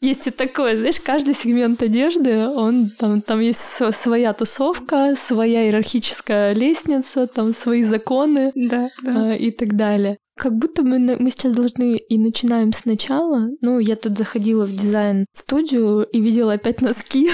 Есть 0.04 0.28
и 0.28 0.30
такое, 0.30 0.76
знаешь, 0.76 1.00
каждый 1.00 1.34
сегмент 1.34 1.82
одежды, 1.82 2.46
он 2.46 2.90
там, 2.90 3.20
там 3.20 3.40
есть 3.40 3.60
своя 3.90 4.32
тусовка, 4.32 5.14
своя 5.16 5.64
иерархическая 5.64 6.52
лестница, 6.52 7.26
там 7.26 7.52
свои 7.52 7.82
законы 7.82 8.52
да, 8.54 8.90
да. 9.02 9.34
и 9.34 9.50
так 9.50 9.76
далее. 9.76 10.18
Как 10.38 10.54
будто 10.54 10.82
мы, 10.82 10.98
мы 10.98 11.30
сейчас 11.30 11.52
должны 11.52 11.96
и 11.96 12.16
начинаем 12.16 12.72
сначала. 12.72 13.50
Ну, 13.60 13.80
я 13.80 13.96
тут 13.96 14.16
заходила 14.16 14.66
в 14.66 14.72
дизайн-студию 14.72 16.04
и 16.04 16.20
видела 16.20 16.52
опять 16.52 16.80
носки. 16.80 17.30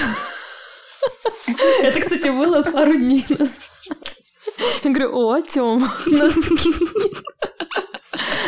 Это, 1.81 1.99
кстати, 1.99 2.29
было 2.29 2.63
пару 2.63 2.97
дней 2.97 3.23
назад. 3.29 3.59
Я 4.83 4.91
говорю, 4.91 5.15
о, 5.15 5.39
Тём, 5.41 5.87
носки. 6.07 6.71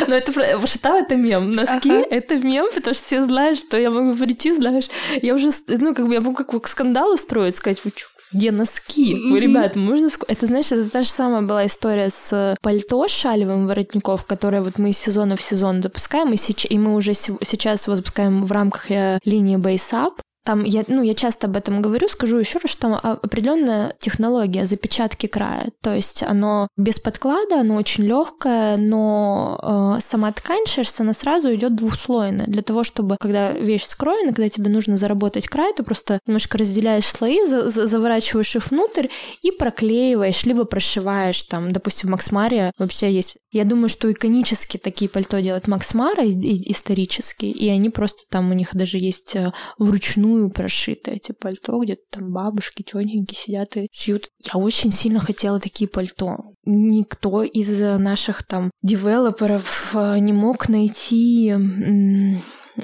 Но 0.08 0.16
это 0.16 0.32
Вашита 0.58 0.96
это 0.96 1.14
мем. 1.14 1.52
Носки 1.52 1.90
ага. 1.90 2.06
это 2.10 2.36
мем, 2.36 2.66
потому 2.74 2.94
что 2.94 3.04
все 3.04 3.22
знают, 3.22 3.58
что 3.58 3.78
я 3.78 3.90
могу 3.90 4.16
прийти, 4.16 4.52
знаешь. 4.52 4.88
Я 5.22 5.34
уже, 5.34 5.50
ну, 5.68 5.94
как 5.94 6.08
бы 6.08 6.14
я 6.14 6.20
могу 6.20 6.34
как 6.34 6.66
скандал 6.66 7.12
устроить, 7.12 7.54
сказать, 7.54 7.84
вы 7.84 7.92
чё, 7.94 8.06
где 8.32 8.52
носки? 8.52 9.14
Вы, 9.14 9.40
ребят, 9.40 9.76
можно... 9.76 10.08
Это, 10.26 10.46
знаешь, 10.46 10.70
это 10.72 10.88
та 10.90 11.02
же 11.02 11.08
самая 11.08 11.42
была 11.42 11.66
история 11.66 12.10
с 12.10 12.56
пальто 12.62 13.08
шалевым 13.08 13.66
воротников, 13.66 14.24
которое 14.24 14.62
вот 14.62 14.78
мы 14.78 14.90
из 14.90 14.98
сезона 14.98 15.36
в 15.36 15.42
сезон 15.42 15.82
запускаем, 15.82 16.32
и, 16.32 16.36
сеч... 16.36 16.66
и 16.68 16.78
мы 16.78 16.94
уже 16.94 17.14
сейчас 17.14 17.86
его 17.86 17.96
запускаем 17.96 18.44
в 18.44 18.52
рамках 18.52 18.90
э, 18.90 19.18
линии 19.24 19.56
Base 19.56 19.92
Up. 19.92 20.14
Там 20.48 20.64
я, 20.64 20.82
ну, 20.88 21.02
я 21.02 21.14
часто 21.14 21.46
об 21.46 21.58
этом 21.58 21.82
говорю, 21.82 22.08
скажу 22.08 22.38
еще 22.38 22.58
раз, 22.58 22.70
что 22.70 22.96
определенная 22.96 23.94
технология 24.00 24.64
запечатки 24.64 25.26
края. 25.26 25.66
То 25.82 25.94
есть 25.94 26.22
оно 26.22 26.68
без 26.74 26.98
подклада, 26.98 27.60
оно 27.60 27.76
очень 27.76 28.04
легкое, 28.04 28.78
но 28.78 29.98
э, 29.98 30.00
сама 30.00 30.32
ткань 30.32 30.64
шерсть, 30.66 30.98
она 31.00 31.12
сразу 31.12 31.54
идет 31.54 31.76
двухслойная. 31.76 32.46
Для 32.46 32.62
того, 32.62 32.82
чтобы, 32.82 33.18
когда 33.20 33.52
вещь 33.52 33.84
скроена, 33.84 34.32
когда 34.32 34.48
тебе 34.48 34.70
нужно 34.70 34.96
заработать 34.96 35.48
край, 35.48 35.74
ты 35.74 35.82
просто 35.82 36.18
немножко 36.26 36.56
разделяешь 36.56 37.04
слои, 37.04 37.44
за, 37.44 37.68
за, 37.68 37.84
заворачиваешь 37.84 38.56
их 38.56 38.70
внутрь 38.70 39.08
и 39.42 39.50
проклеиваешь, 39.50 40.44
либо 40.44 40.64
прошиваешь. 40.64 41.42
Там, 41.42 41.72
допустим, 41.72 42.08
в 42.08 42.12
Максмаре 42.12 42.72
вообще 42.78 43.12
есть... 43.12 43.36
Я 43.50 43.64
думаю, 43.64 43.88
что 43.88 44.10
иконически 44.12 44.76
такие 44.76 45.08
пальто 45.08 45.38
делает 45.40 45.68
Максмара 45.68 46.22
исторически, 46.24 47.46
и 47.46 47.68
они 47.68 47.88
просто 47.88 48.22
там, 48.28 48.50
у 48.50 48.54
них 48.54 48.74
даже 48.74 48.98
есть 48.98 49.36
э, 49.36 49.52
вручную 49.78 50.50
прошито 50.50 51.12
эти 51.12 51.32
пальто, 51.32 51.80
где-то 51.80 52.02
там 52.10 52.32
бабушки 52.32 52.82
тетеньки 52.82 53.34
сидят 53.34 53.76
и 53.76 53.88
шьют. 53.92 54.28
Я 54.52 54.60
очень 54.60 54.92
сильно 54.92 55.18
хотела 55.18 55.60
такие 55.60 55.88
пальто. 55.88 56.36
Никто 56.64 57.42
из 57.42 57.80
наших 57.98 58.46
там 58.46 58.70
девелоперов 58.82 59.92
э, 59.94 60.18
не 60.18 60.32
мог 60.32 60.68
найти 60.68 61.54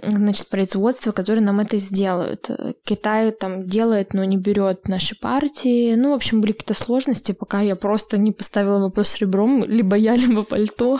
значит, 0.02 0.48
производства, 0.48 1.12
которые 1.12 1.44
нам 1.44 1.60
это 1.60 1.78
сделают. 1.78 2.50
Китай 2.84 3.30
там 3.30 3.62
делает, 3.62 4.14
но 4.14 4.24
не 4.24 4.36
берет 4.36 4.88
наши 4.88 5.18
партии. 5.18 5.94
Ну, 5.94 6.10
в 6.10 6.14
общем, 6.14 6.40
были 6.40 6.52
какие-то 6.52 6.74
сложности, 6.74 7.32
пока 7.32 7.60
я 7.60 7.76
просто 7.76 8.18
не 8.18 8.32
поставила 8.32 8.78
вопрос 8.78 9.16
ребром, 9.16 9.64
либо 9.64 9.96
я, 9.96 10.16
либо 10.24 10.42
пальто. 10.42 10.98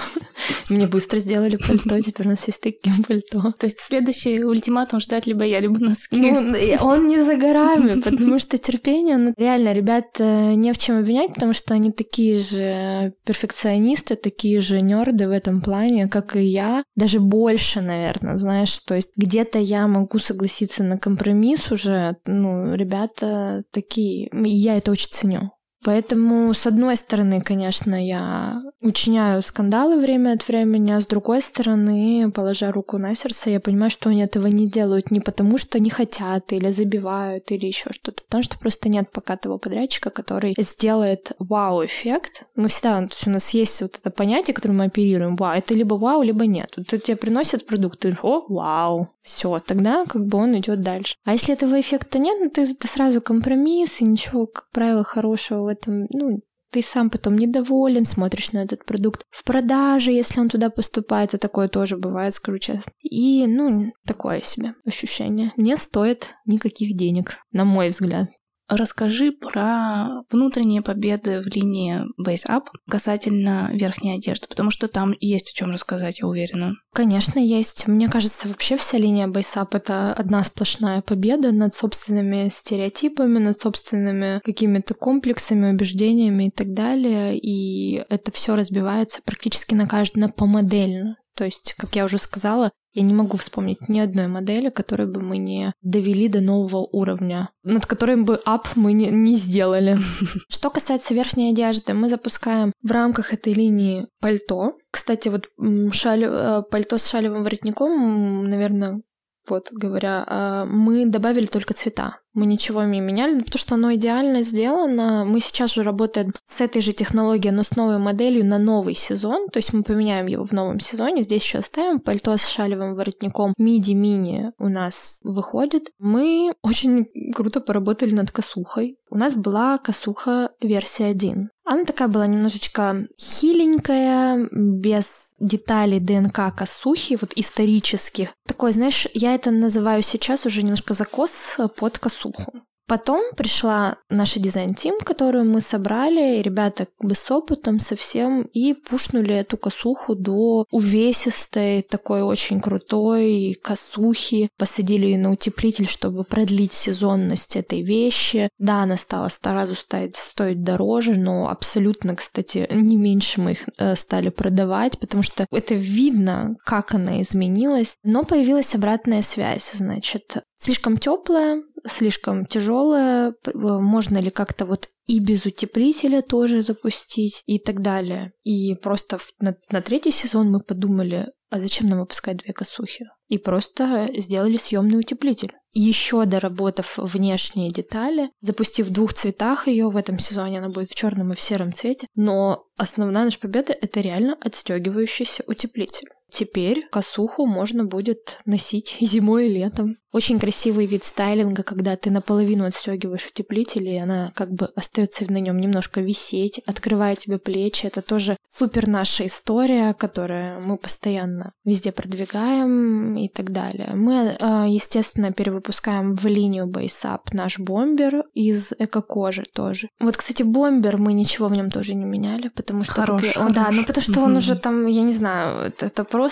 Мне 0.71 0.87
быстро 0.87 1.19
сделали 1.19 1.57
пальто, 1.57 2.01
теперь 2.01 2.27
у 2.27 2.31
нас 2.31 2.47
есть 2.47 2.61
такие 2.61 2.95
пальто. 3.07 3.53
То 3.59 3.67
есть 3.67 3.81
следующий 3.81 4.45
ультиматум 4.45 5.01
ждать 5.01 5.27
либо 5.27 5.45
я, 5.45 5.61
либо 5.61 5.79
носки. 5.79 6.17
Ну, 6.17 6.55
он 6.81 7.09
не 7.09 7.23
за 7.23 7.37
горами, 7.37 8.01
потому 8.01 8.39
что 8.39 8.59
терпение, 8.59 9.17
ну, 9.17 9.35
реально, 9.37 9.73
ребят 9.73 10.07
э, 10.19 10.55
не 10.55 10.73
в 10.73 10.79
чем 10.79 10.99
обвинять, 10.99 11.35
потому 11.35 11.53
что 11.53 11.75
они 11.75 11.93
такие 11.93 12.41
же 12.41 13.13
перфекционисты, 13.25 14.17
такие 14.17 14.61
же 14.61 14.81
нерды 14.81 15.29
в 15.29 15.31
этом 15.31 15.61
плане, 15.61 16.09
как 16.09 16.37
и 16.37 16.43
я. 16.43 16.85
Даже 16.97 17.21
больше, 17.21 17.81
наверное, 17.81 18.37
знаешь, 18.37 18.73
то 18.87 18.95
есть 18.95 19.13
где-то 19.17 19.59
я 19.59 19.87
могу 19.87 20.19
согласиться 20.19 20.85
на 20.85 20.99
компромисс 20.99 21.73
уже, 21.73 22.17
ну, 22.27 22.75
ребята 22.75 23.65
такие, 23.71 24.29
и 24.29 24.51
я 24.51 24.77
это 24.77 24.91
очень 24.91 25.11
ценю. 25.11 25.54
Поэтому, 25.85 26.55
с 26.55 26.67
одной 26.67 26.97
стороны, 26.97 27.43
конечно, 27.43 27.95
я 27.95 28.63
учиняю 28.81 29.43
скандалы 29.43 30.01
время 30.01 30.33
от 30.33 30.49
времени, 30.49 30.93
а 30.93 31.01
с 31.01 31.07
другой 31.07 31.43
стороны, 31.43 32.31
положа 32.35 32.73
руку 32.73 32.97
на 32.97 33.15
сердце, 33.15 33.51
я 33.51 33.61
понимаю, 33.61 33.91
что 33.91 34.09
они 34.09 34.23
этого 34.23 34.47
не 34.47 34.67
делают 34.67 35.11
не 35.11 35.21
потому, 35.21 35.59
что 35.59 35.79
не 35.79 35.91
хотят 35.91 36.53
или 36.53 36.71
забивают 36.71 37.51
или 37.51 37.67
еще 37.67 37.93
что-то, 37.93 38.23
потому 38.25 38.43
что 38.43 38.59
просто 38.59 38.89
нет 38.89 39.11
пока 39.13 39.37
того 39.37 39.59
подрядчика, 39.59 40.09
который 40.09 40.55
сделает 40.59 41.33
вау-эффект. 41.39 42.45
Мы 42.57 42.69
всегда, 42.69 43.01
то 43.01 43.13
есть 43.13 43.27
у 43.27 43.31
нас 43.31 43.51
есть 43.51 43.83
вот 43.83 43.97
это 44.01 44.11
понятие, 44.11 44.55
которое 44.55 44.75
мы 44.75 44.85
оперируем, 44.85 45.37
вау, 45.37 45.55
это 45.55 45.75
либо 45.75 45.95
вау, 45.95 46.23
либо 46.23 46.47
нет. 46.47 46.73
Вот 46.79 46.87
тебе 46.87 47.17
приносят 47.17 47.67
продукт, 47.67 48.01
ты 48.01 48.17
о, 48.23 48.45
вау, 48.49 49.11
все, 49.23 49.59
тогда 49.59 50.05
как 50.07 50.25
бы 50.27 50.39
он 50.39 50.59
идет 50.59 50.83
дальше. 50.83 51.17
А 51.25 51.33
если 51.33 51.53
этого 51.53 51.79
эффекта 51.79 52.19
нет, 52.19 52.39
ну 52.41 52.49
ты, 52.49 52.75
ты 52.75 52.89
сразу 52.89 53.21
компромисс, 53.21 54.01
и 54.01 54.05
ничего, 54.05 54.47
как 54.47 54.69
правило, 54.71 55.05
хорошего 55.05 55.74
этом, 55.75 56.07
ну, 56.11 56.41
ты 56.75 56.83
сам 56.83 57.09
потом 57.09 57.37
недоволен, 57.37 58.05
смотришь 58.05 58.51
на 58.51 58.65
этот 58.65 58.85
продукт 58.85 59.23
в 59.31 59.45
продаже, 59.45 60.11
если 60.11 60.41
он 60.41 60.49
туда 60.49 60.71
поступает, 60.71 61.33
и 61.33 61.39
такое 61.39 61.69
тоже 61.69 61.97
бывает, 61.97 62.35
скажу 62.35 62.59
честно. 62.59 62.93
И, 63.01 63.47
ну, 63.47 63.93
такое 64.05 64.41
себе 64.41 64.75
ощущение. 64.85 65.53
Не 65.57 65.77
стоит 65.77 66.35
никаких 66.47 66.97
денег, 66.97 67.37
на 67.53 67.65
мой 67.65 67.91
взгляд. 67.91 68.29
Расскажи 68.69 69.31
про 69.33 70.23
внутренние 70.31 70.81
победы 70.81 71.41
в 71.41 71.47
линии 71.55 72.03
Base 72.21 72.47
Up 72.49 72.67
касательно 72.89 73.71
верхней 73.73 74.15
одежды, 74.15 74.47
потому 74.49 74.71
что 74.71 74.89
там 74.89 75.15
есть 75.21 75.51
о 75.51 75.53
чем 75.53 75.71
рассказать, 75.71 76.21
я 76.21 76.27
уверена. 76.27 76.75
Конечно, 76.93 77.39
есть. 77.39 77.87
Мне 77.87 78.09
кажется, 78.09 78.49
вообще 78.49 78.77
вся 78.77 78.97
линия 78.97 79.27
Base 79.27 79.57
Up— 79.57 79.69
это 79.73 80.15
одна 80.15 80.43
сплошная 80.43 81.03
победа 81.03 81.53
над 81.53 81.75
собственными 81.75 82.49
стереотипами, 82.49 83.39
над 83.39 83.59
собственными 83.59 84.41
какими-то 84.43 84.95
комплексами, 84.95 85.73
убеждениями 85.73 86.47
и 86.47 86.51
так 86.51 86.73
далее. 86.73 87.39
И 87.39 88.03
это 88.09 88.33
все 88.33 88.57
разбивается 88.57 89.21
практически 89.25 89.75
на 89.75 89.87
каждую, 89.87 90.33
по 90.33 90.47
модельно. 90.47 91.17
То 91.37 91.45
есть, 91.45 91.75
как 91.77 91.97
я 91.97 92.05
уже 92.05 92.19
сказала, 92.19 92.71
я 92.93 93.03
не 93.03 93.13
могу 93.13 93.37
вспомнить 93.37 93.89
ни 93.89 93.99
одной 93.99 94.29
модели, 94.29 94.71
которую 94.71 95.11
бы 95.11 95.21
мы 95.21 95.39
не 95.39 95.73
довели 95.83 96.29
до 96.29 96.41
нового 96.41 96.87
уровня, 96.93 97.51
над 97.65 97.87
которым 97.87 98.25
бы 98.25 98.41
ап 98.45 98.69
мы 98.77 98.93
не, 98.93 99.07
не 99.11 99.37
сделали. 99.37 99.99
Что 100.49 100.71
касается 100.71 101.13
верхней 101.13 101.51
одежды, 101.51 101.93
мы 101.93 102.09
запускаем 102.09 102.73
в 102.83 102.91
рамках 102.93 103.35
этой 103.35 103.53
линии 103.53 104.07
пальто. 104.21 104.79
Кстати, 104.93 105.29
вот 105.29 105.49
шаль, 105.93 106.25
э, 106.25 106.63
пальто 106.71 106.99
с 106.99 107.09
шалевым 107.09 107.43
воротником, 107.43 108.49
наверное, 108.49 109.03
вот 109.49 109.69
говоря, 109.71 110.25
а, 110.27 110.65
мы 110.65 111.07
добавили 111.07 111.47
только 111.47 111.75
цвета. 111.75 112.19
Мы 112.33 112.47
ничего 112.47 112.83
не 112.83 113.01
меняли, 113.01 113.43
потому 113.43 113.59
что 113.59 113.77
оно 113.77 113.95
идеально 113.95 114.43
сделано. 114.43 115.25
Мы 115.25 115.39
сейчас 115.39 115.73
уже 115.73 115.85
работаем 115.85 116.33
с 116.47 116.61
этой 116.61 116.83
же 116.83 116.93
технологией, 116.93 117.55
но 117.55 117.63
с 117.63 117.77
новой 117.77 117.99
моделью 117.99 118.45
на 118.45 118.59
новый 118.59 118.95
сезон. 118.95 119.49
То 119.51 119.59
есть 119.59 119.73
мы 119.73 119.85
поменяем 119.85 120.27
его 120.27 120.45
в 120.45 120.53
новом 120.53 120.81
сезоне. 120.81 121.23
Здесь 121.23 121.45
еще 121.45 121.59
оставим 121.59 122.01
пальто 122.01 122.37
с 122.37 122.47
шалевым 122.49 122.97
воротником. 122.97 123.55
Миди-мини 123.57 124.51
у 124.59 124.69
нас 124.69 125.19
выходит. 125.23 125.91
Мы 125.99 126.55
очень 126.63 127.07
круто 127.33 127.61
поработали 127.61 128.13
над 128.13 128.33
косухой. 128.33 128.99
У 129.11 129.17
нас 129.17 129.37
была 129.37 129.79
косуха 129.79 130.51
версия 130.61 131.07
1. 131.07 131.51
Она 131.65 131.85
такая 131.85 132.09
была 132.09 132.27
немножечко 132.27 133.07
хиленькая, 133.19 134.49
без 134.51 135.31
деталей 135.41 135.99
ДНК 135.99 136.55
косухи, 136.55 137.17
вот 137.21 137.33
исторических. 137.37 138.35
Такой, 138.47 138.73
знаешь, 138.73 139.07
я 139.15 139.35
это 139.35 139.51
называю 139.51 140.03
сейчас 140.03 140.45
уже 140.45 140.63
немножко 140.63 140.95
закос 140.95 141.57
под 141.79 141.99
косуху. 141.99 142.63
Потом 142.87 143.23
пришла 143.37 143.97
наша 144.11 144.39
дизайн-тим, 144.39 144.99
которую 145.01 145.47
мы 145.47 145.61
собрали, 145.61 146.43
ребята 146.43 146.87
как 146.87 147.09
бы 147.09 147.15
с 147.15 147.31
опытом 147.31 147.79
совсем, 147.79 148.43
и 148.43 148.75
пушнули 148.75 149.35
эту 149.35 149.57
косуху 149.57 150.15
до 150.15 150.67
увесистой, 150.71 151.83
такой 151.83 152.23
очень 152.23 152.61
крутой 152.61 153.59
косухи. 153.63 154.51
Посадили 154.59 155.07
ее 155.07 155.19
на 155.19 155.33
утеплитель, 155.33 155.89
чтобы 155.89 156.25
продлить 156.25 156.75
сезонность 156.75 157.57
этой 157.57 157.83
вещи. 157.83 158.49
Да, 158.59 158.83
она 158.83 158.97
стала 158.97 159.29
сразу 159.29 159.75
стоить, 159.75 160.17
стоить 160.17 160.63
дороже, 160.63 161.15
но 161.15 161.49
абсолютно, 161.49 162.15
кстати, 162.17 162.67
не 162.71 162.97
меньше 162.97 163.41
мы 163.41 163.53
их 163.53 163.69
э, 163.79 163.97
стали 163.97 164.29
продавать, 164.29 164.99
потому 164.99 165.23
что 165.23 165.47
это 165.51 165.75
видно, 165.75 166.57
как 166.65 166.95
она 166.95 167.23
изменилась. 167.23 167.97
Но 168.03 168.25
появилась 168.25 168.75
обратная 168.75 169.23
связь, 169.23 169.73
значит, 169.73 170.37
слишком 170.65 170.97
теплая, 170.97 171.63
слишком 171.87 172.47
тяжелая, 172.47 173.35
можно 173.53 174.19
ли 174.19 174.31
как-то 174.31 174.65
вот 174.65 174.89
и 175.07 175.21
без 175.21 175.45
утеплителя 175.45 176.23
тоже 176.23 176.63
запустить 176.63 177.43
и 177.45 177.59
так 177.59 177.83
далее. 177.83 178.33
И 178.43 178.75
просто 178.75 179.19
на, 179.39 179.55
на 179.71 179.83
третий 179.83 180.11
сезон 180.11 180.51
мы 180.51 180.61
подумали, 180.61 181.29
а 181.51 181.61
зачем 181.61 181.89
нам 181.89 182.01
выпускать 182.01 182.39
две 182.39 182.55
косухи? 182.55 183.05
И 183.29 183.37
просто 183.37 184.09
сделали 184.17 184.57
съемный 184.57 184.99
утеплитель. 184.99 185.53
Еще 185.73 186.25
доработав 186.25 186.97
внешние 186.97 187.69
детали, 187.69 188.31
запустив 188.41 188.87
в 188.87 188.93
двух 188.93 189.13
цветах 189.13 189.69
ее 189.69 189.91
в 189.91 189.97
этом 189.97 190.19
сезоне, 190.19 190.61
она 190.61 190.71
будет 190.71 190.89
в 190.89 190.95
черном 190.95 191.33
и 191.33 191.37
в 191.37 191.41
сером 191.41 191.75
цвете. 191.75 192.07
Но 192.15 192.65
основная 192.77 193.25
наша 193.25 193.39
победа 193.39 193.75
это 193.75 194.01
реально 194.01 194.39
отстегивающийся 194.41 195.45
утеплитель. 195.47 196.09
Теперь 196.35 196.89
косуху 196.91 197.47
можно 197.47 197.85
будет 197.85 198.41
носить 198.45 198.97
зимой 199.01 199.47
и 199.47 199.53
летом. 199.53 199.99
Очень 200.11 200.39
красивый 200.39 200.87
вид 200.87 201.03
стайлинга, 201.03 201.65
когда 201.65 201.97
ты 201.97 202.09
наполовину 202.11 202.65
отстегиваешь 202.65 203.27
утеплитель, 203.27 203.89
и 203.89 203.97
она 203.97 204.31
как 204.37 204.53
бы 204.53 204.67
остается 204.77 205.29
на 205.31 205.39
нем 205.39 205.59
немножко 205.59 206.01
висеть, 206.01 206.61
открывая 206.67 207.17
тебе 207.17 207.39
плечи. 207.39 207.87
Это 207.87 208.01
тоже 208.01 208.37
супер 208.49 208.87
наша 208.87 209.27
история, 209.27 209.93
которую 209.93 210.61
мы 210.61 210.77
постоянно 210.77 211.53
везде 211.65 211.91
продвигаем 211.91 213.17
и 213.17 213.29
так 213.29 213.51
далее. 213.51 213.91
Мы, 213.95 214.37
а, 214.39 214.67
естественно, 214.69 215.33
перевыпускаем 215.33 216.15
в 216.15 216.25
линию 216.27 216.67
Base 216.67 217.19
наш 217.33 217.59
бомбер 217.59 218.25
из 218.35 218.73
эко-кожи 218.79 219.43
тоже. 219.53 219.89
Вот, 219.99 220.17
кстати, 220.17 220.45
бомбер 220.45 220.97
мы 220.97 221.13
ничего 221.13 221.49
в 221.49 221.53
нем 221.53 221.71
тоже 221.71 221.95
не 221.95 222.05
меняли, 222.05 222.49
потому 222.49 222.83
что... 222.83 222.93
Хорош, 222.93 223.23
как... 223.35 223.53
Да, 223.53 223.69
ну 223.73 223.85
потому 223.85 224.03
что 224.03 224.21
он 224.21 224.37
уже 224.37 224.55
там, 224.55 224.87
я 224.87 225.03
не 225.03 225.13
знаю, 225.13 225.67
это, 225.67 225.87
это 225.87 226.05
просто 226.05 226.24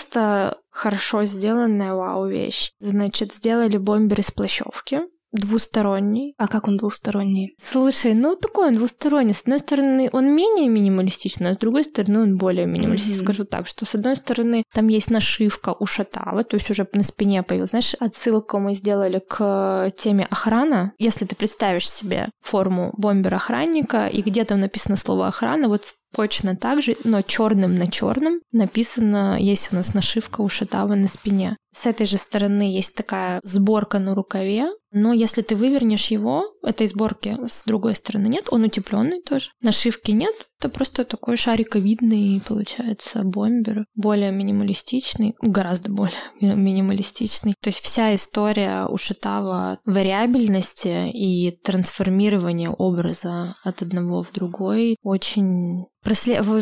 хорошо 0.69 1.23
сделанная 1.23 1.93
вау-вещь. 1.93 2.71
Значит, 2.79 3.33
сделали 3.33 3.77
бомбер 3.77 4.19
из 4.19 4.31
плащевки, 4.31 5.01
двусторонний. 5.33 6.35
А 6.37 6.47
как 6.47 6.67
он 6.67 6.77
двусторонний? 6.77 7.55
Слушай, 7.59 8.13
ну 8.13 8.35
такой 8.35 8.67
он 8.67 8.73
двусторонний. 8.73 9.33
С 9.33 9.41
одной 9.41 9.59
стороны, 9.59 10.09
он 10.13 10.33
менее 10.33 10.69
минималистичный, 10.69 11.49
а 11.49 11.53
с 11.53 11.57
другой 11.57 11.83
стороны, 11.83 12.21
он 12.21 12.37
более 12.37 12.65
минималистичный. 12.65 13.15
Mm-hmm. 13.15 13.23
Скажу 13.23 13.45
так, 13.45 13.67
что 13.67 13.85
с 13.85 13.95
одной 13.95 14.15
стороны, 14.15 14.63
там 14.73 14.87
есть 14.87 15.09
нашивка 15.09 15.75
у 15.77 15.85
шатава, 15.85 16.43
то 16.43 16.55
есть 16.55 16.69
уже 16.69 16.87
на 16.93 17.03
спине 17.03 17.43
появилась. 17.43 17.71
Знаешь, 17.71 17.95
отсылку 17.99 18.59
мы 18.59 18.75
сделали 18.75 19.19
к 19.19 19.91
теме 19.97 20.27
охрана. 20.29 20.93
Если 20.99 21.25
ты 21.25 21.35
представишь 21.35 21.89
себе 21.89 22.29
форму 22.41 22.93
бомбера-охранника, 22.97 24.07
и 24.07 24.21
где 24.21 24.45
там 24.45 24.59
написано 24.59 24.95
слово 24.95 25.27
охрана, 25.27 25.67
вот 25.67 25.95
точно 26.13 26.55
так 26.55 26.81
же, 26.81 26.95
но 27.03 27.21
черным 27.21 27.75
на 27.75 27.89
черном 27.89 28.39
написано, 28.51 29.37
есть 29.39 29.69
у 29.71 29.75
нас 29.75 29.93
нашивка 29.93 30.41
у 30.41 30.49
шатава 30.49 30.95
на 30.95 31.07
спине. 31.07 31.57
С 31.75 31.87
этой 31.87 32.05
же 32.05 32.17
стороны 32.17 32.71
есть 32.71 32.93
такая 32.93 33.39
сборка 33.43 33.97
на 33.97 34.13
рукаве, 34.13 34.67
но 34.91 35.11
если 35.11 35.41
ты 35.41 35.55
вывернешь 35.55 36.11
его, 36.11 36.45
этой 36.61 36.85
сборки 36.85 37.35
с 37.47 37.63
другой 37.65 37.95
стороны 37.95 38.27
нет, 38.27 38.45
он 38.51 38.63
утепленный 38.63 39.21
тоже. 39.23 39.49
Нашивки 39.59 40.11
нет, 40.11 40.35
это 40.59 40.69
просто 40.69 41.03
такой 41.03 41.35
шариковидный, 41.35 42.41
получается, 42.47 43.23
бомбер, 43.23 43.85
более 43.95 44.31
минималистичный, 44.31 45.33
гораздо 45.41 45.91
более 45.91 46.13
минималистичный. 46.39 47.55
То 47.59 47.69
есть 47.69 47.79
вся 47.79 48.13
история 48.13 48.85
у 48.85 48.95
Шитава 48.97 49.79
вариабельности 49.83 51.09
и 51.09 51.57
трансформирования 51.63 52.69
образа 52.69 53.55
от 53.63 53.81
одного 53.81 54.21
в 54.21 54.31
другой 54.31 54.97
очень 55.01 55.85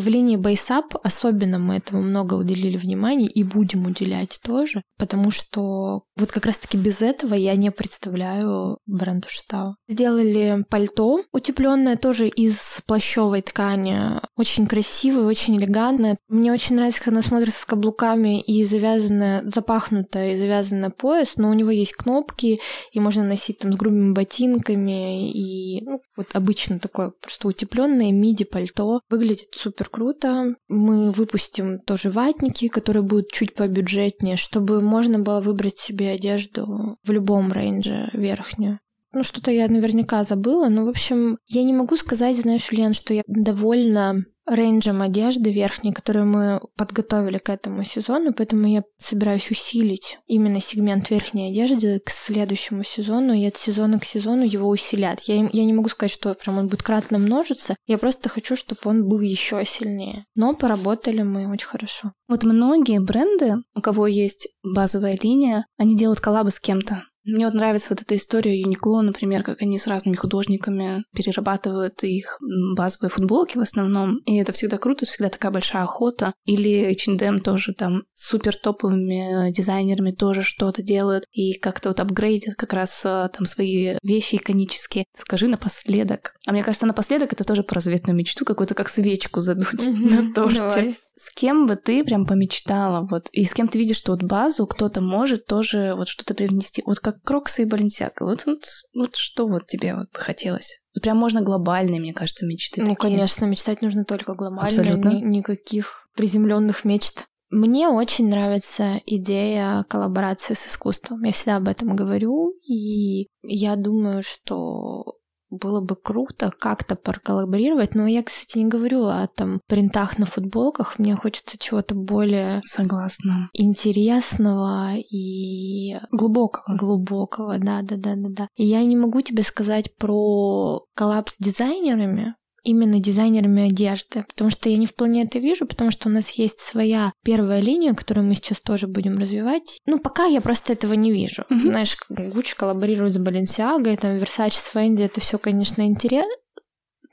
линии 0.08 0.38
Base 0.38 0.84
особенно 1.04 1.58
мы 1.60 1.78
этому 1.78 2.02
много 2.02 2.36
уделили 2.36 2.78
внимания 2.78 3.28
и 3.28 3.44
будем 3.44 3.86
уделять 3.86 4.40
тоже, 4.44 4.84
потому 4.98 5.32
что 5.32 6.04
вот 6.22 6.32
как 6.32 6.46
раз-таки 6.46 6.78
без 6.78 7.02
этого 7.02 7.34
я 7.34 7.56
не 7.56 7.72
представляю 7.72 8.78
бренд 8.86 9.26
Ушитао. 9.26 9.76
Сделали 9.88 10.64
пальто 10.70 11.24
утепленное 11.34 11.98
тоже 11.98 12.28
из 12.28 12.58
плащевой 12.86 13.42
ткани, 13.42 14.22
очень 14.38 14.68
красивое, 14.68 15.26
очень 15.26 15.58
элегантное. 15.58 16.18
Мне 16.30 16.54
очень 16.54 16.76
нравится, 16.76 17.00
как 17.00 17.10
она 17.10 17.22
смотрится 17.22 17.62
с 17.62 17.66
каблуками 17.66 18.40
и 18.40 18.64
завязанная, 18.64 19.44
запахнутая 19.46 20.34
и 20.34 20.38
завязанная 20.38 20.92
пояс, 20.92 21.38
но 21.38 21.50
у 21.50 21.54
него 21.54 21.72
есть 21.72 21.94
кнопки, 21.94 22.60
и 22.92 23.00
можно 23.00 23.24
носить 23.24 23.60
там 23.60 23.74
с 23.74 23.76
грубыми 23.76 24.14
ботинками, 24.14 25.32
и 25.32 25.84
ну, 25.84 26.02
вот 26.16 26.28
обычно 26.34 26.80
такое 26.80 27.14
просто 27.20 27.48
утепленное 27.48 28.12
миди 28.12 28.44
пальто. 28.44 29.02
Выглядит 29.10 29.50
супер 29.54 29.90
круто. 29.90 30.56
Мы 30.68 31.12
выпустим 31.12 31.80
тоже 31.80 32.12
ватники, 32.12 32.68
которые 32.68 33.04
будут 33.04 33.32
чуть 33.32 33.56
побюджетнее, 33.56 34.38
чтобы 34.38 34.82
можно 34.82 35.18
было 35.18 35.42
выбрать 35.42 35.80
себе 35.80 36.11
одежду 36.12 36.98
в 37.04 37.12
любом 37.12 37.52
рейнже 37.52 38.10
верхнюю. 38.14 38.80
Ну, 39.14 39.24
что-то 39.24 39.52
я 39.52 39.68
наверняка 39.68 40.24
забыла, 40.24 40.70
но, 40.70 40.86
в 40.86 40.90
общем, 40.90 41.38
я 41.48 41.64
не 41.64 41.74
могу 41.74 41.98
сказать, 41.98 42.38
знаешь, 42.38 42.72
Лен, 42.72 42.94
что 42.94 43.14
я 43.14 43.24
довольна 43.28 44.24
рейнджем 44.48 45.02
одежды 45.02 45.52
верхней, 45.52 45.94
которую 45.94 46.26
мы 46.26 46.62
подготовили 46.76 47.38
к 47.38 47.50
этому 47.50 47.84
сезону, 47.84 48.34
поэтому 48.34 48.68
я 48.68 48.84
собираюсь 49.00 49.50
усилить 49.52 50.20
именно 50.28 50.60
сегмент 50.60 51.10
верхней 51.10 51.52
одежды 51.52 52.00
к 52.00 52.10
следующему 52.10 52.84
сезону, 52.84 53.34
и 53.34 53.46
от 53.46 53.58
сезона 53.58 54.00
к 54.00 54.06
сезону 54.06 54.44
его 54.44 54.68
усилят. 54.68 55.22
Я, 55.22 55.50
я 55.52 55.66
не 55.66 55.74
могу 55.74 55.90
сказать, 55.90 56.12
что 56.12 56.34
прям 56.34 56.58
он 56.58 56.68
будет 56.68 56.84
кратно 56.84 57.18
множиться, 57.18 57.76
я 57.88 57.98
просто 57.98 58.30
хочу, 58.30 58.56
чтобы 58.56 58.82
он 58.86 59.08
был 59.08 59.20
еще 59.20 59.64
сильнее. 59.66 60.26
Но 60.36 60.54
поработали 60.54 61.22
мы 61.22 61.50
очень 61.52 61.68
хорошо. 61.68 62.14
Вот 62.28 62.44
многие 62.44 63.00
бренды, 63.00 63.56
у 63.76 63.82
кого 63.82 64.08
есть 64.08 64.50
базовая 64.64 65.18
линия, 65.22 65.66
они 65.78 65.96
делают 65.96 66.20
коллабы 66.20 66.52
с 66.52 66.60
кем-то. 66.60 67.04
Мне 67.24 67.46
вот 67.46 67.54
нравится 67.54 67.88
вот 67.92 68.02
эта 68.02 68.16
история 68.16 68.60
Юникло, 68.60 69.02
например, 69.02 69.44
как 69.44 69.62
они 69.62 69.78
с 69.78 69.88
разными 69.88 70.16
художниками 70.16 71.04
перерабатывают 71.16 72.04
их 72.04 72.38
базовые 72.76 73.10
футболки 73.10 73.58
в 73.58 73.62
основном. 73.62 74.18
И 74.26 74.38
это 74.38 74.52
всегда 74.52 74.78
круто, 74.78 75.06
всегда 75.06 75.30
такая 75.30 75.52
большая 75.52 75.84
охота. 75.84 76.34
Или 76.46 76.92
H&M 76.92 77.42
тоже 77.42 77.74
там 77.74 78.04
супер 78.16 78.56
топовыми 78.56 79.52
дизайнерами 79.52 80.12
тоже 80.12 80.42
что-то 80.42 80.82
делают 80.82 81.26
и 81.32 81.54
как-то 81.54 81.90
вот 81.90 82.00
апгрейдят 82.00 82.56
как 82.56 82.74
раз 82.74 83.02
э, 83.06 83.30
там 83.36 83.46
свои 83.46 83.96
вещи 84.04 84.36
иконические. 84.36 85.06
Скажи 85.18 85.48
напоследок. 85.48 86.34
А 86.48 86.52
мне 86.52 86.64
кажется, 86.64 86.86
напоследок 86.86 87.34
это 87.34 87.44
тоже 87.44 87.64
про 87.64 87.80
заветную 87.80 88.16
мечту, 88.16 88.46
какую-то 88.46 88.74
как 88.74 88.90
свечку 88.90 89.42
задуть 89.42 89.84
на 89.84 90.34
торте. 90.34 90.96
С 91.22 91.32
кем 91.36 91.68
бы 91.68 91.76
ты 91.76 92.04
прям 92.04 92.26
помечтала, 92.26 93.08
вот, 93.08 93.30
и 93.32 93.44
с 93.44 93.54
кем 93.54 93.68
ты 93.68 93.78
видишь, 93.78 93.98
что 93.98 94.14
вот 94.14 94.24
базу 94.24 94.66
кто-то 94.66 95.02
может 95.02 95.46
тоже 95.46 95.94
вот 95.96 96.08
что-то 96.08 96.34
привнести, 96.34 96.82
вот 96.84 96.98
как 96.98 97.22
Крокса 97.22 97.62
и 97.62 97.66
Баленсиака, 97.66 98.26
вот, 98.26 98.48
вот, 98.48 98.64
вот 98.96 99.16
что 99.16 99.48
вот 99.48 99.68
тебе 99.68 99.94
вот 99.94 100.12
бы 100.12 100.20
хотелось? 100.20 100.80
Вот 100.96 101.04
прям 101.04 101.18
можно 101.18 101.42
глобальные, 101.42 102.02
мне 102.02 102.12
кажется, 102.12 102.48
мечты. 102.48 102.82
Ну, 102.82 102.96
такие. 102.96 102.98
конечно, 102.98 103.46
мечтать 103.46 103.84
нужно 103.84 104.04
только 104.04 104.34
глобально, 104.34 104.80
Абсолютно. 104.80 105.10
Ни, 105.10 105.38
никаких 105.38 106.08
приземленных 106.16 106.86
мечт. 106.86 107.28
Мне 107.52 107.88
очень 107.88 108.28
нравится 108.28 109.00
идея 109.06 109.86
коллаборации 109.88 110.56
с 110.56 110.66
искусством. 110.66 111.22
Я 111.24 111.34
всегда 111.34 111.58
об 111.58 111.68
этом 111.68 111.96
говорю, 111.96 112.52
и 112.68 113.28
я 113.44 113.76
думаю, 113.76 114.24
что 114.24 115.18
было 115.52 115.82
бы 115.82 115.96
круто 115.96 116.52
как-то 116.58 116.96
проколлаборировать, 116.96 117.94
но 117.94 118.08
я, 118.08 118.24
кстати, 118.24 118.58
не 118.58 118.66
говорю 118.66 119.06
о 119.06 119.28
там 119.28 119.62
принтах 119.68 120.18
на 120.18 120.26
футболках, 120.26 120.98
мне 120.98 121.16
хочется 121.16 121.58
чего-то 121.58 121.94
более... 121.94 122.62
Согласна. 122.66 123.50
Интересного 123.54 124.96
и... 124.96 125.98
Глубокого. 126.12 126.76
Глубокого, 126.76 127.58
да-да-да-да-да. 127.60 128.48
И 128.56 128.66
я 128.66 128.84
не 128.84 128.96
могу 128.96 129.22
тебе 129.22 129.44
сказать 129.44 129.96
про 129.98 130.84
коллаб 130.96 131.30
с 131.30 131.36
дизайнерами, 131.38 132.36
именно 132.64 133.00
дизайнерами 133.00 133.68
одежды, 133.68 134.24
потому 134.28 134.50
что 134.50 134.70
я 134.70 134.78
не 134.78 134.86
вполне 134.86 135.24
это 135.24 135.40
вижу, 135.40 135.66
потому 135.66 135.92
что 135.92 136.10
у 136.10 136.12
нас 136.12 136.32
есть 136.32 136.60
своя 136.60 137.14
первая 137.24 137.60
линия, 137.60 137.94
которую 137.94 138.28
мы 138.28 138.36
сейчас 138.36 138.60
тоже 138.60 138.88
будем 138.88 139.18
развивать. 139.18 139.80
Ну, 139.86 140.00
пока 140.00 140.26
я 140.26 140.42
просто 140.42 140.74
этого 140.74 140.94
не 140.94 141.12
вижу. 141.12 141.44
Mm-hmm. 141.50 141.62
Знаешь, 141.64 141.98
Гуччи 142.10 142.56
коллаборирует 142.56 143.14
с 143.14 143.18
Balenciaga, 143.18 143.98
там 143.98 144.18
Versace 144.18 144.58
с 144.58 144.72
Fendi, 144.74 145.06
это 145.06 145.22
все, 145.22 145.38
конечно, 145.38 145.82
интересно. 145.82 146.32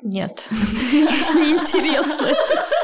Нет, 0.03 0.45
неинтересно 0.51 2.29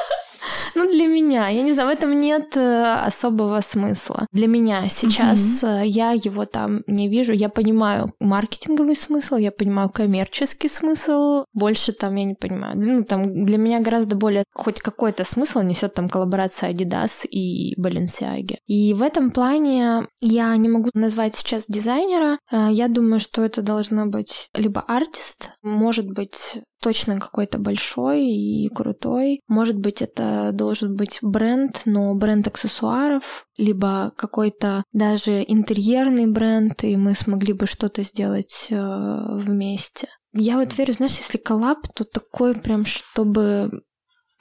ну, 0.74 0.90
для 0.90 1.06
меня, 1.06 1.48
я 1.48 1.62
не 1.62 1.72
знаю, 1.72 1.88
в 1.88 1.92
этом 1.92 2.18
нет 2.18 2.56
э, 2.56 3.06
особого 3.06 3.60
смысла. 3.60 4.26
Для 4.32 4.46
меня 4.46 4.88
сейчас 4.88 5.62
mm-hmm. 5.62 5.86
я 5.86 6.12
его 6.12 6.44
там 6.46 6.82
не 6.86 7.08
вижу. 7.08 7.32
Я 7.32 7.48
понимаю 7.48 8.12
маркетинговый 8.20 8.96
смысл, 8.96 9.36
я 9.36 9.52
понимаю 9.52 9.90
коммерческий 9.90 10.68
смысл. 10.68 11.44
Больше 11.52 11.92
там 11.92 12.14
я 12.16 12.24
не 12.24 12.34
понимаю. 12.34 12.76
Ну, 12.76 13.04
там 13.04 13.44
для 13.44 13.58
меня 13.58 13.80
гораздо 13.80 14.16
более 14.16 14.44
хоть 14.52 14.80
какой-то 14.80 15.24
смысл 15.24 15.60
несет 15.60 15.94
там 15.94 16.08
коллаборация 16.08 16.72
Adidas 16.72 17.26
и 17.26 17.78
Balenciaga. 17.80 18.56
И 18.66 18.94
в 18.94 19.02
этом 19.02 19.30
плане 19.30 20.08
я 20.20 20.56
не 20.56 20.68
могу 20.68 20.90
назвать 20.94 21.36
сейчас 21.36 21.64
дизайнера. 21.68 22.38
Э, 22.50 22.68
я 22.70 22.88
думаю, 22.88 23.20
что 23.20 23.44
это 23.44 23.62
должно 23.62 24.06
быть 24.06 24.48
либо 24.54 24.80
артист, 24.80 25.50
может 25.62 26.06
быть 26.06 26.58
точно 26.84 27.18
какой-то 27.18 27.56
большой 27.58 28.26
и 28.26 28.68
крутой. 28.68 29.40
Может 29.48 29.78
быть, 29.78 30.02
это 30.02 30.50
должен 30.52 30.94
быть 30.94 31.18
бренд, 31.22 31.80
но 31.86 32.14
бренд 32.14 32.46
аксессуаров, 32.46 33.46
либо 33.56 34.12
какой-то 34.18 34.84
даже 34.92 35.42
интерьерный 35.48 36.26
бренд, 36.26 36.84
и 36.84 36.98
мы 36.98 37.14
смогли 37.14 37.54
бы 37.54 37.66
что-то 37.66 38.02
сделать 38.02 38.66
э, 38.68 38.76
вместе. 38.76 40.08
Я 40.34 40.58
вот 40.58 40.76
верю, 40.76 40.92
знаешь, 40.92 41.16
если 41.16 41.38
коллаб, 41.38 41.78
то 41.94 42.04
такой 42.04 42.54
прям, 42.54 42.84
чтобы 42.84 43.70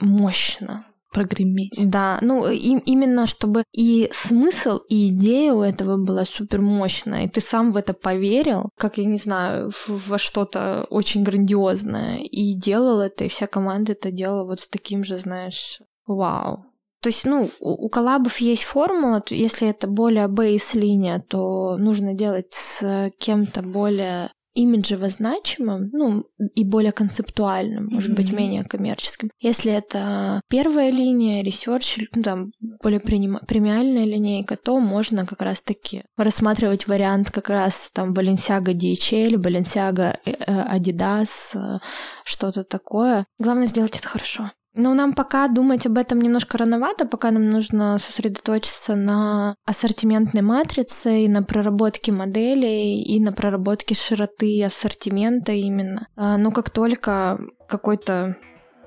мощно 0.01 0.85
прогреметь. 1.13 1.79
Да, 1.81 2.17
ну 2.21 2.49
и, 2.49 2.79
именно 2.85 3.27
чтобы 3.27 3.63
и 3.71 4.09
смысл, 4.11 4.79
и 4.89 5.09
идея 5.09 5.53
у 5.53 5.61
этого 5.61 5.97
была 5.97 6.25
супер 6.25 6.61
мощная, 6.61 7.25
и 7.25 7.29
ты 7.29 7.41
сам 7.41 7.71
в 7.71 7.77
это 7.77 7.93
поверил, 7.93 8.69
как, 8.77 8.97
я 8.97 9.05
не 9.05 9.17
знаю, 9.17 9.71
во 9.87 10.17
что-то 10.17 10.85
очень 10.89 11.23
грандиозное, 11.23 12.17
и 12.17 12.55
делал 12.55 12.99
это, 12.99 13.25
и 13.25 13.29
вся 13.29 13.47
команда 13.47 13.93
это 13.93 14.11
делала 14.11 14.45
вот 14.45 14.59
с 14.59 14.67
таким 14.67 15.03
же, 15.03 15.17
знаешь, 15.17 15.79
вау. 16.05 16.65
То 17.01 17.09
есть, 17.09 17.25
ну, 17.25 17.49
у, 17.59 17.85
у 17.85 17.89
коллабов 17.89 18.37
есть 18.37 18.63
формула, 18.63 19.21
если 19.29 19.67
это 19.67 19.87
более 19.87 20.29
base-линия, 20.29 21.19
то 21.19 21.75
нужно 21.77 22.13
делать 22.13 22.53
с 22.53 23.11
кем-то 23.19 23.61
более 23.61 24.29
имиджево 24.53 25.09
значимым, 25.09 25.89
ну, 25.91 26.25
и 26.53 26.63
более 26.63 26.91
концептуальным, 26.91 27.87
может 27.87 28.11
mm-hmm. 28.11 28.15
быть, 28.15 28.31
менее 28.31 28.63
коммерческим. 28.63 29.31
Если 29.39 29.71
это 29.71 30.41
первая 30.49 30.91
линия, 30.91 31.43
research, 31.43 31.99
ну, 32.15 32.21
там, 32.21 32.51
более 32.81 32.99
премиальная 32.99 34.05
линейка, 34.05 34.55
то 34.55 34.79
можно 34.79 35.25
как 35.25 35.41
раз-таки 35.41 36.03
рассматривать 36.17 36.87
вариант 36.87 37.31
как 37.31 37.49
раз 37.49 37.91
там 37.93 38.13
Balenciaga 38.13 38.73
DHL, 38.73 39.35
Balenciaga 39.35 40.17
э, 40.25 40.31
э, 40.31 40.77
Adidas, 40.77 41.55
э, 41.55 41.79
что-то 42.23 42.63
такое. 42.63 43.25
Главное 43.39 43.67
сделать 43.67 43.97
это 43.97 44.07
хорошо. 44.07 44.51
Но 44.75 44.93
нам 44.95 45.13
пока 45.13 45.47
думать 45.47 45.85
об 45.85 45.97
этом 45.97 46.19
немножко 46.19 46.57
рановато, 46.57 47.05
пока 47.05 47.29
нам 47.31 47.47
нужно 47.49 47.99
сосредоточиться 47.99 48.95
на 48.95 49.55
ассортиментной 49.65 50.41
матрице 50.41 51.25
и 51.25 51.27
на 51.27 51.43
проработке 51.43 52.11
моделей, 52.11 53.01
и 53.03 53.19
на 53.19 53.31
проработке 53.31 53.93
широты 53.93 54.63
ассортимента 54.63 55.51
именно. 55.51 56.07
А, 56.15 56.37
но 56.37 56.51
как 56.51 56.71
только 56.71 57.39
какой-то 57.67 58.35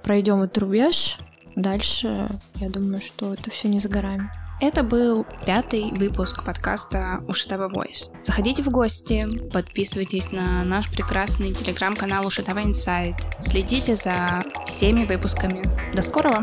пройдем 0.02 0.42
этот 0.42 0.58
рубеж, 0.58 1.18
дальше 1.54 2.28
я 2.56 2.68
думаю, 2.68 3.00
что 3.00 3.34
это 3.34 3.50
все 3.50 3.68
не 3.68 3.78
за 3.78 3.88
горами. 3.88 4.30
Это 4.58 4.82
был 4.82 5.26
пятый 5.44 5.90
выпуск 5.90 6.42
подкаста 6.42 7.22
Ушитава 7.28 7.68
Voice. 7.68 8.10
Заходите 8.22 8.62
в 8.62 8.70
гости, 8.70 9.26
подписывайтесь 9.52 10.32
на 10.32 10.64
наш 10.64 10.90
прекрасный 10.90 11.52
телеграм-канал 11.52 12.26
Ушитава 12.26 12.62
Инсайт, 12.62 13.16
следите 13.40 13.94
за 13.96 14.42
всеми 14.64 15.04
выпусками. 15.04 15.62
До 15.94 16.00
скорого! 16.00 16.42